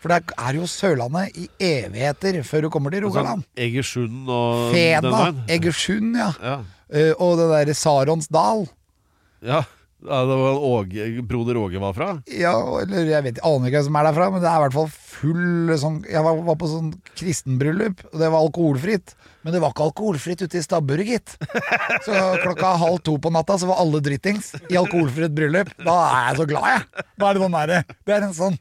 For 0.03 0.11
det 0.11 0.35
er 0.35 0.59
jo 0.59 0.69
Sørlandet 0.69 1.37
i 1.39 1.49
evigheter 1.63 2.39
før 2.47 2.65
du 2.67 2.71
kommer 2.73 2.95
til 2.95 3.05
Rogaland. 3.07 3.43
Sånn 3.43 3.65
Egersund 3.67 4.31
og 4.31 4.65
den 4.69 4.75
Fena, 4.77 5.13
veien. 5.17 5.43
Egersund, 5.57 6.17
ja. 6.19 6.31
Ja. 6.43 6.57
Uh, 6.93 7.13
og 7.23 7.39
det 7.39 7.47
derre 7.51 7.75
Saronsdal. 7.77 8.67
ja. 9.43 9.63
Ja, 10.03 10.19
det 10.27 10.35
var 10.35 10.57
Åge, 10.67 11.05
broder 11.23 11.57
Åge 11.61 11.79
var 11.79 11.93
fra? 11.95 12.07
Ja, 12.27 12.53
eller 12.81 13.07
jeg 13.07 13.23
vet 13.23 13.39
aner 13.45 13.69
ikke 13.69 13.79
hvem 13.79 13.85
som 13.87 13.99
er 13.99 14.07
derfra, 14.09 14.27
men 14.33 14.43
det 14.43 14.49
er 14.49 14.57
i 14.57 14.63
hvert 14.65 14.75
fall 14.75 14.89
full 14.91 15.75
sånn 15.79 16.01
Jeg 16.09 16.25
var, 16.25 16.41
var 16.49 16.57
på 16.59 16.67
sånn 16.71 16.89
kristenbryllup, 17.19 18.03
og 18.11 18.17
det 18.19 18.31
var 18.33 18.43
alkoholfritt. 18.43 19.15
Men 19.43 19.55
det 19.55 19.61
var 19.63 19.71
ikke 19.71 19.87
alkoholfritt 19.87 20.43
ute 20.43 20.59
i 20.59 20.63
stabburet, 20.65 21.07
gitt. 21.07 21.35
Så 22.05 22.19
klokka 22.43 22.73
halv 22.83 22.99
to 23.07 23.15
på 23.23 23.31
natta 23.33 23.57
så 23.59 23.69
var 23.71 23.79
alle 23.83 24.03
drittings 24.03 24.53
i 24.71 24.79
alkoholfritt 24.79 25.35
bryllup. 25.35 25.71
Da 25.83 25.95
er 26.09 26.29
jeg 26.31 26.41
så 26.41 26.49
glad, 26.51 26.69
jeg. 26.73 27.07
Da 27.19 27.29
er 27.29 27.37
det 27.37 27.43
sånn 27.43 27.57
derre 27.57 27.81
Det 28.03 28.15
er 28.15 28.27
en 28.27 28.37
sånn 28.37 28.59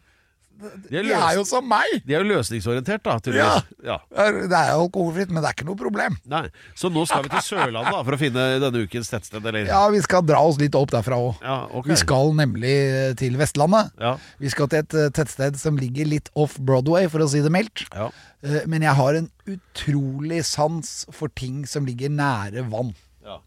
De 0.62 0.96
er, 0.98 1.02
De 1.08 1.12
er 1.16 1.34
jo 1.36 1.42
som 1.48 1.66
meg! 1.68 1.96
de 2.06 2.14
er 2.14 2.22
jo 2.22 2.28
løsningsorientert, 2.30 3.02
da. 3.04 3.16
Ja. 3.34 3.48
Ja. 3.82 3.96
Det 4.14 4.54
er 4.54 4.72
jo 4.74 4.84
alkoholfritt, 4.86 5.30
men 5.34 5.42
det 5.42 5.50
er 5.50 5.56
ikke 5.56 5.66
noe 5.68 5.78
problem. 5.80 6.16
Nei. 6.30 6.44
Så 6.78 6.90
nå 6.92 7.02
skal 7.10 7.24
vi 7.26 7.32
til 7.34 7.44
Sørlandet 7.48 7.90
da, 7.92 8.02
for 8.06 8.16
å 8.16 8.20
finne 8.20 8.46
denne 8.62 8.82
ukens 8.86 9.10
tettsted, 9.12 9.44
eller? 9.48 9.66
Ja, 9.70 9.82
vi 9.92 10.00
skal 10.04 10.24
dra 10.28 10.40
oss 10.46 10.60
litt 10.62 10.76
opp 10.78 10.92
derfra 10.94 11.18
òg. 11.18 11.42
Ja, 11.42 11.58
okay. 11.70 11.92
Vi 11.92 12.00
skal 12.02 12.32
nemlig 12.38 12.74
til 13.20 13.36
Vestlandet. 13.40 13.92
Ja. 14.00 14.14
Vi 14.42 14.52
skal 14.54 14.70
til 14.72 14.84
et 14.84 14.98
eh, 14.98 15.10
tettsted 15.18 15.58
som 15.60 15.78
ligger 15.80 16.08
litt 16.12 16.30
off 16.38 16.58
Broadway, 16.62 17.08
for 17.12 17.24
å 17.24 17.30
si 17.32 17.42
det 17.44 17.52
mildt. 17.54 17.86
Ja. 17.92 18.10
Eh, 18.46 18.62
Men 18.70 18.82
jeg 18.86 18.94
har 18.98 19.18
en 19.18 19.30
utrolig 19.50 20.42
sans 20.46 20.92
for 21.14 21.32
ting 21.38 21.64
som 21.68 21.86
ligger 21.88 22.12
nære 22.12 22.64
vann. 22.72 22.92
Ja. 23.24 23.40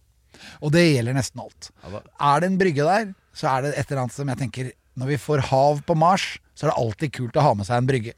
Og 0.61 0.73
det 0.75 0.83
gjelder 0.89 1.15
nesten 1.17 1.43
alt. 1.45 1.69
Ja. 1.85 2.01
Er 2.33 2.43
det 2.43 2.51
en 2.51 2.57
brygge 2.59 2.87
der, 2.87 3.13
så 3.35 3.49
er 3.51 3.65
det 3.67 3.73
et 3.79 3.89
eller 3.91 4.05
annet 4.05 4.15
som 4.15 4.31
jeg 4.31 4.41
tenker 4.41 4.73
Når 4.95 5.07
vi 5.11 5.17
får 5.19 5.43
hav 5.51 5.81
på 5.87 5.95
Mars, 5.99 6.37
så 6.55 6.65
er 6.67 6.71
det 6.71 6.79
alltid 6.79 7.13
kult 7.17 7.35
å 7.39 7.43
ha 7.43 7.53
med 7.59 7.67
seg 7.67 7.81
en 7.81 7.87
brygge. 7.89 8.13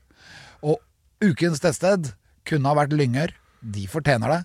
Og 0.62 0.78
ukens 1.26 1.60
tettsted 1.64 2.12
kunne 2.48 2.70
ha 2.70 2.78
vært 2.78 2.94
Lyngør. 2.94 3.34
De 3.62 3.88
fortjener 3.90 4.30
det. 4.36 4.42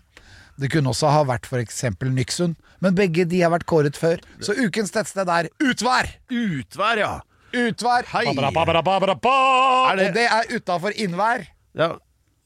Det 0.62 0.70
kunne 0.72 0.92
også 0.92 1.10
ha 1.12 1.22
vært 1.28 1.46
f.eks. 1.48 1.82
Nyksund. 2.00 2.56
Men 2.80 2.94
begge 2.96 3.24
de 3.28 3.40
har 3.44 3.52
vært 3.52 3.66
kåret 3.68 3.96
før. 4.00 4.20
Så 4.44 4.56
ukens 4.58 4.92
tettsted 4.94 5.28
er 5.32 5.48
Utvær! 5.64 6.08
Utvær, 6.32 7.00
ja! 7.00 7.12
Utvær! 7.52 8.06
Hei. 8.14 8.24
Er 8.32 9.96
det- 9.96 10.08
Og 10.08 10.14
det 10.16 10.24
er 10.28 10.56
utafor 10.56 10.92
innvær. 10.96 11.46
ja. 11.74 11.92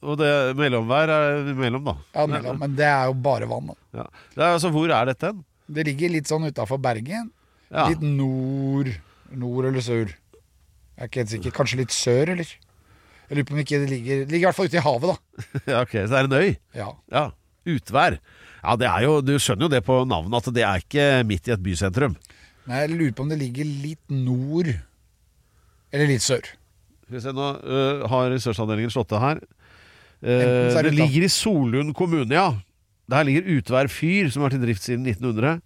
Og 0.06 0.18
det 0.20 0.54
mellomvær 0.54 1.08
er 1.08 1.54
mellom, 1.56 1.82
da. 1.82 1.94
Ja, 2.14 2.26
mellom, 2.26 2.58
men 2.60 2.74
det 2.76 2.84
er 2.84 3.06
jo 3.08 3.14
bare 3.14 3.46
vann. 3.48 3.66
Da. 3.72 3.74
Ja. 3.96 4.04
Er, 4.36 4.52
altså, 4.52 4.68
hvor 4.70 4.90
er 4.92 5.06
dette 5.08 5.30
hen? 5.32 5.40
Det 5.72 5.84
ligger 5.88 6.10
litt 6.12 6.28
sånn 6.28 6.44
utafor 6.46 6.78
Bergen. 6.78 7.30
Ja. 7.72 7.88
Litt 7.88 8.02
nord 8.04 8.92
Nord 9.34 9.68
eller 9.70 9.84
sør. 9.84 10.12
Jeg 10.12 11.02
er 11.02 11.10
ikke 11.10 11.22
helt 11.22 11.32
sikker. 11.34 11.54
Kanskje 11.56 11.80
litt 11.82 11.94
sør, 11.94 12.32
eller? 12.34 12.48
Jeg 13.26 13.36
lurer 13.36 13.46
på 13.48 13.56
om 13.56 13.60
ikke 13.60 13.78
det 13.82 13.88
ligger 13.90 14.20
Det 14.22 14.30
ligger 14.30 14.44
i 14.44 14.46
hvert 14.46 14.56
fall 14.56 14.68
ute 14.70 14.78
i 14.78 14.84
havet, 14.84 15.10
da. 15.10 15.42
ja, 15.72 15.80
ok, 15.82 15.94
Så 15.96 16.06
det 16.12 16.18
er 16.18 16.28
en 16.28 16.36
øy? 16.36 16.50
Ja. 16.78 16.88
Ja. 17.12 17.24
Utvær. 17.66 18.18
Ja, 18.62 18.76
det 18.78 18.86
er 18.90 19.06
jo, 19.06 19.16
Du 19.20 19.34
skjønner 19.42 19.66
jo 19.66 19.72
det 19.72 19.82
på 19.86 19.98
navnet, 20.06 20.36
at 20.38 20.54
det 20.54 20.64
er 20.66 20.84
ikke 20.84 21.06
midt 21.26 21.50
i 21.50 21.54
et 21.56 21.62
bysentrum. 21.62 22.14
Nei, 22.66 22.84
jeg 22.84 22.94
lurer 22.94 23.14
på 23.14 23.26
om 23.26 23.30
det 23.30 23.40
ligger 23.42 23.66
litt 23.66 24.14
nord 24.14 24.70
eller 25.94 26.10
litt 26.10 26.24
sør. 26.24 26.46
Skal 27.06 27.14
vi 27.14 27.22
se, 27.22 27.34
Nå 27.34 27.50
uh, 27.62 28.06
har 28.10 28.30
ressursavdelingen 28.32 28.90
slått 28.94 29.12
det 29.12 29.22
her. 29.22 29.42
Det 30.26 30.86
det 30.88 30.94
ligger 30.96 31.26
i 31.26 31.30
Solund 31.30 31.92
kommune, 31.94 32.32
ja. 32.34 32.48
Der 33.10 33.26
ligger 33.26 33.46
Utvær 33.58 33.86
fyr, 33.92 34.30
som 34.32 34.42
har 34.42 34.50
vært 34.50 34.58
i 34.58 34.64
drift 34.64 34.82
siden 34.82 35.06
1900. 35.06 35.60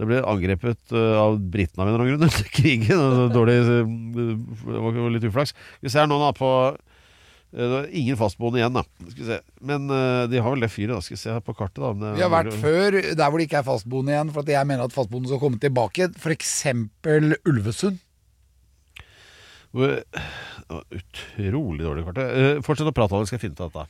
Det 0.00 0.06
ble 0.08 0.20
angrepet 0.24 0.94
øh, 0.96 1.16
av 1.20 1.34
britene 1.52 1.84
av 1.84 1.88
en 1.90 1.92
eller 1.92 2.04
annen 2.06 2.14
grunn 2.14 2.24
under 2.30 2.52
krigen. 2.56 3.02
Dårlig, 3.34 3.56
øh, 3.60 3.90
det 4.64 4.78
var 4.80 5.10
litt 5.12 5.26
uflaks. 5.28 5.52
Vi 5.84 5.92
ser 5.92 6.08
nå 6.10 6.16
da 6.24 6.30
på 6.36 6.52
Eh, 7.50 7.72
ingen 7.98 8.14
fastboende 8.14 8.60
igjen, 8.60 8.76
da. 8.76 8.84
Skal 9.10 9.24
vi 9.24 9.24
se. 9.26 9.36
Men 9.66 9.88
eh, 9.90 10.20
de 10.30 10.38
har 10.38 10.52
vel 10.54 10.60
det 10.62 10.68
fyret, 10.70 10.92
da. 10.94 11.00
Skal 11.02 11.16
vi 11.16 11.18
se 11.18 11.32
her 11.34 11.40
på 11.42 11.50
kartet, 11.58 11.80
da. 11.82 11.88
det- 11.98 12.12
Vi 12.20 12.22
har 12.22 12.30
vært 12.30 12.54
før 12.62 12.94
der 13.02 13.24
hvor 13.26 13.42
det 13.42 13.48
ikke 13.48 13.58
er 13.58 13.66
fastboende 13.66 14.12
igjen, 14.14 14.30
for 14.30 14.44
at 14.46 14.52
jeg 14.54 14.68
mener 14.70 14.84
at 14.86 14.94
fastboende 14.94 15.26
skal 15.32 15.40
komme 15.42 15.58
tilbake. 15.58 16.06
F.eks. 16.14 16.52
Ulvesund. 17.50 17.98
Utrolig 20.70 21.84
dårlig 21.84 22.04
kart. 22.06 22.18
Eh, 22.22 22.60
Fortsett 22.62 22.86
å 22.90 22.94
prate, 22.94 23.18
Alex, 23.18 23.30
skal 23.32 23.38
jeg 23.40 23.44
finne 23.48 23.58
ut 23.58 23.64
av 23.66 23.72
dette. 23.74 23.86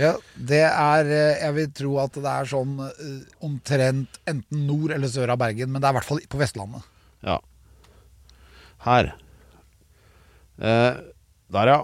Ja, 0.00 0.14
det 0.36 0.62
er 0.64 1.08
eh, 1.12 1.40
Jeg 1.42 1.54
vil 1.58 1.72
tro 1.76 1.96
at 2.00 2.14
det 2.16 2.30
er 2.30 2.48
sånn 2.48 2.78
eh, 2.86 3.24
omtrent 3.44 4.20
enten 4.30 4.62
nord 4.68 4.94
eller 4.94 5.10
sør 5.12 5.34
av 5.34 5.40
Bergen, 5.42 5.72
men 5.72 5.82
det 5.82 5.88
er 5.88 5.94
i 5.94 5.98
hvert 5.98 6.08
fall 6.08 6.22
på 6.32 6.40
Vestlandet. 6.40 6.86
Ja. 7.26 7.36
Her. 8.86 9.12
Eh, 10.62 11.02
der, 11.52 11.72
ja. 11.74 11.80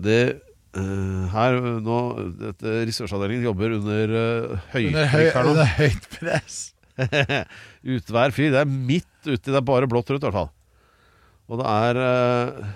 Det 0.00 0.20
eh, 0.30 1.24
Her 1.34 1.58
nå 1.82 1.98
dette 2.40 2.76
Ressursavdelingen 2.88 3.48
jobber 3.50 3.74
under 3.76 4.14
uh, 4.14 4.70
Under, 4.78 5.10
høy, 5.12 5.26
under 5.42 5.74
høyt 5.76 6.06
press. 6.14 6.60
Utvær 7.96 8.32
fyr. 8.36 8.52
Det 8.54 8.62
er 8.62 8.70
midt 8.70 9.10
uti. 9.26 9.50
Det 9.50 9.58
er 9.58 9.66
bare 9.66 9.90
blått 9.90 10.12
rundt, 10.12 10.22
i 10.22 10.30
hvert 10.30 10.38
fall. 10.38 10.52
Og 11.50 11.58
det 11.58 11.66
er 11.66 11.98
eh, 12.04 12.70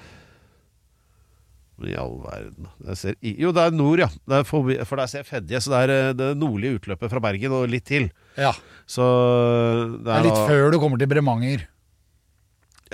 i 1.83 1.95
all 1.99 2.21
verden 2.23 2.69
ser, 2.95 3.17
Jo, 3.21 3.51
det 3.53 3.65
er 3.65 3.75
nord, 3.75 3.99
ja. 3.99 4.07
Er 4.31 4.45
forbi, 4.47 4.77
for 4.87 4.97
der 5.01 5.09
ser 5.11 5.25
jeg 5.25 5.27
Fedje. 5.27 5.59
Så 5.65 5.73
det 5.73 5.81
er 5.89 5.93
eh, 5.95 6.13
det 6.15 6.29
nordlige 6.39 6.79
utløpet 6.79 7.11
fra 7.11 7.21
Bergen 7.25 7.53
og 7.57 7.67
litt 7.73 7.85
til. 7.89 8.07
Ja. 8.39 8.53
Så 8.87 9.03
det 9.99 10.05
Det 10.07 10.15
er 10.15 10.23
litt 10.29 10.35
da- 10.39 10.47
før 10.47 10.71
du 10.71 10.79
kommer 10.79 10.99
til 11.03 11.11
Bremanger. 11.11 11.67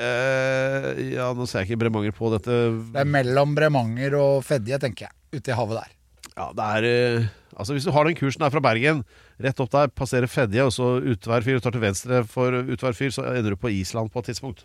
Eh, 0.00 1.12
ja, 1.12 1.28
nå 1.36 1.44
ser 1.48 1.60
jeg 1.64 1.70
ikke 1.74 1.82
Bremanger 1.84 2.14
på 2.16 2.30
dette. 2.32 2.56
Det 2.94 3.02
er 3.02 3.08
mellom 3.10 3.52
Bremanger 3.58 4.16
og 4.16 4.44
Fedje, 4.46 4.78
tenker 4.80 5.08
jeg. 5.08 5.16
Ute 5.36 5.52
i 5.52 5.56
havet 5.58 5.80
der. 5.82 5.92
Ja, 6.38 6.48
det 6.56 6.70
er 6.78 6.88
eh, 6.88 7.28
Altså 7.60 7.74
Hvis 7.74 7.84
du 7.84 7.90
har 7.92 8.06
den 8.06 8.14
kursen 8.16 8.40
her 8.46 8.52
fra 8.54 8.60
Bergen, 8.64 9.02
rett 9.42 9.58
opp 9.60 9.68
der, 9.74 9.90
passerer 9.92 10.30
Fedje, 10.30 10.62
og 10.64 10.70
så 10.72 10.94
Utvær 11.12 11.42
fyr, 11.44 11.58
tar 11.60 11.74
til 11.74 11.82
venstre 11.82 12.22
for 12.24 12.54
Utvær 12.62 12.94
fyr, 12.96 13.10
så 13.12 13.26
ender 13.34 13.52
du 13.52 13.56
på 13.60 13.68
Island 13.74 14.08
på 14.14 14.22
et 14.22 14.30
tidspunkt. 14.30 14.62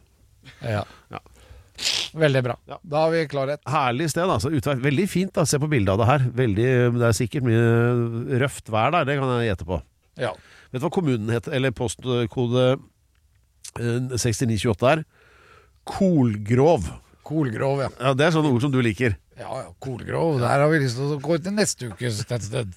Ja. 0.63 0.83
Ja. 1.11 1.19
Veldig 2.15 2.41
bra. 2.45 2.55
Ja. 2.69 2.77
Da 2.87 3.01
har 3.05 3.11
vi 3.11 3.23
klarhet. 3.27 3.61
Herlig 3.67 4.07
sted, 4.13 4.29
altså. 4.31 4.51
Utvei. 4.55 4.77
Veldig 4.83 5.05
fint, 5.11 5.33
da. 5.35 5.43
Se 5.47 5.59
på 5.59 5.67
bildet 5.71 5.91
av 5.93 5.99
det 6.01 6.07
her. 6.09 6.27
Veldig, 6.37 6.67
det 6.95 7.07
er 7.09 7.17
sikkert 7.17 7.47
mye 7.47 8.39
røft 8.41 8.71
vær 8.71 8.93
der, 8.95 9.07
det 9.09 9.17
kan 9.19 9.33
jeg 9.35 9.49
gjette 9.51 9.67
på. 9.67 9.81
Ja. 10.21 10.31
Vet 10.71 10.79
du 10.79 10.85
hva 10.87 10.93
kommunen 10.95 11.33
heter, 11.33 11.55
eller 11.57 11.75
postkode 11.75 12.65
eh, 12.75 14.15
6928 14.15 14.93
er? 14.93 15.03
Kolgrov. 15.85 16.87
Kolgrov, 17.25 17.83
ja. 17.83 17.89
Ja, 17.99 18.13
Det 18.17 18.27
er 18.27 18.35
sånne 18.37 18.53
ord 18.53 18.63
som 18.63 18.71
du 18.73 18.79
liker. 18.85 19.17
Ja, 19.35 19.49
ja, 19.59 19.67
Kolgrov. 19.83 20.37
Der 20.39 20.61
har 20.63 20.69
vi 20.71 20.77
lyst 20.79 20.95
til 20.95 21.09
å 21.11 21.17
gå 21.19 21.35
til 21.43 21.51
neste 21.57 21.89
ukes 21.91 22.21
tettsted. 22.29 22.71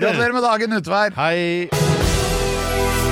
Gratulerer 0.00 0.34
med 0.34 0.42
dagen, 0.42 0.74
Utvær. 0.80 1.14
Hei! 1.14 1.68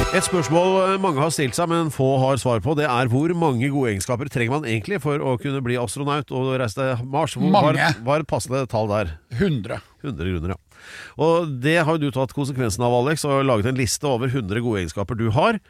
Et 0.08 0.24
spørsmål 0.24 0.96
mange 1.04 1.20
har 1.22 1.30
stilt 1.34 1.54
seg, 1.54 1.68
men 1.70 1.92
få 1.94 2.08
har 2.24 2.40
svar 2.42 2.58
på, 2.64 2.74
det 2.78 2.88
er 2.90 3.10
hvor 3.12 3.30
mange 3.38 3.68
gode 3.70 3.92
egenskaper 3.92 4.30
trenger 4.32 4.56
man 4.56 4.66
egentlig 4.66 4.98
for 5.04 5.20
å 5.20 5.36
kunne 5.38 5.60
bli 5.62 5.76
astronaut 5.78 6.32
og 6.34 6.56
reise 6.58 6.74
til 6.80 7.06
Mars? 7.12 7.36
Hvor 7.38 7.52
Mange. 7.54 7.76
Var, 7.76 8.00
var 8.08 8.24
et 8.24 8.30
passende 8.30 8.64
tall 8.72 8.88
der? 8.90 9.12
100. 9.36 9.78
100 10.02 10.32
grunner, 10.32 10.56
ja. 10.56 10.60
Og 11.20 11.54
det 11.62 11.78
har 11.84 11.96
jo 11.96 12.08
du 12.08 12.14
tatt 12.14 12.34
konsekvensen 12.36 12.84
av, 12.86 12.94
Alex, 13.00 13.24
og 13.28 13.46
laget 13.46 13.70
en 13.70 13.78
liste 13.78 14.08
over 14.08 14.30
100 14.30 14.64
gode 14.64 14.82
egenskaper 14.82 15.18
du 15.18 15.28
har, 15.34 15.60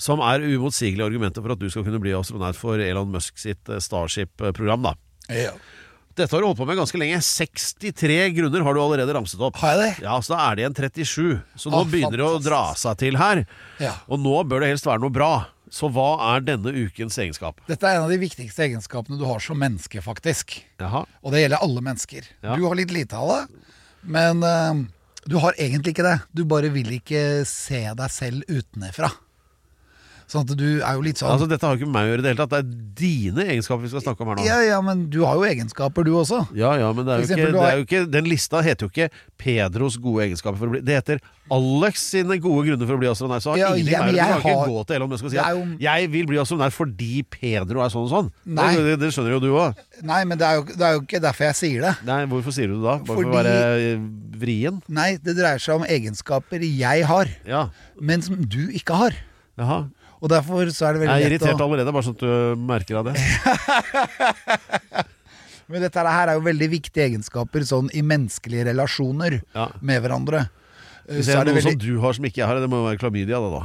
som 0.00 0.22
er 0.24 0.44
umotsigelige 0.44 1.06
argumenter 1.10 1.44
for 1.44 1.54
at 1.54 1.62
du 1.62 1.68
skal 1.72 1.86
kunne 1.86 2.02
bli 2.02 2.14
astronaut 2.16 2.58
for 2.58 2.82
Elon 2.82 3.12
Musk 3.12 3.38
sitt 3.40 3.70
eh, 3.70 3.82
Starship-program, 3.82 4.90
da. 4.90 4.96
Ja. 5.32 5.54
Dette 6.12 6.36
har 6.36 6.42
du 6.42 6.46
holdt 6.50 6.60
på 6.60 6.66
med 6.68 6.76
ganske 6.76 6.98
lenge. 7.00 7.22
63 7.24 8.18
grunner 8.36 8.64
har 8.66 8.76
du 8.76 8.82
allerede 8.82 9.14
ramset 9.16 9.40
opp. 9.40 9.56
Har 9.62 9.72
jeg 9.72 9.80
det? 9.80 10.04
Ja, 10.04 10.18
så 10.20 10.34
da 10.34 10.42
er 10.44 10.58
det 10.58 10.64
igjen 10.66 10.76
37. 10.76 11.24
Så 11.56 11.72
nå 11.72 11.80
ah, 11.80 11.88
begynner 11.88 12.20
det 12.20 12.26
å 12.26 12.42
dra 12.42 12.62
seg 12.76 12.98
til 13.00 13.16
her. 13.20 13.46
Ja. 13.80 13.94
Og 14.12 14.20
nå 14.20 14.34
bør 14.48 14.64
det 14.64 14.74
helst 14.74 14.88
være 14.88 15.00
noe 15.06 15.14
bra. 15.14 15.32
Så 15.72 15.88
hva 15.88 16.34
er 16.34 16.44
denne 16.44 16.68
ukens 16.68 17.16
egenskap? 17.16 17.62
Dette 17.64 17.88
er 17.88 17.96
en 17.96 18.04
av 18.04 18.12
de 18.12 18.18
viktigste 18.20 18.66
egenskapene 18.66 19.16
du 19.16 19.24
har 19.24 19.40
som 19.40 19.56
menneske, 19.56 20.02
faktisk. 20.04 20.58
Jaha. 20.82 21.06
Og 21.24 21.32
det 21.32 21.46
gjelder 21.46 21.64
alle 21.64 21.84
mennesker. 21.86 22.28
Ja. 22.44 22.58
Du 22.60 22.66
har 22.66 22.76
litt 22.76 22.92
lite 22.92 23.16
av 23.16 23.32
det, 23.32 23.70
men 24.02 24.42
uh, 24.42 24.82
du 25.24 25.38
har 25.42 25.54
egentlig 25.58 25.94
ikke 25.94 26.06
det. 26.06 26.18
Du 26.34 26.44
bare 26.48 26.72
vil 26.74 26.90
ikke 26.98 27.44
se 27.48 27.84
deg 27.98 28.10
selv 28.12 28.46
utenfra. 28.50 29.10
Sånn 30.32 30.46
at 30.48 30.52
du 30.56 30.64
er 30.80 30.94
jo 30.96 31.02
litt 31.04 31.18
sånn 31.20 31.28
Altså, 31.34 31.44
dette 31.50 31.66
har 31.68 31.76
ikke 31.76 31.84
med 31.90 31.92
meg 31.98 32.06
å 32.06 32.10
gjøre 32.12 32.22
i 32.22 32.24
det 32.24 32.30
hele 32.32 32.40
tatt. 32.40 32.52
Det 32.54 32.60
er 32.62 32.92
dine 33.02 33.44
egenskaper 33.52 33.82
vi 33.84 33.90
skal 33.92 34.00
snakke 34.06 34.24
om 34.24 34.30
her 34.32 34.38
nå. 34.40 34.44
Ja, 34.48 34.58
ja, 34.64 34.78
men 34.80 35.02
du 35.12 35.18
har 35.28 35.36
jo 35.36 35.44
egenskaper, 35.44 36.06
du 36.08 36.14
også. 36.16 36.38
Ja, 36.56 36.70
ja, 36.80 36.88
men 36.96 37.04
det 37.04 37.12
er, 37.12 37.20
jo 37.20 37.26
eksempel, 37.28 37.50
ikke, 37.50 37.58
det 37.58 37.68
er 37.68 37.76
jo 37.76 37.84
ikke 37.84 38.00
Den 38.14 38.28
lista 38.30 38.62
heter 38.64 38.86
jo 38.88 38.92
ikke 38.94 39.08
Pedros 39.42 39.98
gode 40.00 40.24
egenskaper 40.24 40.56
for 40.62 40.70
å 40.70 40.74
bli 40.76 40.80
Det 40.88 40.96
heter 40.96 41.20
Alex 41.52 42.06
sine 42.14 42.38
gode 42.40 42.64
grunner 42.70 42.88
for 42.88 42.96
å 42.96 43.00
bli 43.02 43.10
astronaut. 43.10 43.42
Så 43.44 43.52
har 43.52 43.58
Ja, 43.60 43.68
ingenting 43.76 43.92
ja, 43.92 44.04
med 44.06 44.14
det. 44.16 44.26
Kan 44.40 44.54
ikke 44.56 44.70
gå 44.72 44.84
til 44.88 44.96
Elon 44.96 45.10
Musk 45.12 45.24
og 45.28 45.30
si 45.34 45.38
at 45.42 45.52
jo- 45.52 45.76
'jeg 45.84 46.10
vil 46.12 46.26
bli 46.30 46.38
astronaut 46.40 46.72
fordi 46.72 47.22
Pedro 47.28 47.82
er 47.84 47.90
sånn 47.92 48.06
og 48.08 48.12
sånn'. 48.14 48.30
Nei. 48.46 48.74
Det, 48.76 48.98
det 49.00 49.10
skjønner 49.12 49.32
jo 49.36 49.40
du 49.40 49.50
òg. 49.52 49.74
Nei, 50.02 50.24
men 50.24 50.38
det 50.38 50.46
er, 50.48 50.54
jo, 50.56 50.62
det 50.64 50.80
er 50.80 50.92
jo 50.96 51.00
ikke 51.02 51.20
derfor 51.20 51.44
jeg 51.50 51.54
sier 51.60 51.80
det. 51.82 51.94
Nei, 52.06 52.24
hvorfor 52.26 52.52
sier 52.56 52.68
du 52.72 52.78
det 52.80 52.84
da? 52.88 52.96
Bare 53.04 53.16
for 53.20 53.24
å 53.24 53.34
være 53.36 53.54
eh, 53.92 53.98
vrien? 54.38 54.80
Nei, 54.88 55.16
det 55.18 55.36
dreier 55.36 55.58
seg 55.60 55.74
om 55.76 55.84
egenskaper 55.84 56.62
jeg 56.62 57.04
har, 57.04 57.26
Ja. 57.44 57.68
men 58.00 58.22
som 58.22 58.36
du 58.36 58.70
ikke 58.72 58.94
har. 58.96 59.12
Jaha. 59.58 59.90
Og 60.22 60.30
derfor 60.30 60.70
så 60.70 60.86
er 60.88 60.92
det 61.00 61.06
Jeg 61.08 61.10
er 61.10 61.24
irritert 61.32 61.58
å 61.58 61.66
allerede, 61.66 61.90
bare 61.94 62.06
sånn 62.06 62.14
at 62.14 62.22
du 62.22 62.30
merker 62.62 62.94
av 63.00 63.04
det. 63.10 63.14
Men 65.72 65.82
dette 65.86 66.02
her 66.04 66.28
er 66.30 66.34
jo 66.38 66.44
veldig 66.44 66.68
viktige 66.72 67.06
egenskaper 67.08 67.64
sånn 67.66 67.88
i 67.96 68.02
menneskelige 68.06 68.64
relasjoner 68.70 69.32
Ja. 69.56 69.66
med 69.80 70.02
hverandre. 70.04 70.40
Eh, 71.08 71.16
Hvis 71.18 71.26
det 71.26 71.34
er 71.34 71.38
er 71.40 71.44
det 71.48 71.52
noe 71.54 71.58
veldig 71.62 71.72
som 71.72 71.78
du 71.82 71.92
har 72.04 72.12
som 72.18 72.24
ikke 72.28 72.40
jeg 72.42 72.48
har, 72.50 72.56
det 72.62 72.70
må 72.70 72.76
jo 72.82 72.86
være 72.90 73.00
klamydia, 73.02 73.38
da. 73.42 73.62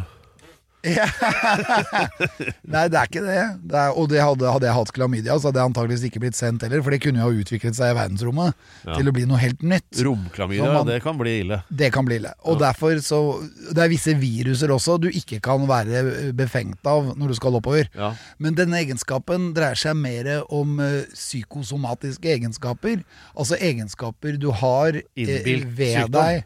Nei, 2.67 2.83
det 2.91 2.97
er 2.99 3.07
ikke 3.09 3.23
det. 3.25 3.37
det 3.71 3.79
er, 3.79 3.91
og 3.97 4.09
det 4.11 4.21
hadde, 4.21 4.47
hadde 4.51 4.67
jeg 4.69 4.75
hatt 4.77 4.91
klamydia, 4.95 5.37
så 5.39 5.49
hadde 5.49 5.61
jeg 5.61 5.69
antageligvis 5.71 6.05
ikke 6.09 6.21
blitt 6.23 6.37
sendt 6.37 6.63
heller, 6.65 6.81
for 6.85 6.93
det 6.95 6.99
kunne 7.03 7.21
jo 7.21 7.27
ha 7.29 7.41
utviklet 7.43 7.77
seg 7.77 7.93
i 7.93 7.97
verdensrommet 7.97 8.53
Ja. 8.87 8.95
til 8.97 9.09
å 9.09 9.13
bli 9.15 9.25
noe 9.29 9.39
helt 9.41 9.63
nytt. 9.65 10.01
Romklamydia, 10.05 10.71
man- 10.73 10.87
det 10.87 10.99
kan 11.03 11.17
bli 11.19 11.33
ille. 11.43 11.61
Det 11.69 11.91
kan 11.93 12.05
bli 12.05 12.15
ille. 12.21 12.33
Og 12.45 12.59
derfor 12.59 12.95
så 13.03 13.19
Det 13.73 13.83
er 13.83 13.89
visse 13.89 14.13
viruser 14.17 14.69
også 14.73 14.99
du 15.01 15.09
ikke 15.09 15.41
kan 15.43 15.65
være 15.67 16.31
befengt 16.33 16.85
av 16.85 17.13
når 17.17 17.27
du 17.27 17.33
skal 17.35 17.55
oppover. 17.59 17.87
Ja. 17.95 18.13
Men 18.39 18.55
denne 18.55 18.77
egenskapen 18.79 19.53
dreier 19.53 19.75
seg 19.75 19.95
mer 19.95 20.43
om 20.49 20.79
eh, 20.79 21.03
psykosomatiske 21.13 22.25
egenskaper. 22.37 23.03
Altså 23.37 23.57
egenskaper 23.59 24.37
du 24.39 24.51
har 24.51 24.95
eh, 24.95 25.63
ved 25.65 26.11
deg. 26.11 26.43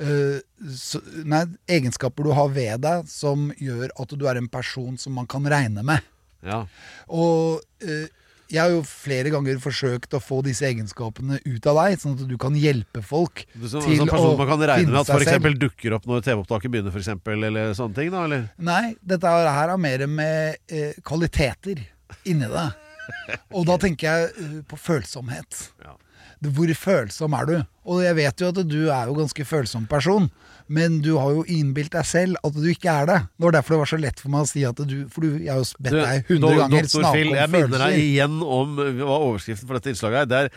Eh, 0.00 0.38
så, 0.74 1.00
nei, 1.28 1.44
egenskaper 1.70 2.28
du 2.28 2.34
har 2.36 2.52
ved 2.54 2.84
deg 2.84 3.10
som 3.10 3.50
gjør 3.58 3.92
at 3.94 4.14
du 4.14 4.24
er 4.30 4.40
en 4.40 4.50
person 4.50 4.96
som 5.00 5.18
man 5.18 5.28
kan 5.30 5.46
regne 5.48 5.84
med. 5.86 6.06
Ja. 6.46 6.64
Og 7.10 7.60
eh, 7.82 8.06
jeg 8.48 8.62
har 8.62 8.72
jo 8.72 8.80
flere 8.86 9.28
ganger 9.32 9.58
forsøkt 9.60 10.14
å 10.16 10.20
få 10.24 10.40
disse 10.46 10.64
egenskapene 10.64 11.36
ut 11.44 11.66
av 11.68 11.82
deg, 11.82 11.98
sånn 12.00 12.14
at 12.16 12.24
du 12.30 12.36
kan 12.40 12.56
hjelpe 12.56 13.02
folk 13.04 13.42
Du, 13.52 13.66
som, 13.68 13.84
til 13.84 14.00
sånn 14.00 14.08
å 14.08 14.32
man 14.38 14.48
kan 14.48 14.64
regne 14.70 14.94
med 14.94 15.02
at 15.02 15.12
f.eks. 15.12 15.58
dukker 15.60 15.98
opp 15.98 16.08
når 16.08 16.24
TV-opptaket 16.24 16.72
begynner, 16.72 16.94
for 16.94 17.02
eksempel, 17.02 17.44
eller 17.50 17.74
sånne 17.76 17.98
ting, 17.98 18.08
da? 18.14 18.24
Eller? 18.24 18.48
Nei, 18.56 18.94
dette 19.04 19.34
her 19.34 19.50
er 19.50 19.56
har 19.58 19.80
mer 19.80 20.06
med 20.08 20.72
eh, 20.72 20.96
kvaliteter 21.04 21.84
inni 22.24 22.48
det. 22.48 22.68
Og 23.56 23.68
da 23.68 23.76
tenker 23.80 24.08
jeg 24.08 24.32
uh, 24.38 24.58
på 24.68 24.80
følsomhet. 24.80 25.66
Ja. 25.84 25.98
Hvor 26.42 26.70
følsom 26.78 27.34
er 27.34 27.44
du? 27.48 27.56
Og 27.88 28.02
jeg 28.04 28.14
vet 28.18 28.40
jo 28.44 28.48
at 28.52 28.58
du 28.68 28.80
er 28.92 29.06
jo 29.10 29.14
ganske 29.18 29.44
følsom 29.48 29.86
person, 29.90 30.28
men 30.68 31.00
du 31.02 31.16
har 31.18 31.30
jo 31.34 31.44
innbilt 31.48 31.90
deg 31.96 32.04
selv 32.06 32.36
at 32.44 32.52
du 32.54 32.66
ikke 32.68 32.90
er 32.92 33.06
det. 33.08 33.16
Det 33.38 33.44
var 33.48 33.52
derfor 33.56 33.74
det 33.74 33.78
var 33.80 33.90
så 33.90 33.98
lett 34.02 34.20
for 34.20 34.28
meg 34.34 34.44
å 34.44 34.48
si 34.50 34.64
at 34.68 34.76
du 34.76 34.96
For 35.10 35.24
du, 35.24 35.38
jeg 35.40 35.48
har 35.50 35.58
jo 35.62 35.64
bedt 35.80 35.96
deg 35.96 36.28
hundre 36.28 36.54
ganger 36.60 36.86
snakke 36.92 37.08
om 37.08 37.14
følelser. 37.16 37.38
jeg 37.40 37.48
minner 37.56 37.78
deg 37.86 37.98
igjen 38.04 38.36
om 38.44 38.76
hva 39.00 39.16
overskriften 39.24 39.66
for 39.70 39.74
dette 39.80 39.90
innslaget 39.94 40.18
er. 40.20 40.26
Det 40.28 40.38
er 40.44 40.48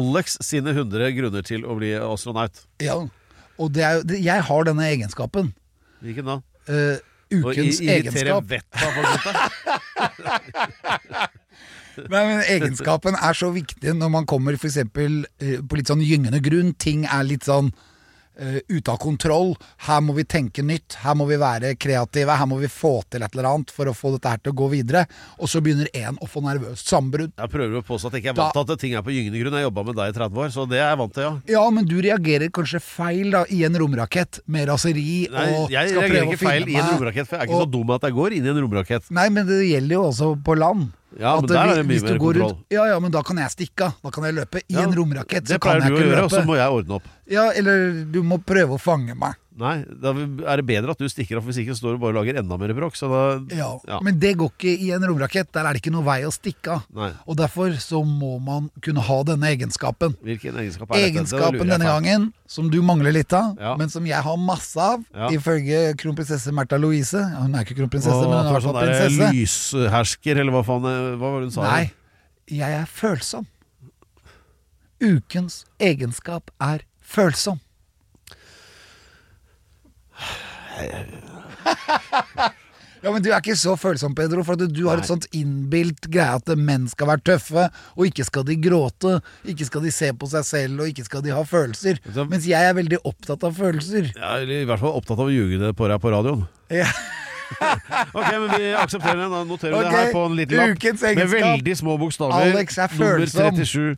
Alex 0.00 0.36
sine 0.46 0.70
100 0.72 1.12
grunner 1.18 1.42
til 1.46 1.64
å 1.66 1.76
bli 1.78 1.92
astronaut. 1.98 2.64
Ja. 2.80 2.96
Og 3.60 3.72
det 3.76 3.82
er 3.84 4.02
det, 4.06 4.20
jeg 4.24 4.40
har 4.48 4.64
denne 4.64 4.86
egenskapen. 4.88 5.52
Hvilken 6.00 6.24
da? 6.30 6.36
Uh, 6.70 6.96
ukens 7.30 7.80
i- 7.82 7.90
irritere 7.90 8.32
egenskap. 8.32 8.44
vettet 8.48 8.80
av 8.80 8.90
folk, 8.96 9.08
dette. 9.20 9.34
Men 12.08 12.42
Egenskapen 12.46 13.18
er 13.18 13.36
så 13.36 13.50
viktig 13.54 13.94
når 13.98 14.12
man 14.12 14.26
kommer 14.30 14.56
for 14.56 14.70
eksempel, 14.70 15.24
eh, 15.42 15.58
på 15.60 15.78
litt 15.78 15.90
sånn 15.90 16.04
gyngende 16.04 16.40
grunn. 16.44 16.74
Ting 16.78 17.04
er 17.04 17.26
litt 17.26 17.44
sånn 17.48 17.72
eh, 18.40 18.60
ute 18.72 18.90
av 18.92 18.98
kontroll. 19.02 19.52
Her 19.86 20.00
må 20.04 20.14
vi 20.16 20.24
tenke 20.24 20.64
nytt. 20.64 20.96
Her 21.04 21.14
må 21.18 21.26
vi 21.28 21.36
være 21.40 21.74
kreative. 21.80 22.36
Her 22.40 22.48
må 22.50 22.58
vi 22.62 22.70
få 22.72 22.94
til 23.12 23.22
et 23.26 23.36
eller 23.36 23.48
annet 23.52 23.70
for 23.74 23.90
å 23.90 23.94
få 23.96 24.14
dette 24.16 24.32
her 24.32 24.40
til 24.42 24.54
å 24.54 24.58
gå 24.62 24.70
videre. 24.72 25.04
Og 25.38 25.50
så 25.52 25.60
begynner 25.64 25.90
én 25.96 26.18
å 26.18 26.28
få 26.30 26.42
nervøst 26.44 26.88
sambrudd. 26.90 27.32
Jeg 27.36 27.52
prøver 27.52 27.80
å 27.80 27.84
påstå 27.86 28.10
at 28.10 28.18
jeg 28.18 28.24
ikke 28.24 28.34
er 28.34 28.40
vant 28.40 28.56
til 28.58 28.74
at 28.76 28.80
ting 28.84 28.94
er 28.98 29.04
på 29.06 29.14
gyngende 29.14 29.42
grunn. 29.42 29.56
Jeg 29.58 29.64
har 29.64 29.68
jobba 29.70 29.86
med 29.90 30.00
deg 30.00 30.14
i 30.14 30.18
30 30.18 30.44
år, 30.44 30.54
så 30.56 30.68
det 30.70 30.80
er 30.80 30.88
jeg 30.90 31.00
vant 31.04 31.14
til, 31.18 31.26
ja. 31.28 31.32
Ja, 31.60 31.64
men 31.70 31.84
du 31.90 31.96
reagerer 32.00 32.50
kanskje 32.56 32.80
feil 32.84 33.30
da 33.36 33.44
i 33.50 33.62
en 33.68 33.76
romrakett 33.80 34.40
med 34.46 34.68
raseri 34.70 35.26
Nei, 35.30 35.46
og 35.58 35.70
jeg 35.74 35.90
skal 35.92 36.06
reagerer 36.06 36.30
ikke 36.32 36.40
feil 36.44 36.68
i 36.70 36.78
en 36.80 36.88
romrakett, 36.94 37.28
for 37.28 37.36
jeg 37.36 37.42
er 37.44 37.50
ikke 37.50 37.58
og- 37.60 37.66
så 37.68 37.70
dum 37.70 37.90
at 37.96 38.02
jeg 38.08 38.16
går 38.16 38.32
inn 38.38 38.46
i 38.46 38.54
en 38.54 38.62
romrakett. 38.64 39.10
Nei, 39.10 39.28
men 39.28 39.46
det 39.46 39.60
gjelder 39.68 39.94
jo 39.98 40.02
også 40.10 40.32
på 40.44 40.56
land. 40.58 40.88
Ja, 41.18 41.34
men 41.40 41.44
At 41.44 41.50
der 41.50 41.70
er 41.72 41.74
det 41.82 41.86
mye 41.88 42.02
mer 42.06 42.18
kontroll. 42.22 42.52
Ut, 42.54 42.58
ja, 42.70 42.84
ja, 42.86 42.98
men 43.02 43.10
da 43.10 43.20
kan 43.26 43.36
jeg 43.36 43.50
stikke 43.50 43.88
av. 43.88 43.94
Da 44.04 44.10
kan 44.14 44.24
jeg 44.28 44.34
løpe. 44.36 44.60
I 44.70 44.74
Ja, 44.76 44.82
en 44.86 44.92
romrakett 44.94 45.42
så 45.42 45.56
Det 45.56 45.60
pleier 45.60 45.82
du 45.82 45.96
å 45.96 45.98
gjøre, 45.98 46.22
og 46.22 46.30
så 46.30 46.42
må 46.46 46.54
jeg 46.54 46.70
ordne 46.70 46.94
opp. 47.00 47.08
Ja, 47.30 47.50
eller 47.54 48.04
du 48.10 48.22
må 48.26 48.40
prøve 48.42 48.74
å 48.74 48.80
fange 48.82 49.14
meg. 49.14 49.36
Nei, 49.60 49.82
da 49.84 50.14
er 50.48 50.56
det 50.56 50.64
bedre 50.64 50.94
at 50.94 51.00
du 51.02 51.04
stikker 51.10 51.36
av, 51.36 51.44
hvis 51.44 51.58
ikke 51.60 51.74
står 51.76 51.94
du 51.94 52.00
bare 52.00 52.14
og 52.14 52.20
lager 52.22 52.38
enda 52.40 52.56
mer 52.56 52.70
bråk. 52.72 52.94
Så 52.96 53.10
da 53.10 53.20
Ja, 53.54 53.68
Ja. 53.86 53.98
Men 54.00 54.18
det 54.18 54.32
går 54.40 54.48
ikke 54.54 54.72
i 54.72 54.88
en 54.96 55.02
romrakett. 55.04 55.50
Der 55.52 55.66
er 55.68 55.74
det 55.76 55.82
ikke 55.82 55.92
noe 55.92 56.02
vei 56.06 56.22
å 56.24 56.30
stikke 56.32 56.78
av. 56.78 56.86
Nei. 56.96 57.10
Og 57.28 57.36
derfor 57.36 57.74
så 57.82 58.00
må 58.06 58.40
man 58.40 58.70
kunne 58.80 59.02
ha 59.04 59.18
denne 59.22 59.50
egenskapen. 59.52 60.16
Hvilken 60.24 60.56
egenskap 60.56 60.90
er 60.96 61.04
Egenskapen 61.10 61.68
denne 61.68 61.84
gangen, 61.84 62.32
som 62.48 62.70
du 62.70 62.80
mangler 62.80 63.12
litt 63.12 63.32
av, 63.36 63.54
Ja. 63.60 63.76
men 63.76 63.88
som 63.90 64.06
jeg 64.06 64.22
har 64.22 64.36
masse 64.38 64.76
av, 64.80 65.04
Ja. 65.14 65.28
ifølge 65.28 65.94
kronprinsesse 65.98 66.50
Märtha 66.52 66.80
Louise. 66.80 67.20
Hun 67.20 67.54
er 67.54 67.64
ikke 67.64 67.76
kronprinsesse, 67.76 68.16
Åh, 68.16 68.30
men 68.30 68.46
hun 68.46 68.56
er 68.56 68.60
sånn 68.60 68.80
prinsesse. 68.80 69.32
lyshersker, 69.34 70.38
eller 70.40 70.52
hva 70.52 70.64
faen 70.64 70.82
Hva 70.82 71.18
var 71.20 71.40
det 71.40 71.46
hun 71.46 71.50
sa? 71.50 71.62
Nei, 71.62 71.92
jeg 72.48 72.72
er 72.80 72.86
følsom. 72.86 73.46
Ukens 75.00 75.64
egenskap 75.80 76.50
er 76.60 76.80
følsom. 77.10 77.58
Ja, 83.00 83.08
men 83.14 83.22
Du 83.24 83.30
er 83.30 83.38
ikke 83.40 83.56
så 83.56 83.72
følsom, 83.80 84.12
Pedro, 84.16 84.42
for 84.44 84.60
du 84.60 84.82
har 84.88 85.00
et 85.00 85.08
sånt 85.08 85.24
innbilt 85.36 86.04
greie 86.12 86.34
at 86.36 86.50
menn 86.60 86.84
skal 86.90 87.08
være 87.08 87.22
tøffe, 87.30 87.68
og 87.96 88.08
ikke 88.10 88.26
skal 88.28 88.44
de 88.48 88.58
gråte, 88.60 89.14
ikke 89.48 89.68
skal 89.70 89.86
de 89.86 89.92
se 89.94 90.10
på 90.12 90.28
seg 90.28 90.44
selv, 90.44 90.82
og 90.84 90.90
ikke 90.90 91.06
skal 91.08 91.24
de 91.24 91.32
ha 91.32 91.40
følelser. 91.48 92.00
Mens 92.28 92.48
jeg 92.48 92.60
er 92.60 92.76
veldig 92.76 93.00
opptatt 93.08 93.46
av 93.48 93.56
følelser. 93.56 94.10
Ja, 94.12 94.34
eller 94.42 94.66
i 94.66 94.68
hvert 94.68 94.82
fall 94.84 94.98
opptatt 95.00 95.16
av 95.16 95.30
å 95.30 95.32
ljuge 95.32 95.62
det 95.62 95.72
på 95.78 95.88
deg 95.88 96.02
på 96.04 96.12
radioen. 96.16 96.44
Ja. 96.72 96.90
Ok, 98.14 98.28
men 98.30 98.44
vi 98.54 98.68
aksepterer 98.78 99.16
det. 99.18 99.24
Da 99.32 99.40
noterer 99.42 99.72
vi 99.74 99.78
Ok, 99.80 99.88
det 99.90 99.96
her 99.96 100.12
på 100.14 100.20
en 100.28 100.36
liten 100.38 100.60
lapp. 100.60 100.84
Med 101.18 101.32
veldig 101.32 101.72
små 101.80 101.96
bokstaver. 101.98 102.52
Alex 102.54 102.78
er 102.78 102.92
Nummer 102.94 103.24
følsom. 103.24 103.58
37. 103.58 103.96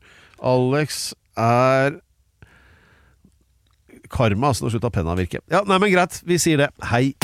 Alex 0.52 1.02
er 1.36 1.98
Karma, 4.12 4.52
altså. 4.52 4.66
Nå 4.66 4.74
slutta 4.74 4.90
penna 4.92 5.14
å 5.16 5.18
virke. 5.18 5.40
Ja, 5.52 5.62
nei, 5.66 5.78
men 5.82 5.92
greit. 5.94 6.20
Vi 6.28 6.36
sier 6.42 6.60
det. 6.66 6.70
Hei. 6.92 7.14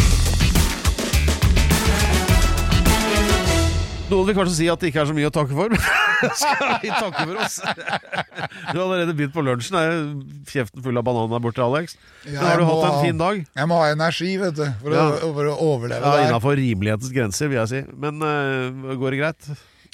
Noen 4.08 4.24
vil 4.24 4.36
kanskje 4.38 4.54
si 4.56 4.66
at 4.72 4.80
det 4.80 4.88
ikke 4.88 5.02
er 5.02 5.08
så 5.10 5.14
mye 5.16 5.28
å 5.28 5.32
takke 5.34 5.52
for. 5.52 5.74
Skal 6.40 6.70
vi 6.80 6.88
takke 6.88 7.26
for 7.28 7.40
oss? 7.44 7.58
Du 7.60 8.78
har 8.78 8.84
allerede 8.86 9.12
begynt 9.18 9.34
på 9.34 9.42
lunsjen. 9.44 9.76
Er 9.76 9.98
kjeften 10.48 10.80
full 10.82 10.96
av 10.96 11.04
banan 11.04 11.28
der 11.34 11.42
borte, 11.44 11.60
Alex? 11.60 11.98
Ja, 12.24 12.40
har 12.46 12.56
du 12.62 12.64
hatt 12.70 12.86
en 12.88 12.94
ha- 12.96 13.02
fin 13.04 13.20
dag? 13.20 13.42
Jeg 13.60 13.68
må 13.68 13.76
ha 13.82 13.90
energi, 13.92 14.30
vet 14.40 14.56
du, 14.56 14.64
for, 14.80 14.96
Ja. 14.96 15.04
å, 15.12 15.28
for 15.36 15.50
å 15.52 15.56
overleve 15.74 16.00
Ja. 16.16 16.24
Innafor 16.30 16.56
rimelighetens 16.56 17.12
grenser, 17.12 17.52
vil 17.52 17.60
jeg 17.60 17.70
si. 17.74 17.82
Men 18.00 18.24
uh, 18.24 18.96
går 18.96 19.12
det 19.12 19.20
greit? 19.20 19.50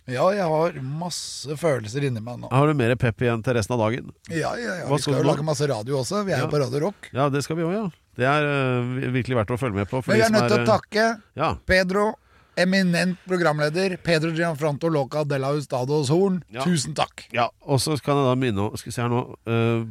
Ja, 0.07 0.25
jeg 0.37 0.45
har 0.45 0.75
masse 0.85 1.55
følelser 1.57 2.05
inni 2.05 2.21
meg 2.21 2.37
nå. 2.43 2.51
Har 2.53 2.67
du 2.69 2.75
mer 2.77 2.93
pep 3.01 3.23
igjen 3.25 3.41
til 3.45 3.55
resten 3.57 3.73
av 3.77 3.81
dagen? 3.87 4.11
Ja, 4.29 4.51
ja, 4.61 4.75
ja. 4.83 4.89
Hva 4.89 4.99
Vi 4.99 5.03
skal 5.03 5.15
skal 5.15 5.23
jo 5.25 5.29
lage 5.31 5.45
masse 5.47 5.69
radio 5.71 6.01
også. 6.03 6.25
Vi 6.27 6.33
er 6.33 6.39
Ja. 6.39 6.45
jo 6.45 6.51
på 6.53 6.61
Radio 6.61 6.81
Rock. 6.87 7.09
Ja, 7.15 7.29
det 7.33 7.43
skal 7.47 7.57
vi 7.57 7.63
òg, 7.65 7.73
ja. 7.73 7.87
Det 8.17 8.27
er 8.29 8.45
øh, 8.45 9.13
virkelig 9.15 9.37
verdt 9.41 9.51
å 9.51 9.59
følge 9.59 9.75
med 9.81 9.89
på. 9.89 10.03
for 10.05 10.13
Men 10.13 10.21
vi 10.21 10.21
de 10.21 10.27
er 10.27 10.29
som 10.29 10.37
nødt 10.37 10.53
til 10.53 10.61
å 10.61 10.67
takke 10.69 11.07
Ja. 11.41 11.55
Pedro, 11.67 12.15
eminent 12.57 13.17
programleder, 13.27 13.97
Pedro 14.05 14.31
Gianfranto 14.31 14.89
Loca 14.89 15.25
de 15.25 15.39
la 15.39 15.49
Hustados 15.57 16.09
Horn. 16.13 16.43
Ja. 16.53 16.61
Tusen 16.63 16.95
takk. 16.95 17.25
ja. 17.33 17.49
Og 17.67 17.81
så 17.81 17.97
kan 18.05 18.17
jeg 18.21 18.25
da 18.29 18.35
minne 18.37 18.61
om 18.71 18.77
Skal 18.77 18.91
vi 18.91 18.95
se 18.95 19.03
her 19.03 19.09
nå 19.09 19.35
øh, 19.49 19.87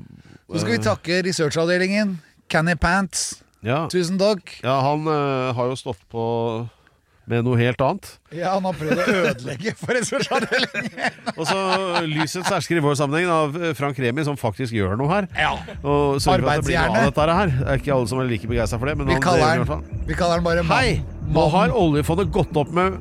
Så 0.54 0.60
skal 0.62 0.72
vi 0.78 0.84
takke 0.84 1.24
researchavdelingen. 1.26 2.20
Canny 2.50 2.76
Pants. 2.76 3.42
ja. 3.64 3.88
Tusen 3.90 4.20
takk. 4.20 4.60
ja, 4.64 4.80
han 4.82 5.08
øh, 5.08 5.54
har 5.56 5.66
jo 5.66 5.76
stått 5.76 6.00
på 6.12 6.70
med 7.30 7.46
noe 7.48 7.56
helt 7.60 7.80
annet. 7.84 8.10
Ja, 8.36 8.56
han 8.58 8.66
har 8.68 8.76
prøvd 8.76 9.00
å 9.00 9.16
ødelegge 9.30 9.74
for 9.80 9.96
researchavdelingen. 9.96 10.90
Og 11.38 11.46
så 11.48 11.60
lysets 12.10 12.52
hersker 12.52 12.80
i 12.80 12.84
vår 12.84 12.98
sammenheng, 13.00 13.30
av 13.32 13.56
Frank 13.80 14.00
Remi, 14.04 14.26
som 14.28 14.40
faktisk 14.40 14.76
gjør 14.76 14.98
noe 15.00 15.08
her. 15.12 15.30
Ja. 15.40 15.54
Og 15.82 16.20
sørger 16.24 16.44
for 16.44 16.52
at 16.52 16.64
det 16.64 16.68
blir 16.68 16.80
noe 16.84 17.06
av 17.06 17.10
dette 17.14 17.38
her. 17.40 17.56
Det 17.62 17.70
er 17.72 17.82
ikke 17.84 17.96
alle 17.96 18.12
som 18.12 18.24
er 18.24 18.30
like 18.32 18.52
begeistra 18.52 18.82
for 18.82 18.92
det, 18.92 18.98
men 19.00 19.08
Vi 19.08 19.18
han 19.18 19.24
kaller 19.24 19.46
han, 19.48 19.54
det 19.54 19.56
i 19.56 19.64
hvert 19.64 19.74
fall. 19.74 19.88
den, 19.88 20.06
vi 20.10 20.20
kaller 20.20 20.42
han 20.42 20.48
bare 20.50 20.68
Hei! 20.74 21.00
Mann. 21.00 21.34
Nå 21.34 21.48
har 21.56 21.76
oljefondet 21.80 22.34
gått 22.36 22.60
opp 22.60 22.72
med 22.76 23.00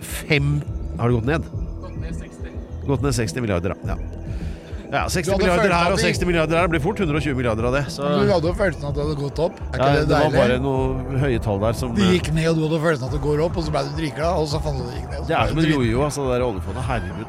fem 0.00 0.56
Har 0.96 1.10
det 1.12 1.18
gått 1.20 1.28
ned? 1.28 1.48
Gått 2.86 3.02
ned 3.02 3.14
60 3.18 3.42
milliarder, 3.44 3.74
ja. 3.84 3.96
ja. 3.96 4.15
Ja, 4.92 5.02
60 5.10 5.32
milliarder 5.38 5.72
her 5.74 5.92
og 5.94 5.98
60 5.98 6.26
milliarder 6.28 6.58
her. 6.58 6.66
Det 6.68 6.72
blir 6.76 6.82
fort 6.84 7.00
120 7.02 7.34
milliarder 7.38 7.66
av 7.68 7.74
det. 7.74 7.82
Så 7.92 8.02
Du 8.06 8.30
hadde 8.30 8.46
jo 8.50 8.54
følelsen 8.54 8.86
at 8.88 8.94
det 8.94 9.02
hadde 9.04 9.16
gått 9.20 9.40
opp. 9.42 9.58
Er 9.72 9.80
ikke 9.80 9.88
ja, 9.88 9.94
det 9.96 10.04
det 10.10 10.20
var 10.22 10.36
bare 10.36 10.58
noen 10.62 11.18
høye 11.22 11.40
tall 11.42 11.60
der 11.62 11.78
som 11.78 11.94
Det 11.96 12.08
gikk 12.14 12.30
ned, 12.36 12.48
og 12.52 12.56
du 12.60 12.64
hadde 12.68 12.80
følelsen 12.84 13.08
at 13.08 13.16
det 13.16 13.22
går 13.24 13.42
opp, 13.46 13.58
og 13.58 13.66
så 13.66 13.74
ble 13.74 13.82
du 13.88 13.92
dritglad, 13.98 14.40
og 14.42 14.48
så 14.52 14.60
fant 14.62 14.78
du 14.78 14.84
det 14.86 15.00
gikk 15.00 15.08
ned. 15.10 15.20
så 15.22 15.28
Det 15.32 15.36
er 15.40 15.52
som 15.52 15.62
en 15.64 15.70
jojo, 15.72 16.04
altså, 16.06 16.26
det 16.28 16.36
der 16.36 16.46
oljefondet. 16.46 16.82
Herregud. 16.90 17.26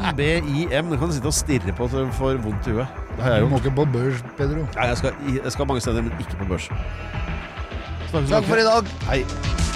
NBIM. 0.00 0.90
Det 0.92 0.98
kan 1.02 1.08
du 1.12 1.16
sitte 1.18 1.32
og 1.32 1.38
stirre 1.40 1.76
på 1.76 1.90
til 1.92 2.06
du 2.08 2.14
får 2.16 2.40
vondt 2.46 2.70
i 2.70 2.76
huet. 2.78 3.02
Det 3.16 3.24
har 3.24 3.36
jeg 3.38 3.46
Du 3.46 3.52
må 3.52 3.60
ikke 3.62 3.76
på 3.76 3.88
børs, 3.92 4.24
Pedro. 4.40 4.64
Nei, 4.76 4.88
jeg 4.92 4.96
skal, 5.02 5.12
jeg 5.44 5.52
skal 5.52 5.66
mange 5.72 5.84
steder, 5.84 6.02
men 6.02 6.12
ikke 6.20 6.40
på 6.40 6.48
børs. 6.48 6.70
Snakkes 8.10 8.30
Takk 8.30 8.44
for 8.48 8.56
i 8.56 8.66
dag. 8.66 8.94
Hei. 9.10 9.75